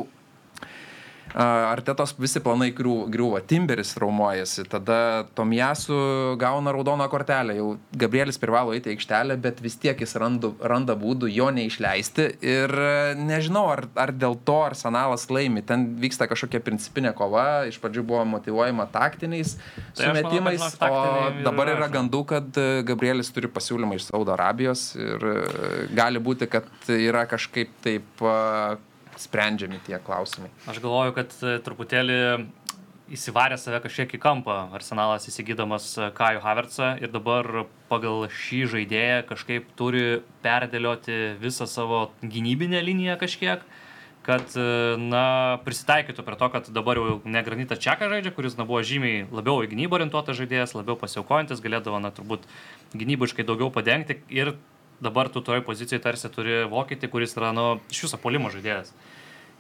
[1.34, 8.40] Ar tetos visi planai griū- griūva, Timberis traumuojasi, tada Tomijasu gauna raudoną kortelę, jau Gabrielis
[8.42, 12.28] privalo eiti į aikštelę, bet vis tiek jis randu, randa būdų jo neišleisti.
[12.44, 17.80] Ir e, nežinau, ar, ar dėl to Arsenalas laimi, ten vyksta kažkokia principinė kova, iš
[17.80, 19.56] pradžių buvo motivuojama taktiniais
[19.96, 24.10] Tai manau, sumetimais, žinok, taktiniai o dabar yra gandų, kad e, Gabrielis turi pasiūlymą iš
[24.12, 24.92] Saudo Arabijos.
[25.00, 25.42] Ir e,
[25.96, 28.24] gali būti, kad yra kažkaip taip
[29.22, 30.52] sprendžiami tie klausimai.
[30.70, 32.18] Aš galvoju, kad e, truputėlį
[33.12, 39.22] įsivarė save kažkiek į kampą Arsenalas įsigydamas e, Kajų Havertzą ir dabar pagal šį žaidėją
[39.30, 43.66] kažkaip turi perdėlioti visą savo gynybinę liniją kažkiek
[44.26, 44.66] kad, e,
[45.02, 49.26] na, prisitaikytų prie to, kad dabar jau ne Granitas Čekas žaidžia, kuris, na, buvo žymiai
[49.34, 52.46] labiau į gynybą orientuotas žaidėjas, labiau pasiaukojantis, galėdavo, na, turbūt
[52.94, 54.54] gynybiškai daugiau padengti ir
[55.02, 58.94] dabar tu toje pozicijoje tarsi turi vokietį, kuris yra, nu, iš viso polimo žaidėjas.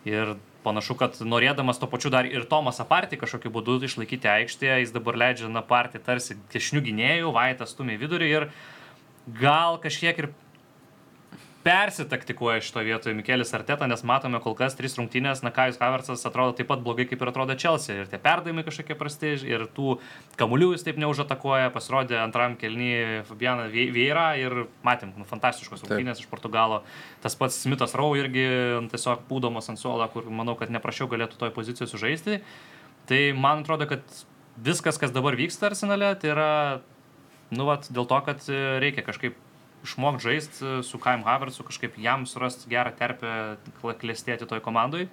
[0.08, 4.94] Ir panašu, kad norėdamas to pačiu dar ir Tomasą Partį kažkokiu būdu išlaikyti aikštėje, jis
[4.96, 8.48] dabar leidžia na Partį tarsi dešinių gynėjų, Vaitas stumia vidurį ir
[9.42, 10.32] gal kažkiek ir
[11.64, 16.56] persitaktikuoja šitoje vietoje Mikelis Arteta, nes matome kol kas tris rungtynės, na Kajus Havertzas atrodo
[16.58, 18.00] taip pat blogai, kaip ir atrodo Chelsea.
[18.02, 20.00] Ir tie perdavimai kažkokie prasti, ir tų
[20.40, 26.32] kamuolių jis taip neužatakuoja, pasirodė antram kelnyje Fabianą Vieira ir matėm, nu, fantastiškos rungtynės iš
[26.32, 26.82] Portugalo.
[27.22, 28.48] Tas pats Smithas Rau irgi
[28.92, 32.42] tiesiog pūdomas ant suolo, kur manau, kad neprašiau galėtų toj pozicijoje sužaisti.
[33.10, 34.02] Tai man atrodo, kad
[34.62, 36.52] viskas, kas dabar vyksta arsenale, tai yra,
[37.54, 39.38] nu, vat, dėl to, kad e, reikia kažkaip
[39.86, 45.08] išmokti žaisti su Kaim Havertzu, kažkaip jam surasti gerą terpę klestėti toj komandai.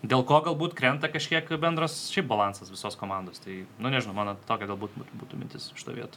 [0.00, 3.42] Dėl ko galbūt krenta kažkiek bendras šiaip balansas visos komandos.
[3.44, 6.16] Tai, nu nežinau, mano tokia galbūt būtų- būtų mintis iš to vietų.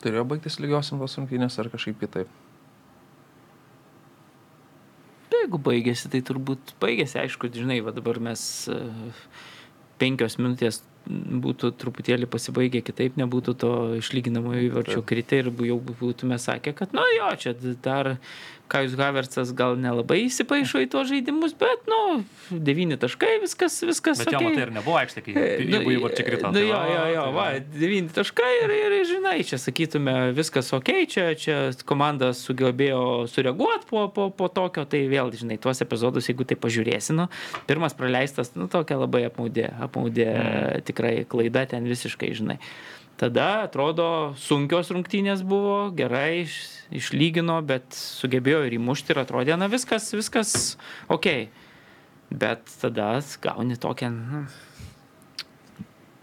[0.00, 2.28] Turėjo baigtis lygiosiam tos rungtynės ar kažkaip kitaip?
[5.28, 8.78] Tai Jeigu baigėsi, tai turbūt baigėsi, aišku, žinai, va dabar mes e,
[10.00, 16.74] penkios minutės būtų truputėlį pasibaigę kitaip, nebūtų to išlyginamo įvarčio kritę ir jau būtume sakę,
[16.76, 18.16] kad, nu jo, čia dar
[18.70, 24.20] Kajus Havertzas gal nelabai įsipaišo į tuos žaidimus, bet, nu, devyni taškai, viskas, viskas.
[24.22, 24.52] Bet jo okei.
[24.52, 25.42] matai ir nebuvo aikštė, kai Nu,
[25.74, 26.50] jeigu įvarčiai krito.
[26.50, 29.58] Nu, tai jo, va, jo, jo, tai va, devyni taškai ir, ir, ir, žinai, čia
[29.60, 31.56] sakytume, viskas ok, čia, čia
[31.88, 33.02] komanda sugebėjo
[33.32, 37.26] sureaguoti po, po, po tokio, tai vėl, žinai, tuos epizodus, jeigu tai pažiūrėsi, nu,
[37.70, 40.86] pirmas praleistas, nu, tokia labai apmaudė, apmaudė mm.
[40.90, 42.60] Tikrai klaida ten visiškai, žinai.
[43.20, 46.54] Tada atrodo sunkios rungtynės buvo, gerai iš,
[47.02, 50.54] išlygino, bet sugebėjo ir įmušti ir atrodė, na viskas, viskas
[51.12, 51.28] ok.
[52.30, 54.40] Bet tada gauni tokią, nu,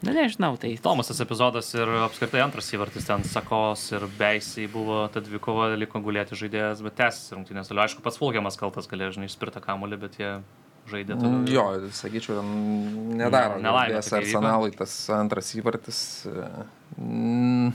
[0.07, 5.21] na nežinau, tai Tomasas epizodas ir apskritai antras įvartis ten Sakos ir Beisiai buvo, ta
[5.21, 7.69] dvikova liko gulėti žaidėjas, bet tęsiasi rungtynės.
[7.69, 10.31] Aišku, pats Fulgiamas kaltas galėjo, žinai, spirtą kamulį, bet jie
[10.91, 11.15] žaidė.
[11.17, 11.65] Mm, Jo,
[11.95, 12.41] sakyčiau,
[13.19, 13.59] nedaro.
[13.61, 14.37] Nelaimė garbės tokia įvyko.
[14.37, 15.99] Arsenalui tas antras įvartis.
[16.97, 17.73] mm,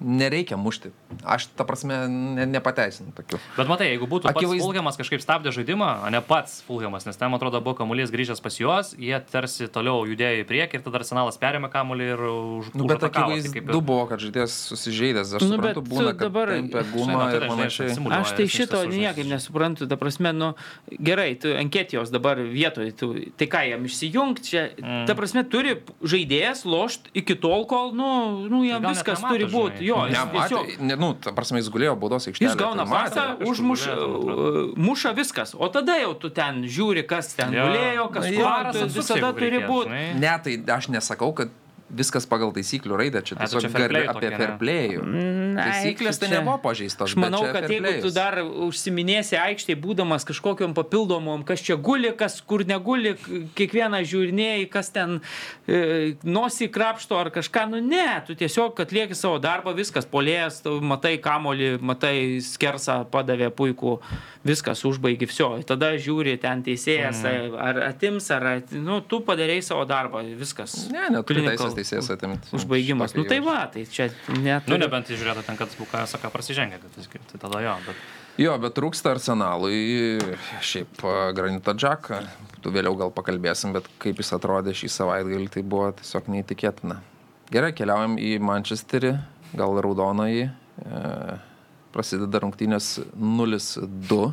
[0.00, 0.90] nereikia mušti.
[1.24, 3.38] Aš, ta prasme, ne, nepateisinu tokių.
[3.56, 7.30] Bet matai, jeigu būtų Akivaiz- Fulhamas kažkaip stabdė žaidimą, o ne pats Fulhamas, nes ten,
[7.30, 11.00] man atrodo, buvo kamuolys grįžęs pas juos, jie tarsi toliau judėjo į priekį ir tada
[11.00, 12.70] arsenalas perėmė kamuolį ir už...
[12.76, 15.32] Nu, bet užatakavo, tai akivaizdu kaip ir- buvo, kad žaidėjas susižeidęs.
[15.38, 17.88] Aš Nu, suprantu, būna, kad dabar- Žinai, gumą matai, ir panašiai.
[18.20, 20.52] Aš tai šito niekaip nesuprantu, ta prasme, nu,
[21.00, 25.06] gerai, tu anketijos dabar vietoj, tu, tai ką jam išsijungti čia, mm.
[25.08, 29.54] ta prasme, turi žaidėjas lošt iki tol, kol, nu, nu jam net viskas turi žinai.
[29.54, 30.80] būti, jo, jis Nematė, tiesiog.
[30.90, 32.52] ne, nu, ta prasme, jis gulėjo baudos aikštelėje.
[32.52, 33.14] Jis gauna tai matė.
[33.14, 37.68] pasą, užmuša, man muša viskas, o tada jau tu ten žiūri, kas ten Jo.
[37.68, 40.02] gulėjo, kas atsuks, visada turi būti.
[40.20, 41.54] Ne, tai aš nesakau, kad
[41.86, 44.56] viskas pagal taisyklių raidę, čia A, tiesiog čia fair play apie fair ne?
[44.58, 44.96] play.
[44.96, 47.12] Ai, Taisyklės tai čia- nebuvo pažeistos.
[47.12, 51.76] Aš manau, bet čia kad jeigu tu dar užsiminėsi aikštėje, būdamas kažkokiam papildomom, kas čia
[51.78, 53.14] guli, kas kur neguli,
[53.54, 55.20] kiekvieną žiūrinėjai, kas ten
[55.68, 60.80] e, nosį krapšto ar kažką, nu ne, tu tiesiog atlieki savo darbą, viskas, polėjas, tu
[60.82, 64.00] matai kamolį, matai skersą padavė puikų,
[64.46, 65.52] viskas užbaigi viso.
[65.66, 67.56] Tada žiūri ten teisėjas, mm.
[67.62, 70.88] ar atims, ar, at, nu, tu padarėjai savo darbą, viskas.
[70.90, 72.50] Ne, neturi Clinical teisės teisėjas atimti.
[72.56, 73.14] Užbaigimas.
[73.18, 74.68] Nu tai va, tai čia net.
[74.70, 78.06] Nu, nebent žiūrėtų ten, kad Bukajas sako prasižengia, kad visgi, tai tada jo, bet...
[78.36, 80.18] Jo, bet trūksta arsenalui.
[80.64, 82.20] Šiaip a, Granito Džaką,
[82.64, 87.00] tu vėliau gal pakalbėsim, bet kaip jis atrodė šį savaitgalį, tai buvo tiesiog neįtikėtina.
[87.52, 89.14] Gerai, keliaujam į Manchesterį,
[89.56, 90.48] gal raudonąjį.
[90.50, 91.02] E,
[91.94, 94.32] prasideda rungtynės 0-2.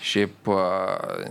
[0.00, 0.48] Šiaip,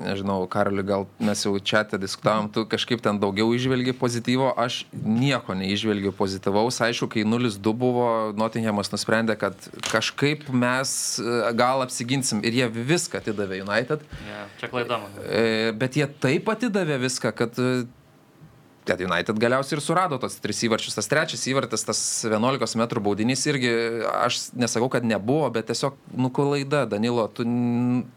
[0.06, 4.84] nežinau, Karoli, gal mes jau čia te diskutavom, tu kažkaip ten daugiau išvelgi pozityvo, aš
[4.94, 6.78] nieko neižvelgiu pozityvaus.
[6.86, 9.58] Aišku, kai 0-2 buvo, Nottinghamas nusprendė, kad
[9.90, 14.06] kažkaip mes e, gal apsiginsim ir jie viską atidavė United.
[14.30, 15.18] Ja, čia klaida man.
[15.26, 17.88] E, Bet jie taip atidavė viską, kad e,
[18.90, 20.96] Kad United galiausiai ir surado tos tris įvarčius.
[20.98, 23.70] Tas trečias įvartis, tas 11 m baudinys irgi,
[24.24, 27.46] aš nesakau, kad nebuvo, bet tiesiog nukulaida, Danilo, tu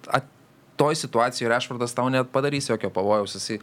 [0.08, 0.30] at,
[0.76, 3.36] toj situacijoje Rešvardas tau net padarys jokio pavojaus.
[3.36, 3.60] Jis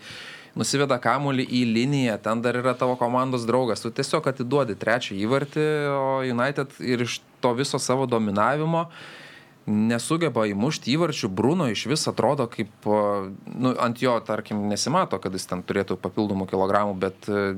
[0.57, 3.84] nusiveda kamuolį į liniją, ten dar yra tavo komandos draugas.
[3.84, 8.88] Tu tiesiog atiduodi trečią įvartį, o United ir iš to viso savo dominavimo
[9.69, 15.45] nesugeba įmušti įvarčių, Bruno iš vis atrodo kaip, nu, ant jo, tarkim, nesimato, kad jis
[15.49, 17.52] ten turėtų papildomų kilogramų, bet a,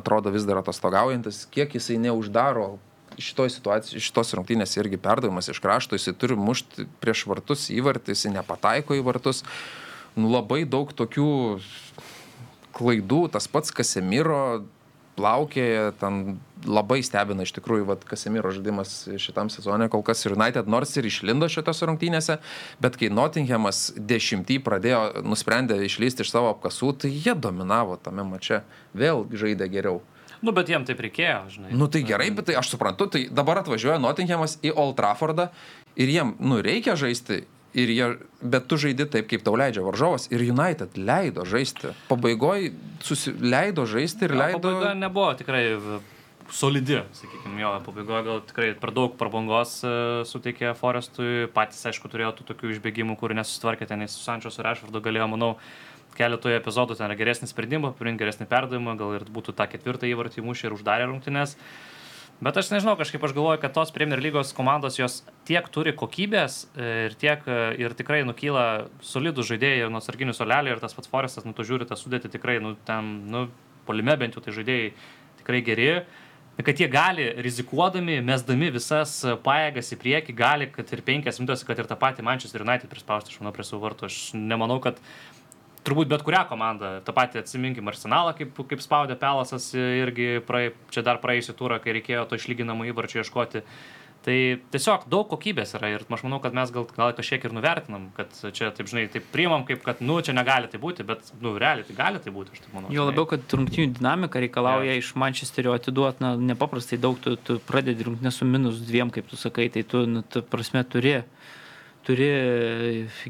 [0.00, 2.80] atrodo vis dar atostogaujantis, kiek jisai neuždaro
[3.20, 8.36] šitoj situacijai, šitos rungtynės irgi perdavimas iš krašto, jisai turi mušti prieš vartus įvartį, jisai
[8.36, 9.42] nepataiko į vartus.
[10.16, 11.32] Nu, labai daug tokių
[12.76, 14.62] klaidų, tas pats Kasemiro
[15.16, 20.70] plaukė, ten labai stebina iš tikrųjų, vad Kasemiro žaidimas šitam sezone, kol kas ir United
[20.70, 22.38] nors ir išlindo šitose rungtynėse,
[22.82, 28.62] bet kai Nottinghamas dešimtį pradėjo, nusprendė išlysti iš savo apkasų, tai jie dominavo tame mače,
[28.96, 30.00] vėl žaidė geriau.
[30.42, 31.72] Nu, bet jiem taip reikėjo, žinai.
[31.78, 35.48] Nu tai gerai, bet tai aš suprantu, tai dabar atvažiuoja Nottinghamas į Old Traffordą
[35.94, 37.44] ir jiem, nu, reikia žaisti.
[37.72, 38.06] Ir jie,
[38.44, 40.26] bet tu žaidi taip, kaip tau leidžia varžovas.
[40.28, 41.94] Ir United leido žaisti.
[42.10, 42.74] Pabaigoje
[43.40, 44.60] leido žaisti ir Jo, leido...
[44.60, 45.62] Pabaiga nebuvo tikrai
[46.52, 49.92] solidi, sakykime, jo, pabaigoje gal tikrai per daug prabangos e,
[50.28, 54.64] suteikė Forestui, patys, aišku, turėjo tų tokių išbėgimų, kur nesusitvarkė ten, nei su Sančio, su
[54.64, 55.52] Rešvardu galėjo, manau,
[56.16, 60.44] keletoje epizodų ten yra geresnį sprendimą, priimti geresnį perdavimą, gal ir būtų tą ketvirtą įvartį
[60.46, 61.56] mušę ir uždarė rungtynės.
[62.42, 66.64] Bet aš nežinau, kažkaip aš galvoju, kad tos Premier lygos komandos jos tiek turi kokybės
[66.74, 70.96] e, ir tiek e, ir tikrai nukyla solidų žaidėjai ir nuo sarginių solelių ir tas
[70.96, 73.44] pats Forestas, nu tu žiūri tą sudėtį tikrai, nu ten, nu,
[73.86, 74.90] polime bent jau tai žaidėjai
[75.42, 75.88] tikrai geri.
[76.62, 79.14] Kad jie gali, rizikuodami, mesdami visas
[79.46, 83.32] pajėgas į priekį, gali, kad ir penkias minutės, kad ir tą patį Manchester United prispausti,
[83.32, 84.10] aš manau, prie savo vartų.
[84.10, 85.00] Aš nemanau, kad
[85.86, 91.04] turbūt bet kurią komandą, tą patį atsiminkim Arsenalą, kaip, kaip spaudė Pelasas irgi praei, čia
[91.06, 93.66] dar praėjusią turą, kai reikėjo to išlyginamo įvarčio ieškoti.
[94.22, 94.34] Tai
[94.70, 98.30] tiesiog daug kokybės yra ir aš manau, kad mes gal, gal kažkiek ir nuvertinam, kad
[98.54, 101.88] čia, taip žinai, taip priimam, kaip kad, nu, čia negali tai būti, bet, nu, realiai
[101.88, 102.92] tai gali tai būti, aš taip manau.
[102.94, 108.06] Jo labiau, kad rungtynių dinamika reikalauja iš Mančesterio atiduoti na, nepaprastai daug, tu, tu pradedi
[108.06, 111.18] rungtynę su minus dviem, kaip tu sakai, tai tu, nu, tu prasme, turi,
[112.06, 112.28] turi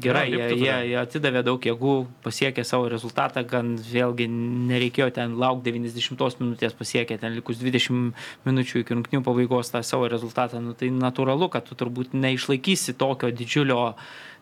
[0.01, 1.93] gerai, Jo, jie, jie, jie atidavė daug jėgų,
[2.25, 8.13] pasiekė savo rezultatą, gan vėlgi nereikėjo ten laukti 90 minutės, pasiekė ten likus 20
[8.47, 13.31] minučių iki rungtynių pabaigos tą savo rezultatą, nu, tai natūralu, kad tu turbūt neišlaikysi tokio
[13.33, 13.93] didžiulio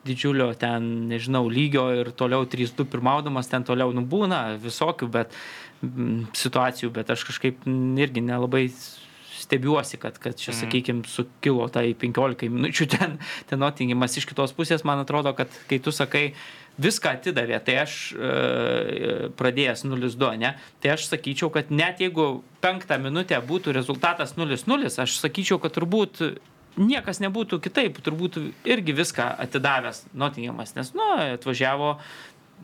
[0.05, 5.35] didžiulio ten, nežinau, lygio ir toliau 3-2 pirmaudamas ten toliau nubūna visokių bet,
[5.85, 8.69] mm, situacijų, bet aš kažkaip irgi nelabai
[9.41, 10.59] stebiuosi, kad, kad čia, Mhm.
[10.61, 13.17] sakykime, sukilo tai 15 minučių ten,
[13.49, 16.33] ten notingimas iš kitos pusės, man atrodo, kad kai tu sakai,
[16.81, 22.97] viską atidavė, tai aš e, pradėjęs 0-2, ne, tai aš sakyčiau, kad net jeigu penktą
[23.01, 26.23] minutę būtų rezultatas 0-0, aš sakyčiau, kad turbūt
[26.79, 31.03] niekas nebūtų kitaip, turbūt irgi viską atidavęs Nottinghamas, nes, nu,
[31.35, 31.97] atvažiavo,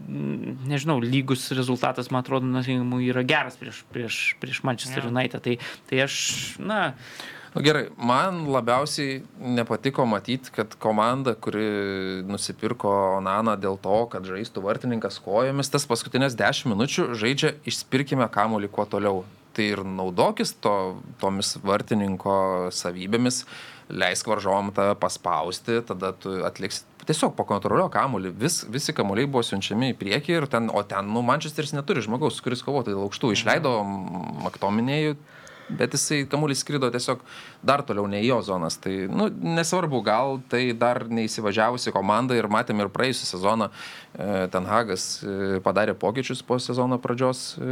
[0.07, 5.11] nežinau, lygus rezultatas, man atrodo, Nottinghamui yra geras prieš, prieš, prieš Manchester Jo.
[5.11, 5.43] United.
[5.43, 5.57] Tai,
[5.89, 6.19] tai aš,
[6.59, 6.93] na,
[7.57, 14.61] Nu, gerai, man labiausiai nepatiko matyti, kad komanda, kuri nusipirko Onaną dėl to, kad žaistų
[14.61, 19.23] vartininkas kojomis, tas paskutinės 10 minučių žaidžia išspirkime kamuolį kuo toliau.
[19.57, 20.75] Tai ir naudokis to,
[21.17, 23.41] tomis vartininko savybėmis,
[23.89, 26.85] leisk varžovam tave paspausti, tada tu atliksi.
[27.07, 31.23] Tiesiog pakontroliuoja kamuolį, Vis, visi kamuoliai buvo siunčiami į priekį ir ten, o ten, nu,
[31.23, 33.71] Manchesteris neturi žmogaus, kuris kovotų dėl aukštų, išleido
[34.43, 35.15] Maktominėjų,
[35.79, 37.23] bet jisai kamuolys skrido tiesiog
[37.67, 38.77] dar toliau ne jo zonas.
[38.81, 39.27] Tai, nu,
[39.57, 45.59] nesvarbu, gal tai dar neįsivažiavusi komanda ir matėm ir praėjusią sezoną e, Ten Hagas e,
[45.65, 47.67] padarė pokyčius po sezono pradžios e,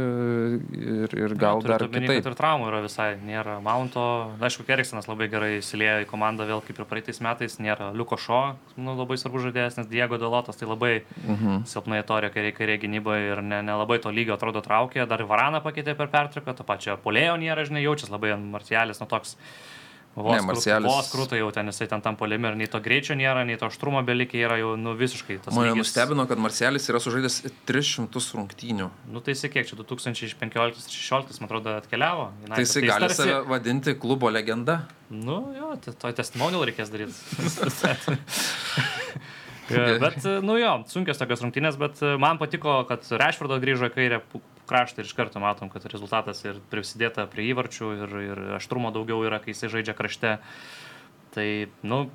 [0.76, 2.20] ir, ir gal Turint dar kitaip.
[2.20, 4.04] kad Ir traumų yra visai, nėra Mounto,
[4.44, 8.40] aišku, Keriksonas labai gerai įsiliejo į komandą vėl kaip ir praeitais metais, nėra Liuko Šo,
[8.76, 10.94] nu, labai svarbus žaidėjas, nes Diego Dalotas tai labai
[11.26, 11.64] Mhm.
[11.66, 15.62] silpnai torė kairė, kairė gynyboje ir ne- nelabai ne to lygio atrodo traukė, dar Varaną
[15.64, 19.36] pakeitė per pertrauką, to pačio Polėjo nėra, žinai, jaučiasi labai Marcialis, nu toks
[20.16, 23.12] Vos, Ne, Marcialis- vos krūtai jau ten jisai ten tam polime ir nei to greičio
[23.12, 25.82] nėra, nei to aštrumo belikė yra jau nu, visiškai tas Mane lygis.
[25.92, 27.36] nustebino, kad Marcelis yra sužaidęs
[27.68, 28.88] 300 rungtynių.
[29.12, 32.30] Nu tai jisai kiek čia 2015-2016, man atrodo, atkeliavo.
[32.46, 32.54] United.
[32.56, 34.86] Tai jisai jis gali tarsi- save vadinti klubo legenda.
[35.10, 37.12] Nu jo, tai to testimonial reikės daryti.
[40.00, 44.20] Bet, nu jo, sunkios tokios rungtynės, bet man patiko, kad Rešfordas grįžo į kairę
[44.68, 49.22] kraštą ir iš karto matom, kad rezultatas ir prisidėta prie įvarčių ir, ir aštrumo daugiau
[49.26, 50.36] yra, kai jisai žaidžia krašte.
[51.36, 51.48] Tai,
[51.86, 52.06] nu,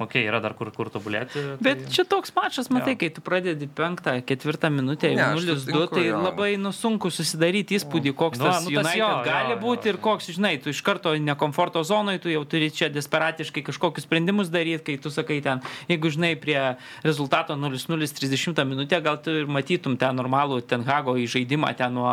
[0.00, 1.42] okei, okay, yra dar kur, kur tobulėti.
[1.62, 1.92] Bet tai...
[1.94, 3.00] čia toks mačas, matai, Jo.
[3.02, 6.20] kai tu pradedi penktą, ketvirtą minutę, Ne, aš 0-2, sutinku, tai jo.
[6.24, 9.94] labai nu, sunku susidaryti įspūdį, koks Nu, tas nu, tas jo, gali jo, būti jo.
[9.94, 14.50] ir koks, žinai, tu iš karto nekomforto zonoje, tu jau turi čia desperatiškai kažkokius sprendimus
[14.52, 15.60] daryti, kai tu sakai ten,
[15.90, 16.58] jeigu žinai prie
[17.04, 22.10] rezultato 0-0-30 minutę, gal tu ir matytum tą normalų ten Hago įžaidimą ten nuo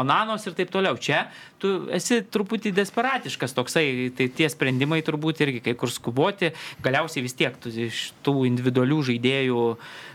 [0.00, 0.96] Onanos ir taip toliau.
[0.96, 1.26] Čia
[1.62, 3.86] tu esi truputį desperatiškas toksai,
[4.18, 6.52] tai tie sprendimai turbūt irgi kai kur skuboti,
[6.84, 9.66] galiausiai vis tiek tu iš tų individualių žaidėjų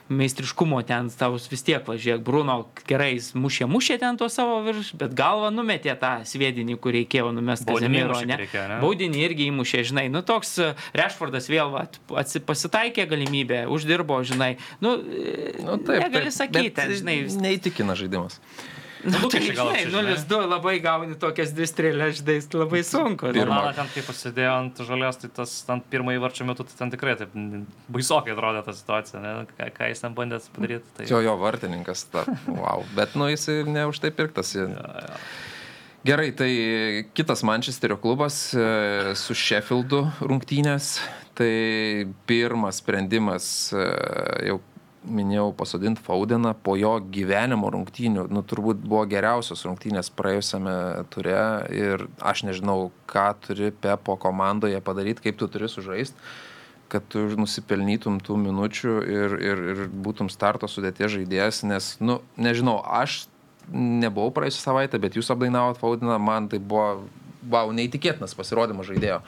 [0.07, 2.57] meistriškumo ten tau vis tiek, važiuok, Bruno
[2.87, 7.67] gerai mušė, mušė ten to savo virš, bet galva numetė tą sviedinį, kur reikėjo numesti
[7.67, 8.37] įmušė, ne?
[8.39, 8.79] ne?
[8.83, 11.75] Baudinį irgi įmušė, žinai, nu toks e, Rešfordas vėl
[12.07, 14.95] pasitaikė galimybę, uždirbo, žinai, nu,
[15.67, 18.39] Nu, taip, negali taip, sakyti, bet žinai, vis- Neįtikina žaidimas.
[19.03, 20.15] Nu, tai, žinai, čia, žinai.
[20.17, 23.29] 0-2 labai gauni tokias dvi strėlės, žinai, labai sunku.
[23.29, 23.59] Pirma.
[23.61, 27.17] Pirmą ten, kai pasidėjo ant žalios, tai tas ant pirmąjį varčio metu, tai ten tikrai
[27.19, 27.35] taip
[27.93, 29.35] baisokai atrodė ta situacija, ne?
[29.57, 30.95] ką, ką jis ten bandė padaryti.
[30.97, 31.09] Tai...
[31.11, 32.07] Jo, jo, vartininkas.
[32.13, 32.85] Ta, wow.
[32.97, 34.55] Bet, nu, jis ir ne už tai pirktas.
[36.07, 36.51] Gerai, tai
[37.17, 40.97] kitas Mančesterio klubas e, su Sheffieldu rungtynės.
[41.37, 41.53] Tai
[42.29, 43.83] pirmas sprendimas, e,
[44.47, 44.61] jau
[45.07, 48.27] minėjau, pasodinti Faudeną po jo gyvenimo rungtynių.
[48.33, 50.75] Nu, turbūt buvo geriausios rungtynės praėjusiame
[51.13, 51.39] ture
[51.73, 56.45] ir aš nežinau, ką turi Pepo komandoje padaryti, kaip tu turi sužaisti
[56.87, 62.77] kad tu nusipelnytum tų minučių ir, ir, ir būtum starto sudėties žaidėjas, nes, nu, nežinau,
[62.79, 63.25] aš
[63.71, 67.07] nebuvau praėjusią savaitę, bet jūs apdainavot Faudiną, man tai buvo,
[67.51, 69.19] wow, neįtikėtinas pasirodymas žaidėjo.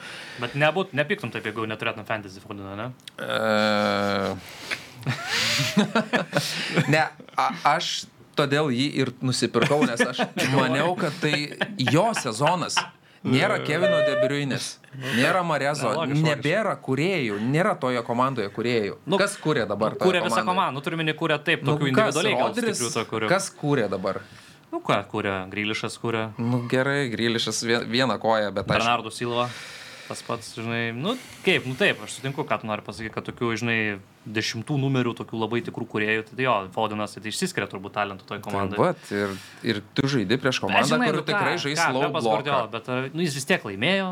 [0.43, 2.87] Bet nebūt, nepiktum taip, jeigu neturėtum fantasy foldino, ne?
[3.19, 4.87] E...
[6.93, 7.03] ne,
[7.37, 8.05] a, aš
[8.39, 10.23] todėl jį ir nusipirkau, nes aš
[10.59, 11.35] maniau, kad tai
[11.91, 12.79] jo sezonas.
[13.19, 14.77] Nėra Kevino Debriuinės,
[15.17, 18.93] nėra Marezo, nebėra kuriejų, nėra toje komandoje kuriejų.
[19.11, 19.97] Nu, Kas kūrė dabar?
[19.99, 23.27] Kūrė visą komandą, nu turime nekūrė taip, Nu, tokių kas, individualiai Rodris, tokių.
[23.27, 24.21] Kas kūrė dabar?
[24.71, 28.77] Nu ką, kūrė, Grylišas kūrė, Nu gerai, Grylišas vie- vieną koją, bet aš...
[28.77, 29.49] Bernardo Silva.
[30.07, 33.77] Tas pats, žinai, nu kaip, nu taip, aš sutinku, tu nori pasakyti, kad tokių, žinai,
[34.35, 38.45] dešimtų numerių, tokių labai tikrų kuriejų, tai jo, Faudinas tai išsiskiria turbūt talentų toj Tai
[38.45, 38.77] komandai.
[38.79, 39.33] vat, ir,
[39.73, 42.59] ir tu žaidi prieš komandą, kuri tikrai žais low Gardiola, bloką.
[42.77, 44.11] bet a, nu, jis vis tiek laimėjo.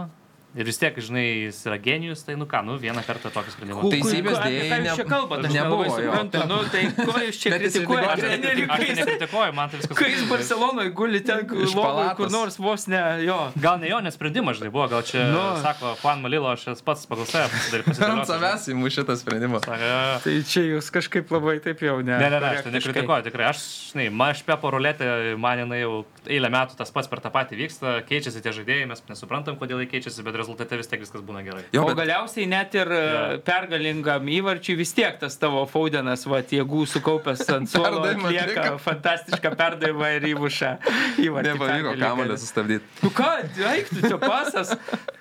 [0.58, 3.82] Ir vis tiek, žinai, jis yra genijus, tai nu ką, nu vieną kartą tokį sprendimą.
[3.84, 6.42] Ku- Teisybės dėjai ką jūs ne- čia kalbate, aš nebuvo suprantu.
[6.50, 8.10] Nu, tai ko jūs čia kritikuojate?
[8.16, 11.46] Aš trenerį, nekri- aš nekritikuoju, man tai viskas Kai jis Barcelonoje guli ten,
[11.78, 13.38] lovoj, kur nors vos ne jo.
[13.62, 15.44] Gal ne jo nesprendimas, žinai, buvo, gal čia, Nu.
[15.62, 17.54] sako, Juan Malilo, aš esu pats pagal save
[18.10, 19.62] Ant savęs įmu šitą sprendimą.
[19.62, 22.18] Tai čia jūs kažkaip labai taip jau ne.
[22.18, 23.52] Ne, ne, ne, aš tai nekritikuoju, tikrai.
[23.54, 23.62] Aš,
[23.94, 25.94] žinai, man aš pepo ruletė, man jinai jau
[26.26, 29.90] eilę metų tas pats per tą patį vyksta, keičiasi tie žaidėjai, mes nesuprantam, kodėl jie
[29.94, 31.66] keičiasi, bet rezultatas rezultate vis tiek viskas būna gerai.
[31.76, 31.98] Jo, o bet...
[32.00, 33.24] galiausiai net ir ja.
[33.36, 39.54] E, pergalingam įvarčiui vis tiek tas tavo Faudenas, va, jėgų sukaupęs ant suolo, atlieka fantastišką
[39.60, 40.72] perdavimą ir įmuša
[41.26, 41.52] įvartį.
[41.52, 42.88] Nepavyko kamuolį sustabdyti.
[43.04, 43.32] Nu ką,
[43.74, 44.76] eiktų čia pasas.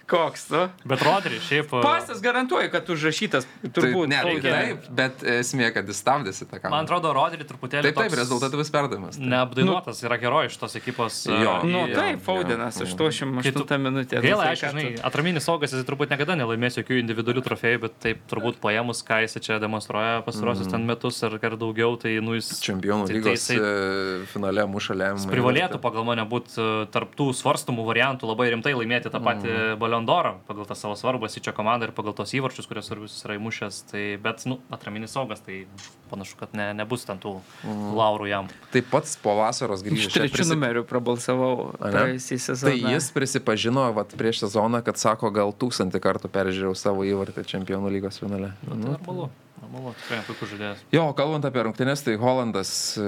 [0.06, 0.62] Koks, tu?
[0.86, 1.72] Bet Rodri, šiaip.
[1.72, 4.06] E, pasas garantuoja, kad užrašytas turbūt.
[4.06, 6.74] Tai, ne, tai, taip, bet esmė, kad jis stabdėsi tą kamuolį.
[6.76, 7.90] Man atrodo, Rodri truputėlį.
[7.90, 9.18] Taip, taip, rezultatyvus perdavimas.
[9.18, 11.18] Neapdainuotas nu, yra herojus šitos ekipos.
[11.26, 14.20] Jo, nu, taip, Faudenas, 88 minutė.
[14.22, 18.60] Gaila, aišku, žinai, atraminis saugas jis turbūt niekada nelaimės jokių individualių trofėjų, bet taip turbūt
[18.62, 20.76] paėmus, ką jis čia demonstruoja pastarosius mm.
[20.76, 22.48] ten metus ar ar daugiau, tai nu jis...
[22.64, 25.30] Čempionų tai, lygos tai, jisai, finale muša lemiamą.
[25.30, 29.78] Privalėtų pagal mane būti e, tarptų svarstumų variantų labai rimtai laimėti tą patį mm.
[29.96, 33.78] Baliondorą pagal tą savo svarbą čia komandą ir pagal tos įvarčius, kuriuos svarbius yra įmušęs.
[33.90, 35.64] Tai, bet, nu, atraminis saugas, tai
[36.10, 37.94] panašu, kad ne, nebus ten tų mm.
[37.96, 38.50] laurų jam.
[38.74, 40.10] Taip pat po vasaros grįžęs.
[40.10, 40.52] Aš trečių prisip...
[40.52, 42.74] numerių prabalsavau praėjusį sezoną.
[42.74, 47.96] Tai jis prisipažino vat, prieš sezoną, kad sako, gal tūkstantį kartų peržiūrėjau savo įvartį čempionų
[47.96, 48.52] lygos finale.
[48.68, 49.30] Nu, tai normalu.
[49.56, 50.82] Normalu, tikrai puikus žaidėjas.
[50.92, 52.70] Jo, kalbant apie rungtynės, tai Holandas
[53.00, 53.06] e,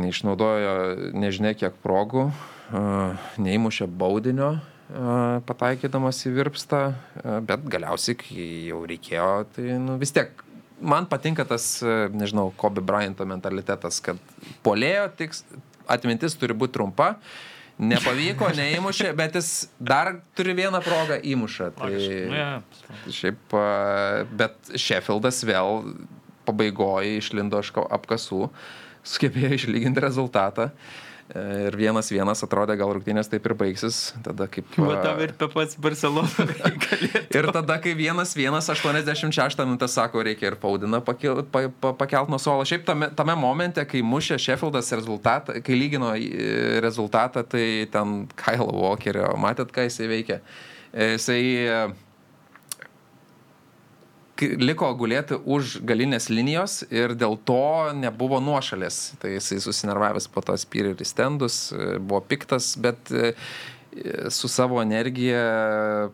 [0.00, 2.30] neišnaudojo nežinia kiek progų,
[2.72, 2.80] e,
[3.44, 4.54] neįmušė baudinio
[5.46, 6.80] pataikydamas į virpstą,
[7.46, 10.44] bet galiausiai, kai jau reikėjo, tai nu, vis tiek
[10.80, 11.76] man patinka tas,
[12.14, 14.18] nežinau, Kobe Bryanto mentalitetas, kad
[14.66, 15.44] polėjo tiks,
[15.90, 17.14] atmintis turi būti trumpa
[17.80, 19.50] Nepavyko, neįmušė, bet jis
[19.80, 21.70] dar turi vieną progą įmušą.
[21.78, 23.54] Tai nu, šiaip,
[24.36, 25.84] bet Sheffieldas vėl
[26.48, 28.48] pabaigoje išlindo iš apkasų,
[29.06, 30.70] sugebėjo išlyginti rezultatą.
[31.30, 33.98] Ir vienas vienas atrodė, gal rungtynės taip ir baigsis.
[34.24, 34.66] Tada kaip...
[34.82, 36.46] Matau ir pats Barcelona.
[37.38, 42.32] ir tada, kai vienas vienas 86 minutę sako, reikia ir Paudiną pakelt, pa, pa, pakelt
[42.32, 42.66] nuo suolo.
[42.66, 46.10] Šiaip tame, tame momente, kai mušė Sheffieldas rezultatą, kai lygino
[46.82, 50.42] rezultatą, tai ten Kyle Walkerio, matėt, ką jisai veikia.
[50.90, 51.42] Jisai
[54.60, 59.00] liko gulėti už galinės linijos ir dėl to nebuvo nuošalės.
[59.20, 61.68] Tai jisai susinervavęs po to spyrė ir stendus,
[62.00, 63.34] buvo piktas, bet e,
[64.30, 65.40] su savo energija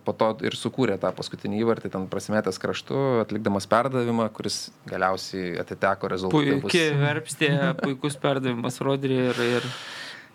[0.05, 6.11] po to ir sukūrė tą paskutinį įvartį, ten prasimetęs kraštu, atlikdamas perdavimą, kuris galiausiai atiteko
[6.13, 6.59] rezultatui.
[6.65, 7.53] Puikiai verpstė,
[7.85, 9.71] puikus perdavimas Rodri ir, ir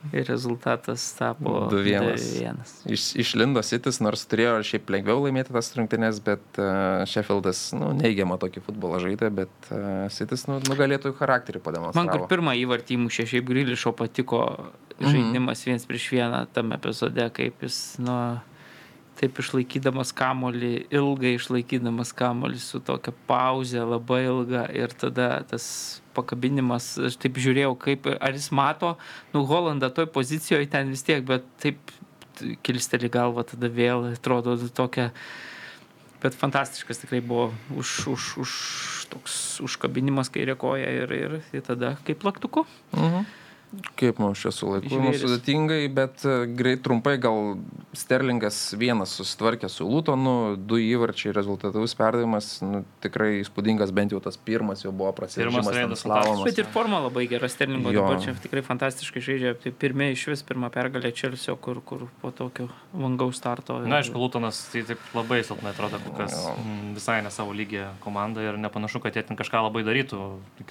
[0.10, 2.58] Ir rezultatas tapo 2-1.
[2.90, 8.40] Iš, išlindo Sitis, nors turėjo šiaip lengviau laimėti tas rungtynės, bet uh, Sheffieldas nu, neigiamą
[8.42, 12.02] tokį futbolą žaidė, bet uh, Sitis nu, nugalėtojų charakterį pademonstravo.
[12.02, 15.12] Man kur pirmą įvartį įmušė, šiaip Grilišo patiko mhm.
[15.14, 18.18] žaidimas viens prieš vieną tam epizode, kaip jis, nu,
[19.22, 25.66] taip išlaikydamas kamolį, ilgai išlaikydamas kamolį su tokia pauze labai ilga ir tada tas
[26.18, 28.96] pakabinimas, aš taip žiūrėjau, kaip, ar jis mato,
[29.36, 31.94] nu, Holandą toj pozicijoje ten vis tiek, bet taip
[32.66, 35.12] kilsteli galvą tada vėl, atrodo tokia,
[36.24, 38.52] bet fantastiškas tikrai buvo už, už, už
[39.14, 42.66] toks užkabinimas kairė koja ir, ir, ir tada kaip laktuku.
[42.98, 43.30] Mhm.
[43.96, 44.98] Kaip mums čia su laiku?
[45.00, 47.56] Nu, sudėtingai, bet e, greit trumpai gal
[47.96, 54.36] Sterlingas vienas susitvarkė su Lutonu, du įvarčiai rezultatyvus perdavimas, nu, tikrai įspūdingas, bent jau tas
[54.36, 55.72] pirmas jau buvo prasidėjęs.
[56.44, 58.04] Bet ir forma labai gera Sterlingo, jo.
[58.04, 59.56] dabar čia tikrai fantastiškai žaidžia.
[59.64, 63.80] Tai pirmie iš vis pirmą pergalę Čelsio, kur, kur po tokio vangaus starto.
[63.88, 66.36] Na, aišku, Lutonas tai taip labai silpnai atrodo, kas
[66.98, 70.22] visai ne savo lygį komanda ir nepanašu, kad jie ten kažką labai darytų.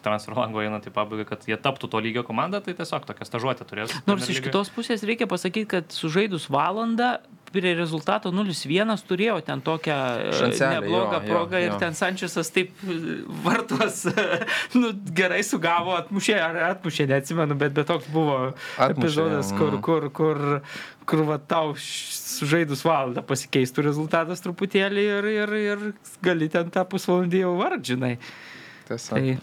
[0.05, 3.67] Transfer lango eina tai pabaiga, kad jie taptų to lygio komanda, tai tiesiog tokią stažuotę
[3.69, 3.95] turės.
[4.07, 7.19] Nors iš kitos pusės reikia pasakyti, kad sužaidus valandą
[7.51, 11.73] prie rezultato 0-1 turėjo ten tokią e, Šancelė, neblogą jo, progą jo, jo.
[11.73, 12.99] ir ten Sančiasas taip e,
[13.43, 14.05] vartos
[14.79, 20.07] nu, gerai sugavo, atmušė ar atmušė, neatsimenu, bet, bet toks buvo atmušė, epizodas, kur, kur,
[20.15, 20.45] kur,
[21.11, 25.85] kur va, tau sužaidus valandą pasikeistų rezultatas truputėlį ir, ir, ir
[26.23, 28.15] gali ten tą pusvalandį jau vardžinai.
[28.87, 29.19] Tiesa.
[29.19, 29.39] Tai,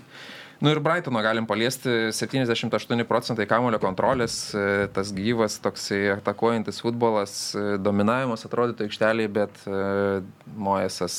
[0.60, 7.34] Nu ir Brightono galim paliesti 78 procentai kamulio kontrolės, e, tas gyvas, toksai atakuojantis futbolas,
[7.54, 10.24] e, dominavimas atrodytų aikšteliai, bet e,
[10.58, 11.14] Mojesas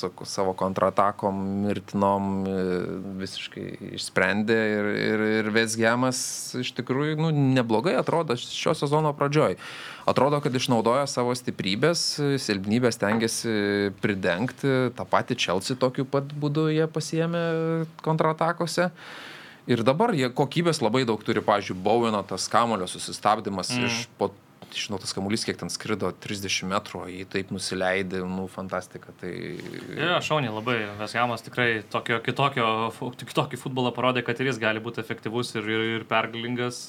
[0.00, 2.32] su savo kontratakom mirtinom
[3.20, 6.18] visiškai išsprendė ir, ir, ir Vesgiamas
[6.58, 9.54] iš tikrųjų nu, neblogai atrodo šio sezono pradžioj
[10.06, 12.04] atrodo, kad išnaudoja savo stiprybės,
[12.42, 17.44] silpnybės tengiasi pridengti, tą patį Chelsea tokiu pat būdu jie pasiemė
[18.04, 18.90] kontratakose.
[19.70, 23.86] Ir dabar jie kokybės labai daug turi, pavyzdžiui, Boweno tas kamulio susistabdymas mm.
[23.88, 24.28] iš po
[24.78, 29.14] žinau, tas kamuolys kiek ten skrido, 30 metrų, jį taip nusileidė, nu, fantastika.
[29.20, 29.30] Tai...
[29.98, 32.66] Ja, šauniai labai, Vesjamas tikrai tokio kitokio,
[33.24, 36.84] kitokį futbolą parodė, kad ir jis gali būti efektyvus ir, ir, ir pergalingas.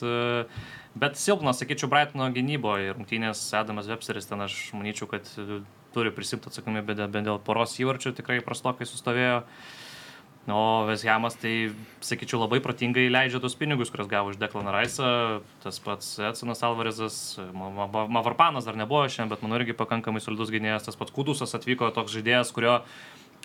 [0.95, 5.27] Bet silpnas, sakyčiau, Brightono gynyboje ir rungtynės Adamas Websteris ten aš manyčiau, kad
[5.95, 9.43] turi prisimti atsakomybę bent dėl poros įvarčių, tikrai prastokai sustovėjo.
[10.47, 11.71] O Veshamas tai,
[12.05, 15.41] sakyčiau, labai protingai leidžia tos pinigus, kuriuos gavo iš Deklano Raisą.
[15.63, 20.21] Tas pats Edsonas Alvarezas, Ma- Ma- Ma- Mavarpanas dar nebuvo šiandien, bet manau irgi pakankamai
[20.21, 20.85] solidus gynėjas.
[20.85, 22.75] Tas pats Kudusas atvyko toks žaidėjas, kurio,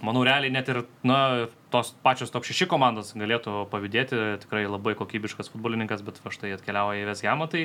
[0.05, 4.21] manau, realiai net ir na, tos pačios top 6 komandos galėtų pavydėti.
[4.45, 7.49] Tikrai labai kokybiškas futbolininkas, bet va štai atkeliauja į Veshamą.
[7.49, 7.65] Tai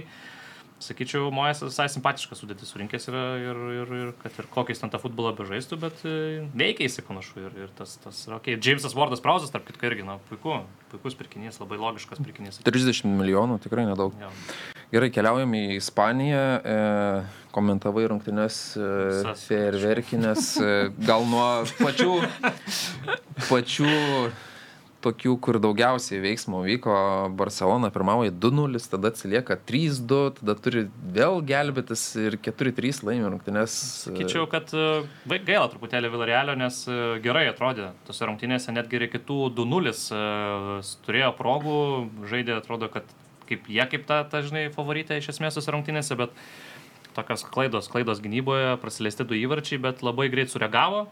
[0.84, 5.00] sakyčiau, Mojas visai simpatiškas sudėtis surinkęs yra ir, ir, ir kad ir kokiais ten tą
[5.02, 8.52] futbolą bežaistų, bet e, veikia jisai panašu ir, ir tas, tas yra ok.
[8.58, 10.62] Jamesas Wardas Prausas, tarp kitko, irgi, na, puiku,
[10.92, 12.62] puikus pirkinys, labai logiškas pirkinys.
[12.68, 14.16] 30 milijonų, tikrai nedaug.
[14.22, 14.32] Jo.
[14.94, 16.44] Gerai, keliaujam į Ispaniją.
[16.62, 16.80] E,
[17.56, 20.50] komentavai rungtynes e, ferverkinės.
[20.60, 20.74] E,
[21.08, 21.48] gal nuo
[21.80, 22.20] pačių,
[23.50, 23.94] pačių
[25.06, 26.96] tokių, kur daugiausiai veiksmo vyko.
[27.38, 33.76] Barcelona pirmauja 2-0, tada atsilieka 3-2, tada turi vėl gelbėtis ir 4-3 laimi rungtynes.
[34.06, 35.04] Sakyčiau, kad e,
[35.36, 37.92] gaila truputėlį Vilarealio, nes e, gerai atrodė.
[38.10, 40.24] Tose rungtynėse netgi ir kitų 2-0 e,
[41.08, 41.80] turėjo progų,
[42.32, 43.10] žaidė, atrodo, kad
[43.50, 46.34] kaip jie kaip ta, ta žinai, favoritė iš esmės tose rungtynėse, bet
[47.16, 51.06] tokios klaidos, klaidos gynyboje, praleisti du įvarčiai, bet labai greit sureagavo.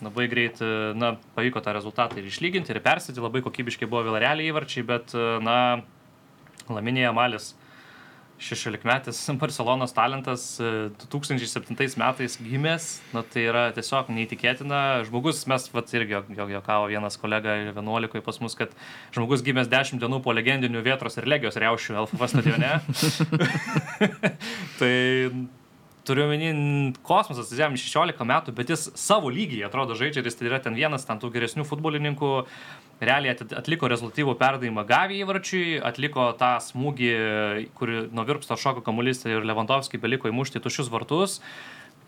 [0.00, 4.46] Labai greit, e, na, pavyko tą rezultatą ir išlyginti, ir persėti, labai kokybiškai buvo Vilarealio
[4.52, 5.58] įvarčiai, bet, e, na,
[6.70, 7.50] Laminėje Malis
[8.40, 15.04] 16 metais Barcelonos talentas e, 2007 metais gimęs, na tai yra tiesiog neįtikėtina.
[15.10, 18.72] Žmogus, mes vat irgi jo- jo- juokavo vienas kolega 11 pas mus, kad
[19.12, 22.72] žmogus gimęs 10 dienų po legendinių Vietros ir Legijos reušių LFF stadione.
[24.80, 24.94] tai
[26.10, 26.50] turiu omeny,
[27.06, 30.74] kosmosas, jam 16 metų, bet jis savo lygiai atrodo žaidžia ir jis tai yra ten
[30.74, 32.32] vienas ten tų geresnių futbolininkų.
[33.00, 37.12] Realiai at- atliko rezultatyvų perdavimą Gavį įvarčiui, atliko tą smūgį,
[37.78, 41.38] kurį nuo virpsto šoko kamuolys ir Lewandowski beliko įmušti tušius vartus.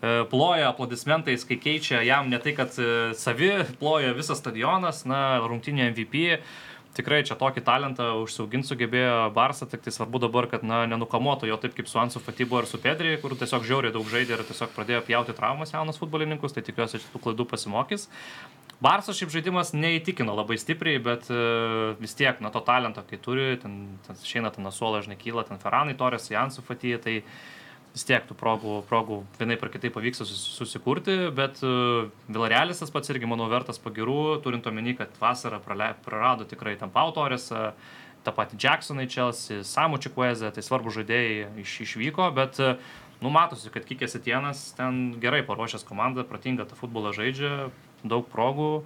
[0.03, 5.39] E, Ploja aplodismentais, kai keičia jam ne tai, kad e, savi, ploja visas stadionas, na,
[5.47, 6.37] rungtinė MVP.
[6.93, 11.55] Tikrai čia tokį talentą užsiauginti sugebėjo Barsą, tik tai svarbu dabar, kad na, nenukamotų jo
[11.61, 14.75] taip kaip su Ansu Fatibu ar su Pedri, kur tiesiog žiauriai daug žaidė ir tiesiog
[14.75, 18.05] pradėjo pjauti traumas jaunas futbolininkus, tai tikiuosi, kad tų klaidų pasimokys.
[18.83, 21.41] Barso šiaip žaidimas neįtikino labai stipriai, bet e,
[22.01, 25.61] vis tiek, na, to talento, kai turi, ten, ten išeina ten Nasuola, žinai, kyla, ten
[25.61, 27.21] Ferranai, Torės, Jansu Fatija, tai
[27.93, 32.93] vis tiek tų progų, progų vienai par kitaip pavyksta sus- susikurti, bet uh, Vilarealis tas
[32.93, 37.51] pats irgi, manau, vertas pagirų, turint omeny, kad vasarą prarado tikrai tam Pautorės,
[38.23, 42.77] tą patį Jacksoną į Chelsea, Samu Čikuezę, tai svarbu žaidėjai iš, išvyko, bet uh,
[43.23, 47.69] nu, matosi, kad Kikės Etienas ten gerai paruošęs komandą, protingą tą futbolą žaidžia,
[48.03, 48.83] daug progų.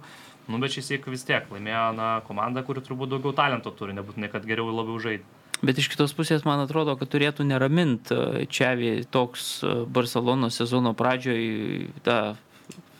[0.48, 4.30] Nu, bet šis įk vis tiek laimėjo na, komanda, kuri turbūt daugiau talento turi, nebūtinai,
[4.32, 5.37] kad geriau labiau žaidžia.
[5.62, 8.12] Bet iš kitos pusės, man atrodo, kad turėtų neramint
[8.48, 12.36] Čiavi toks e, Barcelonos sezono pradžioj ta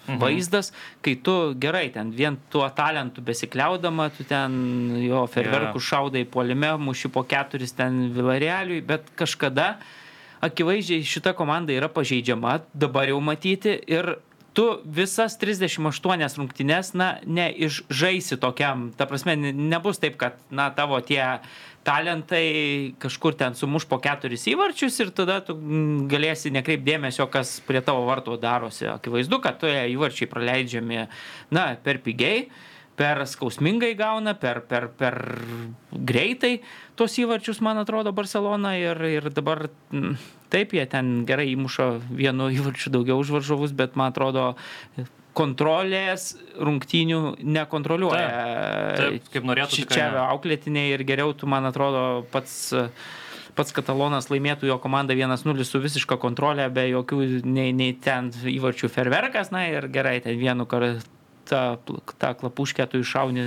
[0.08, 0.18] Mhm.
[0.22, 0.70] vaizdas,
[1.04, 7.10] kai tu gerai ten vien tuo talentu besikliaudama, tu ten jo ferverkų šaudai polime, muši
[7.12, 9.76] po keturis ten Vilarealiui, bet kažkada
[10.40, 14.14] akivaizdžiai šita komanda yra pažeidžiama, dabar jau matyti ir
[14.56, 20.98] tu visas 38 rungtynes, na, neišžaisi tokiam, ta prasme, ne- nebus taip, kad, na, tavo
[21.04, 21.20] tie
[21.86, 27.58] talentai kažkur ten sumuš po keturis įvarčius ir tada tu mm, galėsi nekreip dėmesio, kas
[27.66, 28.88] prie tavo varto darosi.
[28.90, 31.06] Akivaizdu, kad toje įvarčiai praleidžiami,
[31.54, 32.48] na, per pigiai
[32.98, 35.14] per skausmingai gauna, per, per, per
[35.92, 36.56] greitai
[36.98, 40.16] tos įvarčius, man atrodo, Barcelona ir, ir dabar mm,
[40.50, 44.50] taip, jie ten gerai įmuša vienu įvarčiu daugiau už varžovus, bet man atrodo,
[45.38, 47.22] kontrolės rungtynių
[47.56, 48.26] nekontroliuoja.
[48.28, 52.74] Taip, taip, kaip norėtų, Čia auklėtiniai ir geriau tu, man atrodo, pats
[53.58, 58.90] pats Katalonas laimėtų jo komandą 1-0 su visiška kontrolė, be jokių nei, nei ten įvarčių
[58.94, 61.02] ferverkas, na ir gerai, ten vienu kartu
[61.48, 61.78] tą,
[62.18, 63.44] tą klapuškę tu iššauni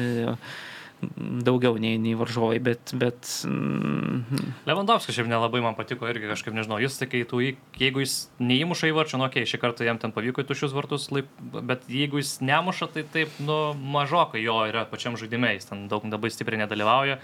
[1.45, 6.78] daugiau nei, nei varžovai, bet, bet mm, Lewandowski šiaip nelabai man patiko irgi kažkaip, nežinau,
[6.82, 10.14] jis, tai kai tu, jeigu jis neįmuša įvarčio, nu, okei, okay, šį kartą jam ten
[10.14, 13.57] pavyko į tušius vartus, laip, bet jeigu jis nemuša, tai taip, nu,
[13.98, 17.18] mažokai jo yra pačiam žaidime, jis ten daug labai stipriai nedalyvauja.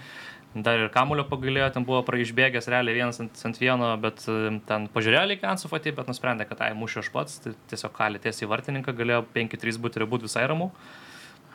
[0.56, 4.22] Dar ir kamulio pagailėjo, ten buvo praišbėgęs realiai vienas ant, ant vieno, bet
[4.66, 8.22] ten pažiūrėjo lyg ant sufatį, bet nusprendė, kad tai mušiu aš pats, tai tiesiog kalė
[8.24, 10.70] tiesiai į vartininką, galėjo 5-3 būti ir būti visai ramu.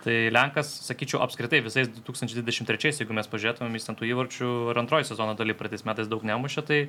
[0.04, 5.08] Tai Lenkas, sakyčiau, apskritai visais 2023, jeigu mes pažiūrėtumėm, jis ten tų įvarčių ir antroji
[5.08, 6.80] sezono daly praeitais metais daug nemušė, tai,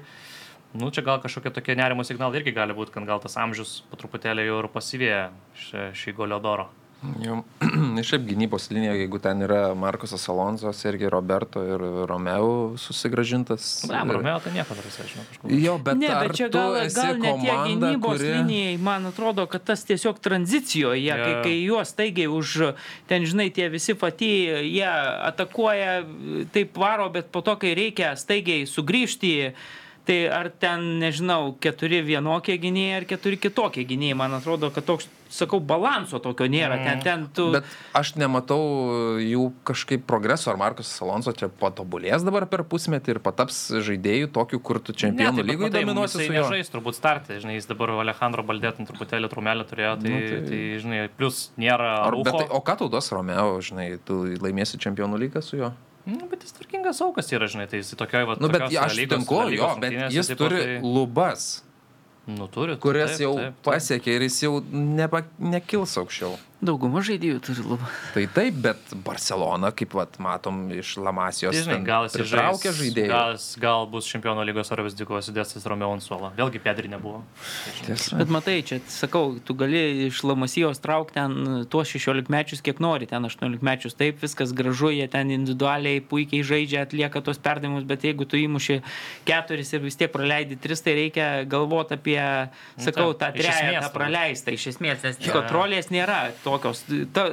[0.75, 4.01] nu, čia gal kažkokie tokie nerimo signalai irgi gali būti, kad gal tas amžius po
[4.01, 5.29] truputėlį jau ir pasivėja
[5.67, 6.73] šį, šį Goliodoro.
[7.21, 7.37] Jau,
[8.09, 13.85] šiaip gynybos linija, jeigu ten yra Markusas Alonso, Sergei Roberto ir Romeo susigražintas.
[13.91, 15.53] Ne, ir- Romeo tai nieko dar visai, žinau, kažkur.
[15.65, 18.33] Jo, bet, ne, bet čia gal, esi gal ne komanda, gynybos kuri...
[18.39, 21.19] linijai, man atrodo, kad tas tiesiog tranzicijoje, Jo.
[21.21, 22.55] kai, kai juos taigiai už,
[23.11, 24.33] ten žinai, tie visi pati,
[24.73, 24.89] jie
[25.29, 26.01] atakuoja,
[26.57, 29.35] taip varo, bet po to, kai reikia staigiai sugrįžti,
[30.05, 35.07] tai ar ten, nežinau, keturi vienokie gynėjai ar keturi kitokie gynėjai, man atrodo, kad toks,
[35.33, 36.77] sakau, balanso tokio nėra.
[36.85, 37.47] Ten, ten tu...
[37.55, 37.65] Bet
[37.97, 38.61] aš nematau
[39.25, 44.61] jų kažkaip progreso, ar Markus Alonso čia patobulės dabar per pusmetį ir pataps žaidėjų tokių,
[44.63, 46.37] kur tu čempionų tai, lygoje dominuosi su juo.
[46.37, 50.61] nežais turbūt startė, žinai, jis dabar Alejandro Baldėtin truputėlį trumelį turėjo, tai, Nu, tai- tai...
[50.85, 55.25] žinai, plus nėra Ar, bet, tai, o ką tau duos Romeo, žinai, tu laimėsi čempionų
[55.25, 55.73] lygą su juo?
[56.07, 59.39] Nu, bet jis tvarkingas aukas yra, žinai, tai jis tokioj, va, Nu, bet aš sutinku,
[59.57, 61.63] jo, bet jis tipo, turi tai- lubas,
[62.27, 62.77] Nu, turi.
[62.81, 63.65] kurias taip, jau taip, taip.
[63.69, 66.37] pasiekė ir jis jau nepa, nekils aukščiau.
[66.65, 67.87] Dauguma žaidėjų turi lubą.
[68.15, 72.63] Tai taip, bet Barcelona, kaip vat, matom iš Lamasijos, Tai, žinai, ten gal jis žais-
[72.79, 73.09] žaidėjų.
[73.11, 76.31] Gal, jis- gal bus čempionų lygos ar vis dėkos įdėstas Romeo ant suolo.
[76.39, 77.21] Vėlgi Pedri nebuvo.
[77.85, 78.17] Tiesa.
[78.17, 83.07] Bet matai, čia sakau, tu gali iš Lamasijos traukti ten tuos 16 mečius, kiek nori,
[83.11, 83.95] ten 18 mečius.
[83.99, 88.81] Taip, viskas gražu, jie ten individualiai puikiai žaidžia, atlieka tos perdavimus, bet jeigu tu įmuši
[89.27, 92.49] keturis ir vis tiek praleidi tris, tai reikia galvoti apie,
[92.79, 93.93] sakau, taip, tą trejetą turbūt.
[93.93, 96.85] praleistą iš esmės, nes kontrolės nėra tokios.
[97.17, 97.27] Ta,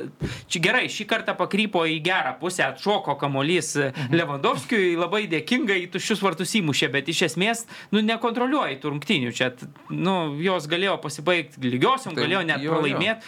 [0.52, 4.16] čia gerai, šį kartą pakrypo į gerą pusę, atšoko kamolys Mhm.
[4.18, 9.32] Lewandowskiui, labai dėkingai į tuščius vartus įmušė, bet iš esmės, nu, nekontroliuoji tų rungtynių.
[9.36, 9.52] Čia,
[9.92, 13.22] nu, jos galėjo pasibaigti lygiosiom, Tai galėjo net pralaimėti.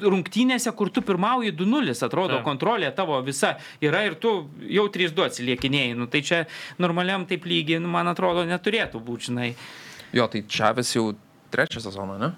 [0.00, 2.46] Rungtynėse, kur tu pirmauji 2-0, atrodo, Taip.
[2.46, 4.30] kontrolė tavo visa yra ir tu
[4.64, 5.96] jau 3-2 atsiliekinėjai.
[5.98, 6.38] Nu, tai čia
[6.80, 9.50] normaliam taip lygiai, nu, man atrodo, neturėtų būti, žinai.
[10.16, 11.10] Jo, tai Čavis jau
[11.52, 12.32] trečią sezoną, ne?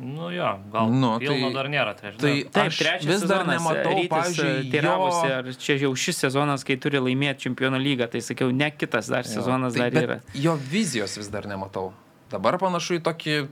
[0.00, 1.92] Nu jo, gal Nu, pilno tai- dar nėra.
[1.94, 5.74] Tai, žinai, tai- Taip, trečias vis dar sezonas, nematau, Rytis, pavyzdžiui, teiravosi, jo- ar čia
[5.82, 9.90] jau šis sezonas, kai turi laimėti čempionų lygą, tai sakiau, ne kitas dar sezonas tai,
[9.90, 10.20] dar bet yra.
[10.34, 11.92] Jo vizijos vis dar nematau.
[12.30, 13.48] Dabar panašu į tokį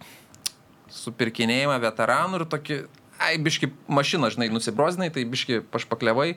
[0.88, 2.78] supirkinėjimą veteranų ir tokį,
[3.20, 6.36] ai, biški mašiną, žinai, nusibrozinai, tai biški pašpaklevai,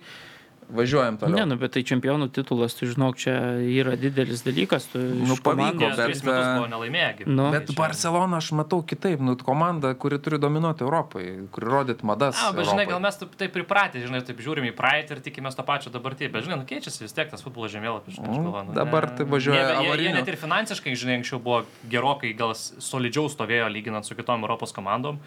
[0.75, 1.37] važiuojam toliau.
[1.39, 4.87] Ne, nu, bet tai čempionų titulas, tu žinok, čia yra didelis dalykas.
[4.91, 7.27] Tu Nu, pavyko, bet, e, buvo nelaimėję.
[7.27, 7.49] Nu.
[7.51, 12.03] Bet Tai čia- Barcelona aš matau kitaip, nu, komanda, kuri turi dominuoti Europai, kuri rodyt
[12.03, 12.39] madas.
[12.41, 15.55] A, bet žinai, gal mes taip, taip pripratę, žinai, taip žiūrim į praeitį ir tikimės
[15.55, 18.17] to pačio dabartį, bet žinai, nu, keičiasi vis tiek tas futbolo žemėlapis.
[18.19, 21.39] Mm, galvoju, nu, dabar ne- tai važiuoja jie, jie, jie net ir finansiškai, žinai, anksčiau
[21.43, 25.19] buvo gerokai gal solidžiau stovėjo lyginant su kitom Europos komandom.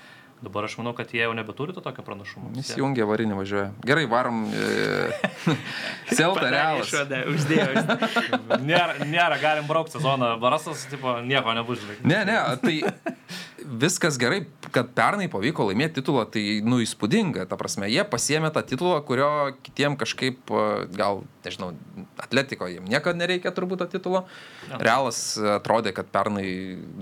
[0.43, 2.51] Dabar aš manau, kad jie jau nebeturi to tokio pranašumo.
[2.53, 2.75] Vis tiek.
[2.75, 3.69] Įsijungia varinį važiuoja.
[3.87, 4.43] Gerai, varom.
[4.51, 5.55] E,
[6.19, 6.91] Celta realas.
[6.91, 7.85] Išvadą uždėjo.
[8.69, 10.35] Nėra, nėra, galim braukti sezoną.
[10.43, 11.85] Barasas, tipo, nieko nebus.
[12.05, 12.77] Ne, ne, tai
[13.65, 14.43] viskas gerai,
[14.75, 17.47] kad pernai pavyko laimėti titulą, tai, nu, įspūdinga.
[17.51, 19.31] Ta prasme, jie pasiemė tą titulą, kurio
[19.67, 20.67] kitiem kažkaip, e,
[20.99, 21.73] gal, nežinau,
[22.21, 24.25] atletiko jiem niekada nereikia turbūt to titulo.
[24.75, 26.47] Realas atrodė, kad pernai,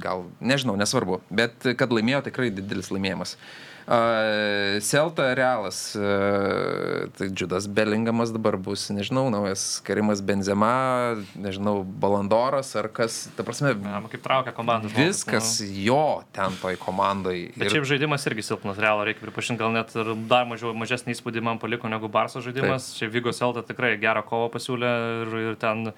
[0.03, 3.37] gal, nežinau, nesvarbu, bet kad laimėjo tikrai didelis laimėjimas.
[3.37, 3.72] Uh,
[4.83, 12.89] Celta Realas, uh, tai Džudas Belingamas dabar bus, nežinau, naujas Karimas Benzema, nežinau, Balandoras ar
[12.95, 15.71] kas, ta prasme, Na, nu, kaip traukia žmogus, viskas nu.
[15.89, 17.51] jo ten toj komandai.
[17.57, 21.43] Bet šiaip žaidimas irgi silpnas, realo reikia pripažinti, gal net ir dar mažiau, mažesnį įspūdį
[21.43, 22.93] man paliko negu Barso žaidimas.
[22.99, 24.95] Čia Vygo Selta tikrai gerą kovą pasiūlė
[25.25, 25.91] ir, ir ten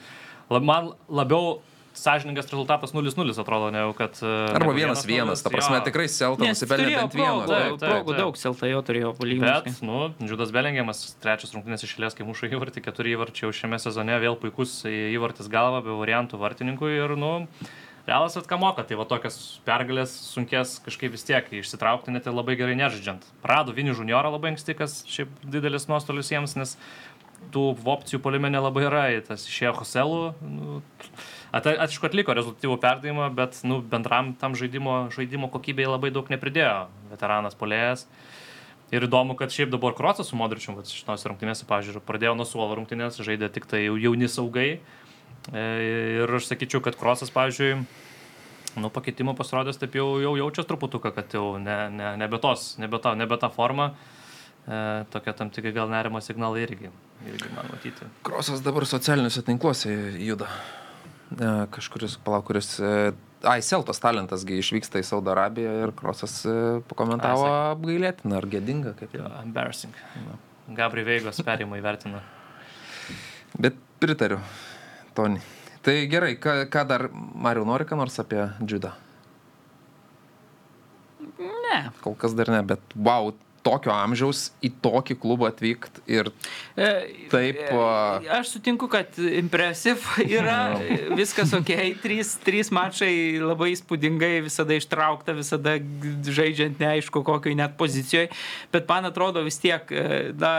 [0.51, 1.61] man labiau
[1.95, 4.19] sąžiningas rezultatas 0-0 atrodo, negu kad...
[4.23, 5.85] e, Arba negu vienas vienas, ta prasme, jo.
[5.89, 7.45] tikrai Celta Nes nusipelnė bent vieno.
[7.81, 9.75] progų, daug, Selta jo turėjo Bet, palyginti.
[9.87, 14.37] nu, Džudas Belingiamas, trečias rungtynės išėlės, kai muša įvartį, keturi įvarčiai jau šiame sezone, vėl
[14.43, 17.33] puikus įvartis galva, be variantų vartininkui ir, nu,
[18.09, 22.57] realas atką moka, tai va tokias pergalės sunkės kažkaip vis tiek išsitraukti, net ir labai
[22.61, 23.25] gerai nežaidžiant.
[23.45, 26.77] Prado Vinį juniorą labai anksti, kas šiaip didelis nuostolis jiems, nes
[27.55, 27.65] tų
[27.95, 30.21] opcijų polime nelabai yra, tas išėjo Hoselų.
[30.45, 30.83] Nu,
[31.55, 36.89] at, aišku, atliko rezultatyvų perdavimą, bet nu, bendram tam žaidimo, žaidimo kokybei labai daug nepridėjo
[37.12, 38.09] veteranas polėjas.
[38.94, 43.16] Ir įdomu, kad šiaip dabar Krocas su Modričiu, šitos rungtynėse, pažiūrėjau, pradėjo nuo suolo rungtynės,
[43.24, 44.68] žaidė tik tai jau jauni saugai.
[45.51, 45.62] E,
[46.24, 47.81] Ir aš sakyčiau, kad Krocas, pavyzdžiui,
[48.78, 53.01] nu, pakeitimo pasirodęs taip jau, jau jaučias truputuką, kad jau ne, ne, nebe, tos, nebe,
[53.02, 53.94] ta, nebe ta forma.
[54.64, 54.78] E,
[55.12, 56.93] tokia tam tikrai gal nerimo signalai irgi,
[57.28, 58.09] irgi man matyti.
[58.24, 60.48] Krosas dabar socialiniuose tinkluose juda.
[61.39, 62.74] E, Kažkuris, palauk, kuris...
[62.81, 63.12] e,
[63.44, 66.55] Ai, Celtos talentasgi išvyksta į Saudo Arabiją ir Krosas e,
[66.89, 69.27] pakomentavo Ai, apgailėtiną ar gėdingą, kaip jau.
[69.43, 69.93] embarrassing.
[70.78, 72.23] Gabri Veigos perimą įvertino.
[73.61, 74.39] Bet pritariu,
[75.15, 75.43] Toni.
[75.85, 78.94] Tai gerai, ką, ką dar, Mariu, nori ką nors apie Džudą?
[81.39, 83.32] Ne, Kol kas dar ne, bet wow,
[83.65, 86.31] tokio amžiaus į tokį klubą atvykti ir
[86.74, 90.03] E, Taip, e, Aš sutinku, kad impresiv
[90.39, 90.74] yra,
[91.20, 91.70] viskas ok,
[92.03, 95.77] trys, trys mačai labai įspūdingai, visada ištraukta, visada
[96.27, 98.32] žaidžiant neaišku kokioje net pozicijoje,
[98.74, 100.55] bet man atrodo vis tiek, e, na,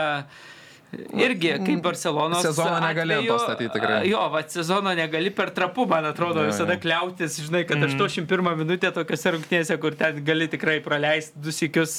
[1.16, 2.42] irgi kaip Barcelonos.
[2.44, 4.00] Sezono atveju, statyt tikrai.
[4.10, 6.82] Jo, va, sezono negali per trapu, man atrodo, Jo, visada jo.
[6.84, 11.94] kliautis, žinai, kad 81 minutė tokiuose rungtynėse, kur ten gali tikrai praleisti du sikius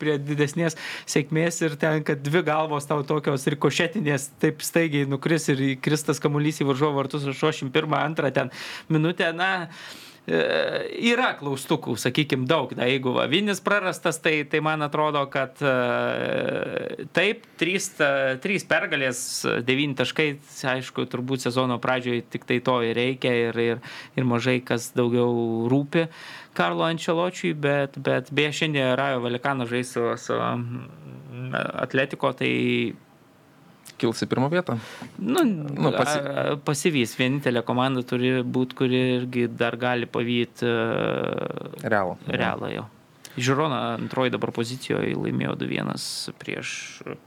[0.00, 0.78] prie didesnės
[1.10, 6.62] sėkmės ir ten, kad dvi galvos tau tokios rikošetinės taip staigiai nukris ir kristas kamuolys
[6.62, 8.54] į varžovo vartus 81, 2 ten
[8.92, 9.50] minutę, na.
[10.26, 10.40] E,
[11.10, 12.74] Yra klaustukų, sakykime, daug.
[12.76, 18.66] Da, jeigu va, vienis prarastas, tai, tai man atrodo, kad e, taip, trys, ta- trys
[18.68, 19.22] pergalės,
[19.66, 20.28] devyni taškai,
[20.74, 23.82] aišku, turbūt sezono pradžioje tik tai to ir reikia ir, ir,
[24.16, 26.08] ir mažai kas daugiau rūpi
[26.56, 32.50] Karlo Ančeločiui, bet, bet beje šiandien Rajo Valikano žais su, su mm, Atletiko, tai
[34.00, 34.78] kils į pirmą vietą.
[35.18, 36.56] Nu, Nu, pasi- pasi...
[36.66, 40.68] pasivys, vienintelė komanda turi būti, kuri irgi dar gali pavyti
[41.84, 42.16] Realų.
[42.28, 42.86] realą jo.
[43.36, 46.72] Žirona antroji dabar pozicijoje laimėjo 2-1 prieš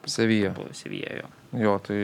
[0.10, 0.52] Sevija.
[0.76, 1.30] Sevėjo.
[1.54, 1.98] Jo, tai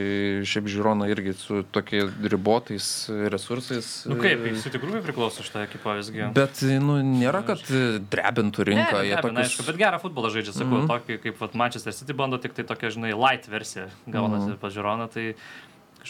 [0.45, 2.88] šiaip Žirona irgi su tokiais ribotais
[3.34, 3.88] resursais.
[4.09, 6.27] Nu kaip, City grupiai priklauso šitą ekipą visgi.
[6.38, 7.63] Bet, nu, nėra, kad
[8.13, 9.01] drebintų rinką.
[9.01, 9.41] Ne, ne, tokius...
[9.45, 10.91] aišku, bet gerą futbolą žaidžia, sakau, mm -hmm.
[10.93, 14.61] tokį kaip vat, Manchester City bando, tik tai tokia, žinai, light versija gaunasi mm -hmm.
[14.61, 15.34] pas Žironą, tai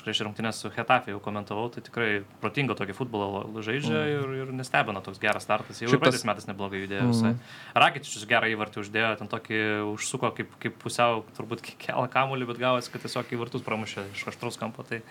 [0.08, 4.14] iš rungtynės su Hetafe jau komentavau, tai tikrai protingo tokį futbolą žaidžia mm.
[4.14, 5.82] ir, ir nestebina toks geras startas.
[5.84, 7.34] Jau ir praeitais metais neblogai judėjo visai.
[7.36, 7.58] Mm.
[7.84, 9.60] Rakitičius gerą įvartį uždėjo, ten tokį
[9.92, 14.24] užsuko kaip, kaip pusiau, turbūt kelą kamuolį, bet gavosi, kad tiesiog į vartus pramušė iš
[14.34, 14.88] aštraus kampo.
[14.88, 15.02] Tai,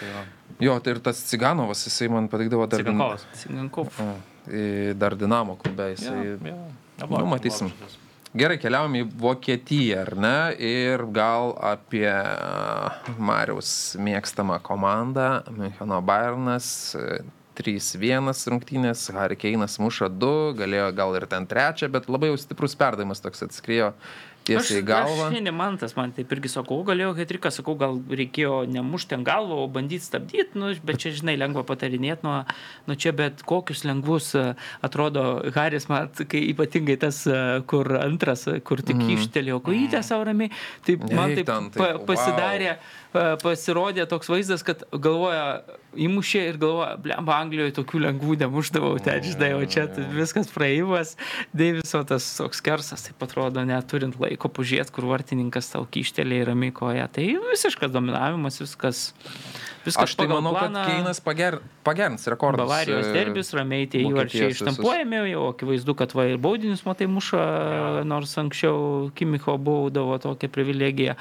[0.00, 0.26] tai va.
[0.64, 2.82] Jo, tai ir tas Ciganovas, jisai man patikdavo dar...
[2.82, 3.94] Cigankovas.
[4.48, 6.18] Į- Dar Dinamo klube jisai.
[6.24, 6.58] Jo, jo.
[6.98, 7.68] Nu, Neblogas, matysim.
[7.68, 8.07] neblogas žaidėjas.
[8.38, 10.36] Gerai, keliaujam į Vokietiją, ar ne?
[10.62, 12.06] Ir gal apie
[13.18, 16.68] Mariaus mėgstamą komandą, Müncheno Bayernas.
[16.94, 17.24] e,
[17.58, 22.76] 3-1 rungtynės, Harry Keinas muša 2, galėjo gal ir ten trečią, bet labai jau stiprus
[22.78, 23.88] perdavimas toks atskriejo
[24.48, 25.28] tiesiai į galvą.
[25.28, 29.26] Aš šiandien man tas, man taip irgi sakau, galėjau hetriką, sakau, gal reikėjo nemušti ant
[29.28, 32.36] galvo, o bandyti stabdyti, nu, bet čia, žinai, lengva patarinėti nuo,
[32.88, 34.44] nuo čia, bet kokius lengvus e,
[34.86, 35.26] atrodo
[35.56, 39.14] Haris, man, kai ypatingai tas, e, kur antras, e, kur tik mm.
[39.18, 40.52] ištelėjo kojytę savo ramiai,
[40.86, 45.62] tai man Eik taip, ten, pa, taip, pasidarė, e, pasirodė toks vaizdas, kad galvoja,
[45.96, 51.14] įmušė ir galvoja, blemba, Anglijoje tokių lengvų nemuždavau, ten, žinai, o čia tai viskas praėjimas,
[51.56, 56.74] Deiviso tas toks kersas, taip atrodo, neturint laiko pažiūrėti, kur vartininkas tau kištelė ir ramiai
[56.76, 57.08] koja.
[57.12, 59.02] Tai visiškas dominavimas, viskas.
[59.88, 60.84] viskas Aš tai manau, kad planą.
[60.92, 62.66] Keinas pager, pagerins rekordus.
[62.68, 67.44] Bavarijos e, derbis, ramiai tie įvarčiai ištampuojami, jau akivaizdu, kad va ir baudinius matai muša,
[68.08, 71.16] nors anksčiau Kimicho būdavo tokia privilegija.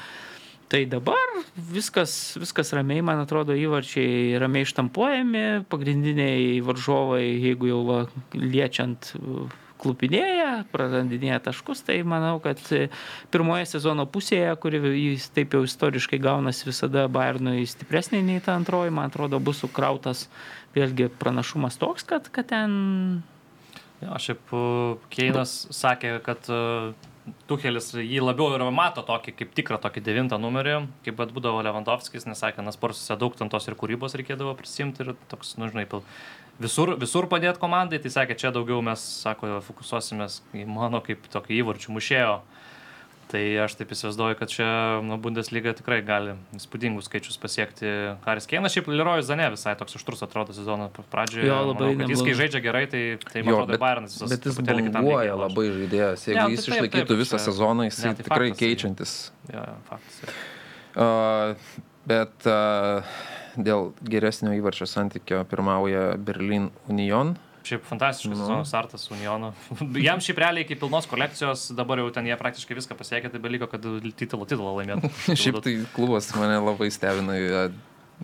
[0.68, 8.02] Tai dabar viskas, viskas ramiai, man atrodo, įvarčiai ramiai ištampuojami, pagrindiniai varžovai, jeigu jau va,
[8.36, 9.14] liečiant
[9.78, 12.88] klupinėja, prarandinėja taškus, tai manau, kad e,
[13.32, 14.82] pirmoje sezono pusėje, kuri
[15.38, 20.26] taip jau istoriškai gaunasi visada Bayernui stipresnė nei ta antroji, man atrodo, bus sukrautas
[20.76, 23.22] vėlgi pranašumas toks, kad, kad ten
[23.98, 26.92] Jo, šiaip uh, Keinas sakė, kad uh,
[27.48, 32.28] Tuchelis jį labiau ir mato tokį kaip tikrą tokį devintą numerį, kaip bet būdavo Lewandowskis,
[32.30, 35.84] nes sakė, nes porsuose daug ten tos ir kūrybos reikėdavo prisimti ir toks, nu žinai,
[35.92, 36.06] pil-
[36.64, 41.60] visur, visur padėti komandai, tai sakė, čia daugiau mes, sako, fokusuosimės į mano kaip tokį
[41.62, 42.38] įvarčių mušėjo.
[43.28, 44.68] Tai aš taip įsivaizduoju, kad čia
[45.04, 47.90] nu, Bundesliga tikrai gali įspūdingus skaičius pasiekti
[48.24, 48.72] Haris Keinas.
[48.72, 51.50] Šiaip Leroy Zane visai toks užtrus atrodo sezono pradžioje.
[51.50, 54.32] Jo, labai Manau, kad Jis, kai žaidžia gerai, tai, tai Jo, atrodo, bet, Bayernas visas
[54.32, 54.62] bet jis
[54.96, 56.24] banguoja labai žaidėjas.
[56.30, 58.62] Jeigu Ne, jis tai taip, išlaikytų taip, visą čia- sezoną, jis Ne, tai tikrai faktas,
[58.64, 59.16] keičiantis.
[59.52, 60.22] Jo, jo, faktas.
[60.24, 60.38] jo.
[60.98, 63.18] Uh, bet uh,
[63.60, 67.36] dėl geresnio įvarčio santykio pirmauja Berlin Union.
[67.68, 68.38] Šiaip fantastiškas Nu.
[68.40, 68.46] nu.
[68.46, 69.52] sezono startas Uniono.
[70.08, 73.68] Jam šiaip realiai iki pilnos kolekcijos, dabar jau ten jie praktiškai viską pasiekė, tai beliko,
[73.72, 73.84] kad
[74.20, 75.12] titulą titulą laimėtų.
[75.44, 77.36] Šiaip tai klubas mane labai stebina.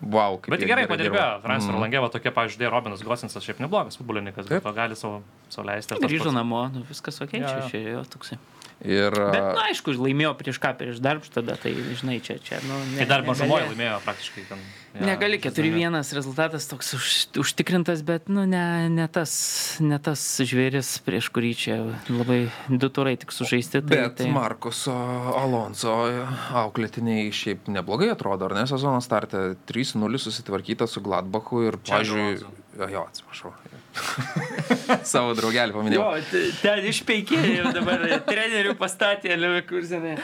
[0.02, 1.76] Wow, kaip Bet gerai padirbėjo, Francis mm.
[1.76, 5.20] Rolangeva tokie, pavyzdžiui, Robinas Gosinsas šiaip neblogas futbolininkas, bet gali savo,
[5.54, 6.00] savo leisti.
[6.02, 7.68] grįžo namo, nu, viskas ok, Jo, čia jo.
[7.70, 8.40] išėjo toksai.
[8.84, 12.76] Ir Bet, na, aišku, laimėjo prieš ką, prieš darbštą, tada, tai, žinai, čia, čia, nu,
[12.92, 14.64] ne, Tai dar mažumoje laimėjo praktiškai ten.
[14.98, 15.86] jo, Negali, žaisdami.
[15.88, 19.34] 4-1 rezultatas toks už, užtikrintas, bet, nu, ne, ne, tas,
[19.80, 21.78] ne tas žvėris, prieš kurį čia
[22.12, 23.80] labai du turai tik sužaisti.
[23.86, 24.28] Tai, Bet tai...
[24.36, 24.96] Markuso
[25.40, 25.96] Alonso
[26.64, 32.52] auklėtiniai šiaip neblogai atrodo, ar ne sezono startė 3-0 susitvarkyta su Gladbachu ir, pažiūrėjau,
[32.84, 33.56] jo, atsiprašau,
[35.14, 36.04] Savo draugelį paminėjau.
[36.18, 40.18] Jo, ten išpeikėjo dabar trenerių pastatė Leverkusenė.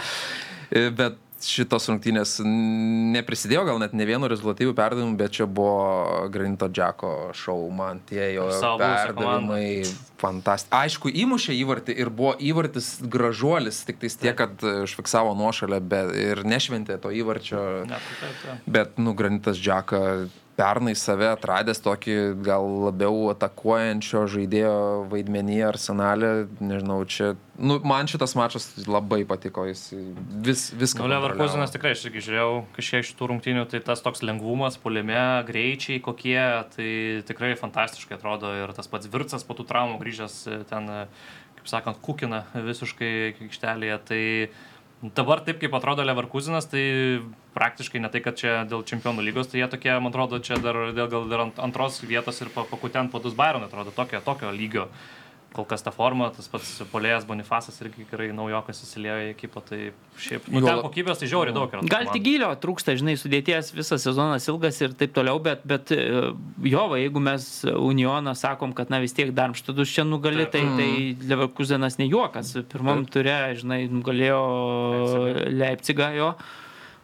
[0.70, 6.68] E, Bet šitos rungtynės neprisidėjo gal net ne vienu rezultatyviu perdavimu, bet čia buvo Granito
[6.72, 9.86] Džeko šou, man tie jo perdavimai
[10.20, 10.76] fantastiški.
[10.76, 15.80] Aišku, įmušė įvartį ir buvo įvartis gražuolis, tik tais tiek, kad užfiksavo nuošalę
[16.20, 17.64] ir nešventė to įvarčio.
[18.68, 20.02] Bet, nu, Granitas Džeka
[20.60, 24.74] pernai save atradęs tokį gal labiau atakuojančio žaidėjo
[25.12, 29.86] vaidmenį arsenalę, nežinau, čia, nu, man šitas mačas labai patiko, jis
[30.46, 31.06] vis, viską.
[31.06, 36.02] Nu, Leverkusenas tikrai, aš irgi žiūrėjau kažkiek šitų rungtynių, tai tas toks lengvumas, polime, greičiai
[36.04, 36.40] kokie,
[36.76, 36.90] tai
[37.30, 40.42] tikrai fantastiškai atrodo ir tas pats Virtsas po tų traumų grįžęs
[40.72, 40.92] ten,
[41.60, 43.14] kaip sakant, kukina visiškai
[43.48, 44.02] aikštelėje.
[44.10, 44.24] Tai
[45.16, 46.84] dabar taip, kaip atrodo Leverkusenas, tai
[47.60, 50.90] praktiškai ne tai, kad čia dėl čempionų lygos, tai jie tokie, man atrodo, čia dar,
[50.96, 54.90] dėl, gal dar ant, antros vietos ir pakutent po dus Bayern atrodo tokio, tokio lygio.
[55.50, 59.80] Kol kas ta forma, tas pats polėjas Bonifasas irgi gerai naujokas įsilėjo į ekipą, tai
[60.22, 61.82] šiaip, nu, ten kokybės tai žiauriai daug yra.
[61.90, 66.06] Gal tik gilio trūksta, žinai, sudėties visas sezonas ilgas ir taip toliau, bet, bet e,
[66.70, 70.90] jo, va, jeigu mes Unioną sakom, kad na vis tiek Darmštadus čia nugali, tai, tai
[71.34, 72.54] Leverkusenas ne juokas.
[72.70, 74.42] Pirmam turė, žinai, nugalėjo
[75.50, 76.34] Leipzigą jo.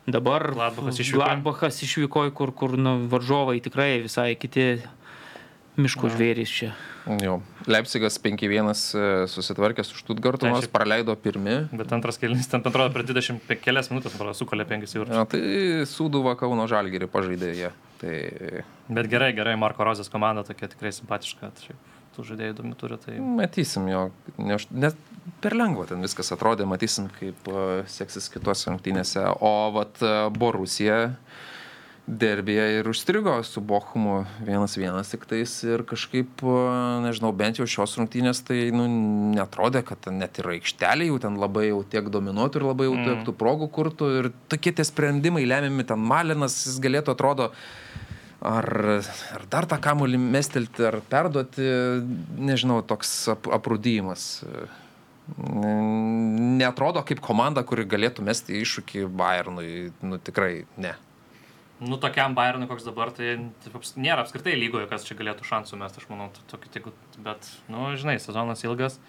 [0.06, 1.22] Dabar Gladbachas išvyko.
[1.22, 4.78] Gladbachas išvyko, kur, kur nu, varžovai tikrai visai kiti
[5.82, 6.70] miškų žvėrys čia.
[7.22, 7.40] Jo.
[7.70, 11.58] Leipzigas 5-1 e, susitvarkė su Štutgartu, nors praleido pirmi.
[11.76, 15.14] Bet antras kelias, ten atrodo, per 20 kelias minutės, sukalė 5 eurus.
[15.14, 15.42] Ja, tai
[15.90, 17.74] Sūduva Kauno Žalgirį pažaidė jie.
[18.00, 18.16] Tai
[18.96, 21.52] Bet gerai, gerai, Marko Rozės komanda tokia tikrai simpatiška.
[21.58, 22.98] tai Šiaip tų žaidėjų įdomių turi.
[23.02, 23.18] Tai...
[23.40, 24.06] matysim jo,
[24.40, 24.68] nes
[25.42, 29.24] per lengva ten viskas atrodė, matysim, kaip uh, seksis kitose rungtynėse.
[29.42, 31.16] O vat uh, Borusija
[32.06, 37.66] derbėje ir užstrigo su Bochumu vienas vienas tik tais ir kažkaip, uh, nežinau, bent jau
[37.66, 38.86] šios rungtynės tai nu,
[39.34, 43.10] netrodė, kad net ir aikštelė jau ten labai jau tiek dominuotų ir labai jau Mm.
[43.10, 47.52] tiek tų progų kurtų ir tokie tie sprendimai lemiami, ten Malinas, jis galėtų atrodo
[48.46, 48.68] Ar,
[49.34, 51.66] ar dar tą kamuolį mestelti, ar perduoti,
[52.38, 54.44] nežinau, toks ap, aprūdymas.
[55.28, 59.92] Netrodo kaip komanda, kuri galėtų mesti iššūkį Bayernui.
[60.06, 60.94] Nu tikrai ne.
[61.82, 63.34] Nu, tokiam Bayernui, koks dabar, tai
[63.74, 66.86] aps- nėra apskritai lygoje, kas čia galėtų šansų mesti, aš manau, to- tokį tik,
[67.26, 69.00] bet, nu, žinai, sezonas ilgas.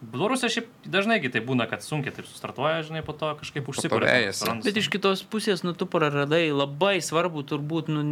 [0.00, 4.06] Borusija šiaip dažnai gi tai būna, kad sunkiai taip sustartuoja, žinai, po to kažkaip užsikūrė.
[4.06, 4.52] vejasi.
[4.62, 8.04] Bet iš kitos pusės, nu, tu praradai labai svarbu, turbūt, nu,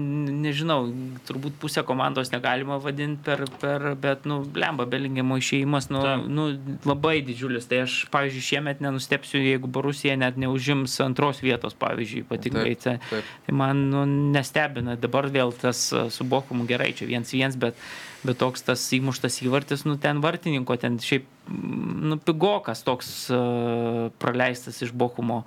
[0.42, 0.80] nežinau,
[1.28, 6.26] turbūt pusę komandos negalima vadinti per, per bet, nu, lemba, belingimo išėjimas, nu, Taip.
[6.26, 6.48] nu,
[6.88, 7.70] labai didžiulis.
[7.70, 12.74] Tai aš, pavyzdžiui, šiemet nenustepsiu, jeigu Borusija net neužims antros vietos, pavyzdžiui, ypatingai.
[12.82, 12.98] Tai,
[13.46, 14.02] tai man nu,
[14.34, 14.98] nestebina.
[14.98, 17.78] Dabar vėl tas su Bochumu gerai, čia viens viens, bet,
[18.27, 24.07] bet toks tas įmuštas įvartis, nu, ten vartininko, ten šiaip, mm, nu, pigokas toks uh,
[24.23, 25.44] praleistas iš Bochumo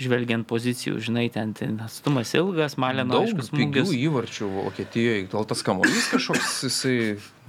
[0.00, 3.96] žvelgiant pozicijų, žinai, ten, ten atstumas ilgas, malino, Daug aišku, pigių smūgis.
[4.06, 5.26] įvarčių Vokietijoje.
[5.32, 6.94] Gal tas kamuolys kažkoks, jisai,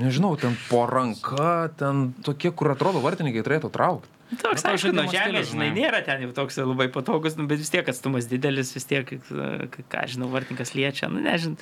[0.01, 4.11] nežinau, ten po ranka, ten tokie, kur atrodo vartininkai turėtų traukti.
[4.31, 7.71] Toks, Nu, aišku, nuo žemės, žinai, nėra ten jau toks labai patogus, nu, bet vis
[7.71, 11.59] tiek atstumas didelis, vis tiek, uh, ką žinau, vartininkas liečia, nu, nežinau.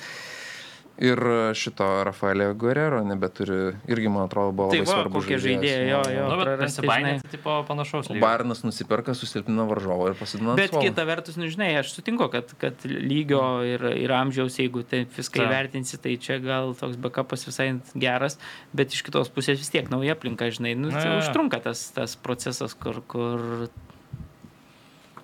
[1.00, 1.16] Ir
[1.56, 5.20] šito Rafaelio Guerrero nebeturi, irgi, man atrodo, buvo Tai labai va, svarbu.
[5.22, 6.26] kokie žaidėjai, jo, jo.
[6.28, 7.22] Nu, bet prarasti, nesibainė, žinai.
[7.24, 8.20] tai tipo panašaus lygio.
[8.20, 10.58] Bairnas nusiperka, susilpnina varžovą ir pasidina.
[10.60, 10.84] Bet suolo.
[10.84, 15.40] kita vertus, nu, žinai, aš sutinku, kad, kad lygio ir, ir amžiaus, jeigu tai viską
[15.40, 15.48] Taip.
[15.48, 18.36] įvertinsi, tai čia gal toks backupas visai geras,
[18.76, 22.12] bet iš kitos pusės vis tiek nauja aplinka, žinai, nu, Na, tai užtrunka tas, tas
[22.20, 23.70] procesas, kur, kur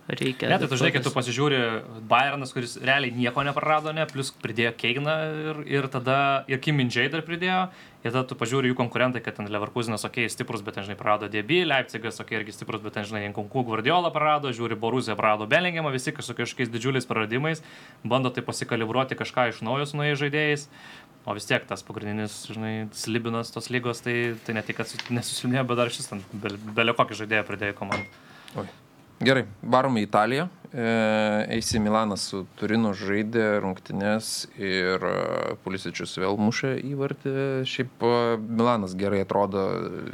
[0.09, 0.49] reikia.
[0.49, 1.59] Ne, tai tu žinai, kad tu pasižiūri
[2.07, 5.15] Bayernas, kuris realiai nieko neprarado, ne, plus pridėjo Keigną
[5.51, 6.19] ir, ir tada
[6.51, 7.63] ir Kimindžiai dar pridėjo,
[8.05, 10.99] ir tada tu pažiūri jų konkurentai, kad ten Leverkusenas, okei, okay, stiprus, bet ten, žinai,
[11.01, 15.19] prarado DB, Leipzigas, okei, okay, irgi stiprus, bet ten, žinai, Jankunku Guardiola prarado, žiūri Borusija
[15.19, 17.65] prarado Bellingemą, visi su kažkokiais didžiuliais praradimais,
[18.05, 20.71] bando tai pasikalibruoti kažką iš naujo su naujais žaidėjais.
[21.27, 25.03] O vis tiek tas pagrindinis, žinai, slibinas tos lygos, tai, tai ne tik, kad su-
[25.11, 28.07] nesusilpnėjo, bet dar šis ten bele, bele kokį žaidėją pridėjo komandą.
[29.17, 30.49] Gerai, varom į Italiją.
[30.77, 35.15] Eisi Milanas su Turinu žaidė rungtynes ir e,
[35.65, 37.33] Pulisičius vėl mušė įvartį.
[37.65, 39.63] Šiaip e, Milanas gerai atrodo,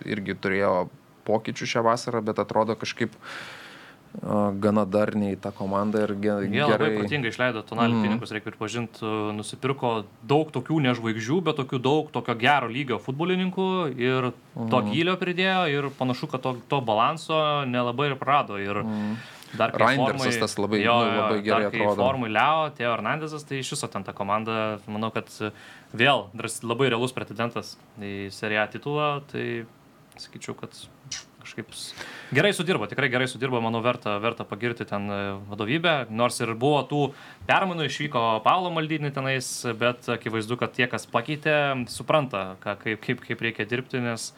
[0.07, 0.75] irgi turėjo
[1.27, 3.17] pokyčių šią vasarą, bet atrodo kažkaip
[4.61, 6.97] gana darniai tą komandą ir ge, Jie labai gerai.
[6.99, 8.03] protingai išleido tonalį Mhm.
[8.05, 9.01] pinigus, reikia pripažinti,
[9.37, 14.93] nusipirko daug tokių nežvaigždžių, bet tokių daug tokio gero lygio futbolininkų ir to Mhm.
[14.93, 18.59] gylio pridėjo ir panašu, kad to, to balanso nelabai ir prarado.
[18.61, 18.85] Ir
[19.57, 21.97] dar kai Reindersas tas labai- jo, nu, labai gerai dar atrodo.
[21.97, 25.27] Formui Leo, Teo Hernandezas, tai iš viso ten ta komanda, manau, kad
[25.95, 29.65] vėl dras- labai realus pretendentas į seriją titulą, tai
[30.17, 30.71] sakyčiau, kad
[31.43, 31.75] kažkaip
[32.35, 35.21] gerai sudirbo, tikrai gerai sudirbo, manau, verta, verta pagirti ten e,
[35.51, 37.03] vadovybę, nors ir buvo tų
[37.51, 41.57] permainų, išvyko Paulo Maldinį tenais, bet akivaizdu, kad tie, kas pakeitė,
[41.93, 44.31] supranta, ką, kaip, kaip, kaip reikia dirbti, nes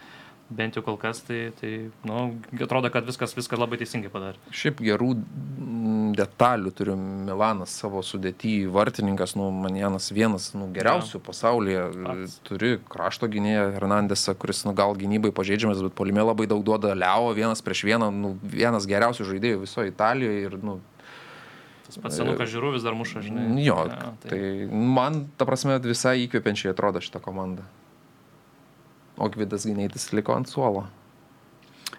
[0.51, 4.41] bent jau kol kas, tai, tai nu, atrodo, kad viskas, viskas labai teisingai padarė.
[4.55, 11.85] Šiaip gerų mm, detalių turi Milanas savo sudėtį, vartininkas, nu, Manjanas vienas, nu, geriausių pasaulyje.
[12.05, 12.39] Pats.
[12.47, 17.33] Turi krašto gynėją Hernandesą, kuris, nu, gal gynybai pažeidžiamas, bet polime labai daug duoda Leo,
[17.37, 20.81] vienas prieš vieną, nu, vienas geriausių žaidėjų visoje Italijoje ir, nu,
[21.85, 23.43] Tas pats senukas žiūrų vis dar muša, žinai.
[23.61, 24.39] jo, Ne, tai
[24.73, 27.67] man, ta prasme, visai įkvepiančiai atrodo šitą komandą.
[29.19, 30.87] O Gvidas Gynėtis liko ant suolo.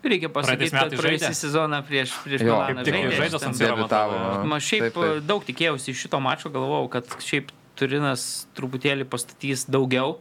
[0.05, 3.15] Reikia pasakyti, kad praėjusią sezoną prieš, prieš Jo, Milaną žaidė.
[4.19, 4.41] jo.
[4.51, 5.23] Ma, šiaip Taip, taip.
[5.25, 10.19] daug tikėjausi iš šito mačo, galvojau, kad šiaip Turinas truputėlį pastatys daugiau.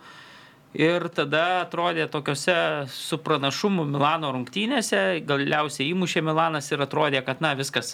[0.75, 2.55] Ir tada atrodė tokiuose
[2.91, 7.93] su pranašumu Milano rungtynėse, galiausiai įmušė Milanas ir atrodė, kad na viskas,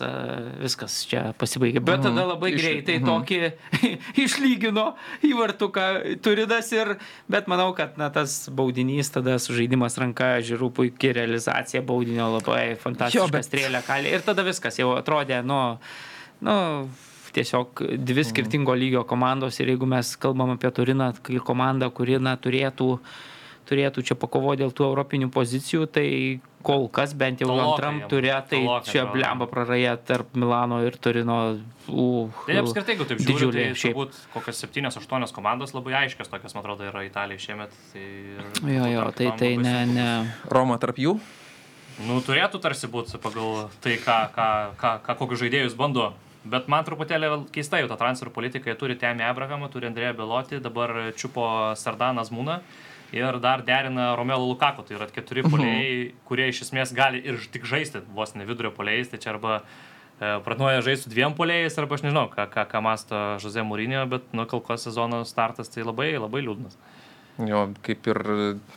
[0.63, 1.83] viskas čia pasibaigė.
[1.85, 3.11] Bet tada labai Iš- greitai mhm.
[3.11, 3.41] tokį
[4.25, 4.87] išlygino
[5.29, 5.85] įvartuką
[6.25, 6.95] Turinas ir,
[7.29, 13.29] bet manau, kad na, tas baudinys, tada sužaidimas ranka, žiūrų puikiai realizacija baudinio labai fantastiška
[13.37, 14.17] bet- strėlė kalė.
[14.17, 15.61] Ir tada viskas jau atrodė, nu,
[16.49, 16.57] nu,
[17.37, 22.37] tiesiog dvi skirtingo lygio komandos ir jeigu mes kalbam apie Turiną, kai komanda, kuri na,
[22.41, 22.93] turėtų,
[23.71, 26.07] turėtų čia pakovoti dėl tų europinių pozicijų, tai
[26.67, 30.97] kol kas bent jau Tolokai antram turė, tai tolokai čia blemba praraja tarp Milano ir
[31.01, 31.39] Turino.
[31.89, 33.95] Uh, Tai apskritai, jeigu taip didžiulė tai šiaip.
[33.97, 37.77] turbūt kokios 7-8 komandos labai aiškios, tokios, man atrodo, yra Italija šiemet.
[37.93, 40.09] Tai ir Jo, jo, tai, tai ne, ne.
[40.53, 41.17] Roma tarp jų?
[42.09, 44.51] Nu, turėtų tarsi būti pagal tai, ką, ką,
[44.81, 46.11] ką, ką kokius žaidėjus bando.
[46.41, 48.71] Bet man truputėlį keista jau ta transferų politika.
[48.71, 51.45] Jie turi Temį Abrahamą, turi Andrėją Belotį, dabar čiupo
[51.77, 52.63] Sardanas Mūną
[53.13, 54.87] ir dar derina Romelo Lukaku.
[54.87, 59.11] Tai yra keturi poliai, kurie iš esmės gali ir tik žaisti vos ne vidurio poliais.
[59.13, 62.83] Tai čia arba e, pradnuoja žaisti su dviem poliais, arba aš nežinau, ką, ką, ką
[62.89, 66.81] masto Jose Mūrinio, bet nu, kol kas sezono startas tai labai, labai liūdnas.
[67.49, 68.19] Jo, kaip ir,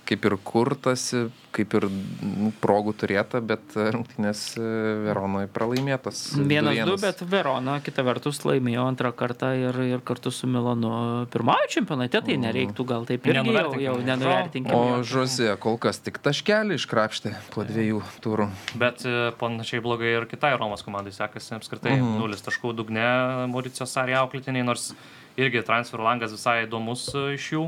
[0.07, 4.65] kaip ir kurtasi, kaip ir nu, progų turėta, bet rungtynės e,
[5.07, 6.21] Veronoje pralaimėtas.
[6.37, 7.01] Vienas, du, 2:1.
[7.03, 10.93] bet Verona kita vertus laimėjo antrą kartą ir, ir kartu su Milanu
[11.33, 14.77] pirmauja čempionate, tai nereiktų gal taip irgi jau, jau nenuvertinkime.
[14.77, 15.01] O jo.
[15.13, 18.49] Žozė kol kas tik taškelį iškrapštė po dviejų turų.
[18.79, 21.97] Bet e, panašiai blogai ir kitai Romos komandai sekasi apskritai.
[21.99, 22.15] Mhm.
[22.23, 23.05] Nulis taškų dugne
[23.51, 24.93] Mauricijos Sarė auklėtiniai, nors
[25.39, 27.65] irgi transferų langas visai įdomus e, iš jų.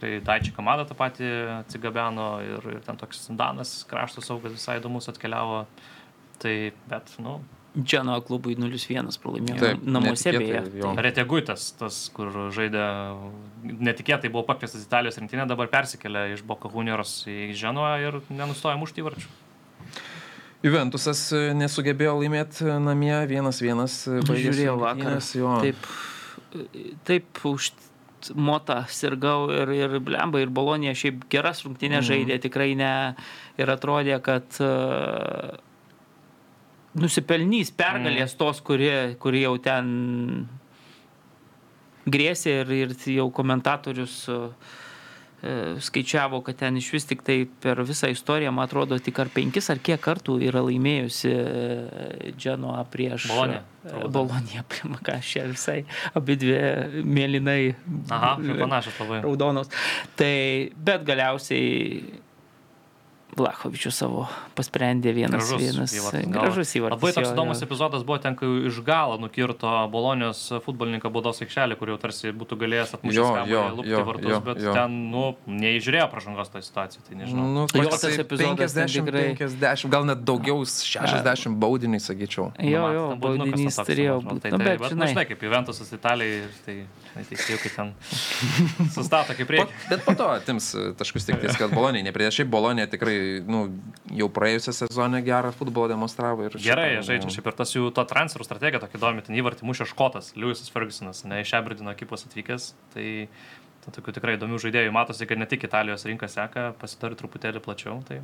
[0.00, 5.10] Kai Daičiai komanda tą patį atsigabeno ir, ir ten toks Danas krašto saugas visai įdomus
[5.12, 5.64] atkeliavo.
[6.40, 6.54] Tai,
[6.88, 7.42] bet, nu,
[7.78, 10.62] Dženo klubui 0-1 pralaimėjo Taip, namuose beje.
[11.04, 12.86] Reteguitas, tas, kur žaidė,
[13.62, 19.04] netikėtai buvo pakviestas Italijos rinktinę, dabar persikėlė iš Boka Junioros į Ženuą ir nenustoja mušti
[19.04, 19.30] įvarčių.
[20.66, 23.46] Juventusas e, nesugebėjo laimėti namie 1-1.
[23.46, 24.90] e, baigėsi Žiūrėjau vakar.
[24.98, 25.54] rungtynės, jo.
[25.62, 25.86] Taip,
[27.08, 27.70] taip už
[28.34, 32.08] motą sirgau ir, ir blemba, ir Bolonija šiaip geras rungtynės Mhm.
[32.10, 32.92] žaidė, tikrai ne.
[33.58, 35.56] Ir atrodė, kad uh,
[37.00, 38.90] nusipelnys pergalės tos, kuri,
[39.22, 40.48] kuri jau ten
[42.10, 44.48] grėsė ir, ir jau komentatorius uh,
[45.80, 49.70] skaičiavo, kad ten iš vis tik tai per visą istoriją, man atrodo, tik ar penkis
[49.72, 51.32] ar kiek kartų yra laimėjusi
[52.92, 54.12] prieš Boloniją, e, turbūt.
[54.16, 55.78] Boloniją, prie ką aš čia visai
[56.18, 57.60] abi dvi mėlynai
[58.12, 59.22] Aha, panašus labai.
[59.24, 59.72] raudonos.
[60.20, 60.34] Tai,
[60.76, 62.19] bet galiausiai
[63.38, 64.24] Vlachovičius savo
[64.58, 65.92] pasprendė vienas Gražus vienas.
[65.94, 66.96] įvartis, Gražus įvartis.
[66.98, 67.66] Labai toks jo, įdomus jo.
[67.68, 72.58] epizodas buvo ten, kai iš galo nukirto Bolonijos futbolininką baudos aikštelį, kur jau tarsi būtų
[72.64, 74.74] galėjęs atmušti jo, vartus, jo, bet jo.
[74.74, 77.46] ten, nu, neįžiūrėjo pražangos tą situaciją, tai nežinau.
[77.54, 82.50] Nu, Jo, tas epizodas ten 50, tikrai- 50, gal net daugiau, 60 baudiniai, sakyčiau.
[82.58, 84.40] Jo, Nu, jo, man ten baudinukas baudinys turėjo būti.
[84.42, 86.76] Tai, Nu, tai, bet, bet, žinai, žinai, kaip Juventusas Italijai, tai,
[87.14, 87.94] tai teisėjų, kai ten
[88.96, 89.88] sustato kaip Po, reikia.
[89.90, 92.36] bet po to atims taškus tik ties, kad Bolonija nepridės.
[92.40, 93.16] Šiaip Bolonija tikrai,
[93.48, 93.62] nu,
[94.16, 96.46] jau praėjusią sezoną gerą futbolą demonstravo.
[96.48, 99.38] Ir Gerai, šitą, žaidžia nu, šiaip ir tas jų to transferų strategija tokia įdomi, ten
[99.40, 103.06] įvartį mušė Škotas, Lewisas Fergusonas, ne iš Aberdino ekipos atvykęs, tai
[103.84, 108.00] ten tokių tikrai įdomių žaidėjų matosi, kad ne tik Italijos rinka seka, pasidari truputėlį plačiau.
[108.08, 108.20] Tai...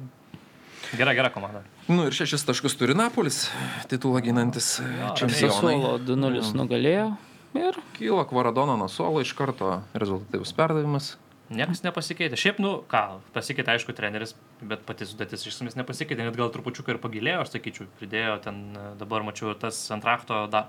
[0.95, 1.65] Gera, gera komanda.
[1.91, 3.47] Nu ir šešis taškus turi Napolis,
[3.91, 4.77] titulą ginantis
[5.19, 5.49] čempionai.
[5.51, 7.09] Sasuolo 2-0 nugalėjo
[7.57, 11.15] ir Kyla Kvaradono nuo suolo iš karto rezultatyvus perdavimas.
[11.53, 12.39] Niekas nepasikeitė.
[12.41, 14.35] Šiaip, nu, ką, pasikeitė, aišku, treneris,
[14.67, 18.63] bet pati sudėtis iš esmės nepasikeitė, net gal trupučiuką ir pagilėjo, aš sakyčiau, pridėjo ten,
[18.99, 20.67] dabar mačiau, tas antrakto, da,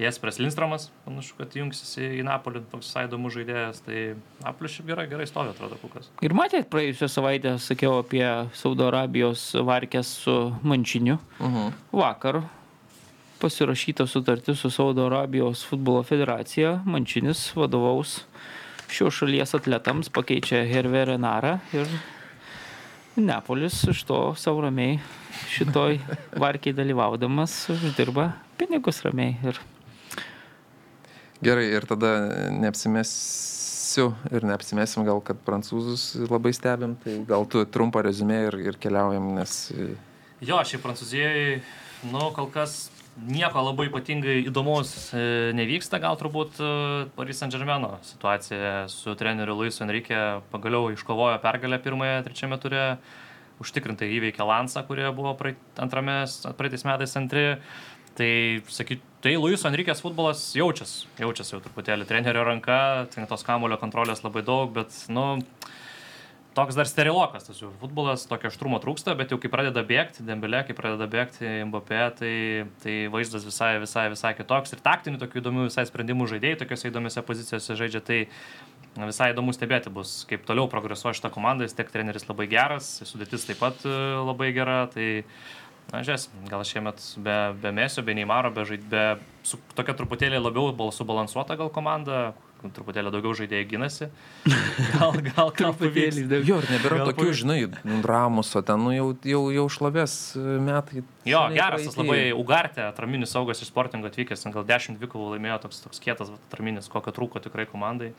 [0.00, 3.98] Jespres Lindstromas, panašu, kad jungsis į Napolį, toks visai įdomus žaidėjas, tai
[4.40, 6.08] Napolis šiaip gerai, gerai stovi, atrodo, kukas.
[6.24, 8.24] Ir matėt, praėjusią savaitę sakiau apie
[8.56, 11.18] Saudo Arabijos varkės su Mančiniu.
[11.36, 11.76] Mhm.
[11.92, 12.40] Vakar
[13.40, 16.78] pasirašyta sutartis su Saudo Arabijos futbolo federacija.
[16.88, 18.22] Mančinis vadovaus
[18.90, 21.90] šios šalies atletams, pakeičia Hervé Renarą ir
[23.20, 24.98] Neapolis iš to savo ramiai
[25.50, 25.98] šitoj
[26.42, 28.30] varkiai dalyvaudamas uždirba
[28.60, 29.36] pinigus ramiai.
[29.44, 29.60] Ir
[31.40, 32.12] Gerai, ir tada
[32.52, 38.78] neapsimesiu ir neapsimesim gal, kad prancūzus labai stebim, tai gal tu trumpą rezumė ir, ir
[38.80, 39.56] keliaujam, nes
[40.40, 41.58] Jo, šiaip Prancūzijoje,
[42.08, 42.86] nu, kol kas
[43.18, 45.22] nieko labai ypatingai įdomaus e,
[45.56, 46.70] nevyksta, gal turbūt e,
[47.16, 50.18] Paris Saint Germaino situacija su treneriu Luisu Enrique
[50.52, 52.84] pagaliau iškovojo pergalę pirmąją, trečiame turė,
[53.60, 56.22] užtikrintai įveikė Lansą, kurie buvo praeit, antrame,
[56.56, 57.48] praeitais metais antri.
[58.20, 58.30] Tai,
[58.68, 64.42] sakyt, tai Luiso Enriquės futbolas jaučiasi, jaučiasi jau truputėlį trenerio ranka, tos kamulio kontrolės labai
[64.44, 65.38] daug, bet, nu,
[66.56, 70.62] toks dar sterilokas tas jų futbolas, tokio aštrumo trūksta, bet jau kai pradeda bėgti, Dembelė,
[70.66, 72.34] kai pradeda bėgti Mbappé, tai,
[72.82, 74.74] tai vaizdas visai, visai, visai kitoks.
[74.74, 78.20] Ir taktinių tokių įdomių visai sprendimų žaidėjai tokiuose įdomiose pozicijose žaidžia, tai
[78.98, 83.46] visai įdomu stebėti bus, kaip toliau progresuoja šitą komandą, jis tiek treneris labai geras, sudėtis
[83.46, 83.96] taip pat e,
[84.26, 85.10] labai gera, tai
[85.90, 89.00] Na, žiūrėsim, gal šiemet be, be Mesio, be Neymaro, be, žaid, be
[89.46, 92.28] su tokia truputėlį labiau bal- subalansuota gal komanda,
[92.76, 94.08] truputėlį daugiau žaidėjai ginasi.
[94.92, 96.20] Gal, gal, pavyks.
[96.28, 96.44] daugiau.
[96.50, 97.40] jo, ir nebėra Gal tokių, pavyks.
[97.40, 97.58] žinai,
[98.04, 101.04] Ramuso, ten nu, jau, jau, jau šlavės metai.
[101.28, 105.58] Jo, geras tas labai Ugartė, atraminis saugas iš sportingo atvykęs, ten gal 10 dvikovų laimėjo
[105.64, 108.12] toks, toks kietas vat, atraminis, kokio trūko tikrai komandai.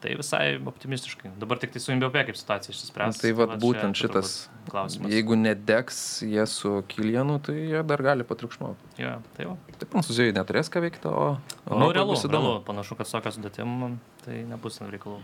[0.00, 1.30] Tai visai optimistiškai.
[1.36, 3.18] Dabar tik tai su Mbappé kaip situacija išsispręs.
[3.20, 4.30] Tai vat čia- būtent čia šitas,
[4.70, 5.10] Klausimas.
[5.12, 8.80] Jeigu nedegs jie su Kilienu, tai jie dar gali patriukšmauti.
[9.02, 9.56] Jo, tai va.
[9.76, 11.36] Tai prancūzijai neturės ką veikti, o...
[11.68, 15.20] Nu, Europai realu, realu, panašu, kad tokia sudėtim, tai nebus reikalų.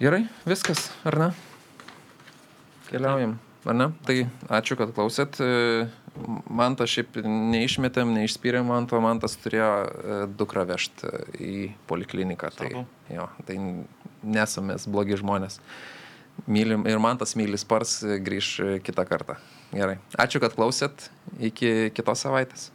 [0.00, 1.28] Gerai, viskas, ar ne?
[2.88, 3.36] Keliaujam,
[3.68, 3.90] ar ne?
[4.06, 4.16] Tai
[4.60, 5.36] ačiū, kad klausėt.
[5.44, 5.88] E,
[6.48, 11.54] Man tas šiaip neišmetėm, neišspyrėm man to, man tas turėjo e, dukrą vežti į
[11.90, 12.50] polikliniką.
[12.58, 12.70] Tai,
[13.12, 13.58] jo, tai
[14.22, 15.60] nesamės blogi žmonės.
[16.46, 19.38] Mylim, ir man tas mylis pars e, grįž e, kitą kartą.
[19.72, 19.98] Gerai.
[20.18, 21.08] Ačiū, kad klausėt.
[21.38, 22.70] Iki kitos savaitės.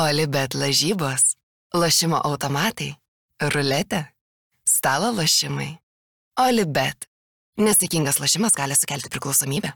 [0.00, 1.34] Olibet lažybos,
[1.74, 2.94] lošimo automatai,
[3.52, 4.04] ruletė,
[4.66, 5.74] stalo lošimai.
[6.40, 7.06] Olibet.
[7.60, 9.74] Nesėkmingas lošimas gali sukelti priklausomybę.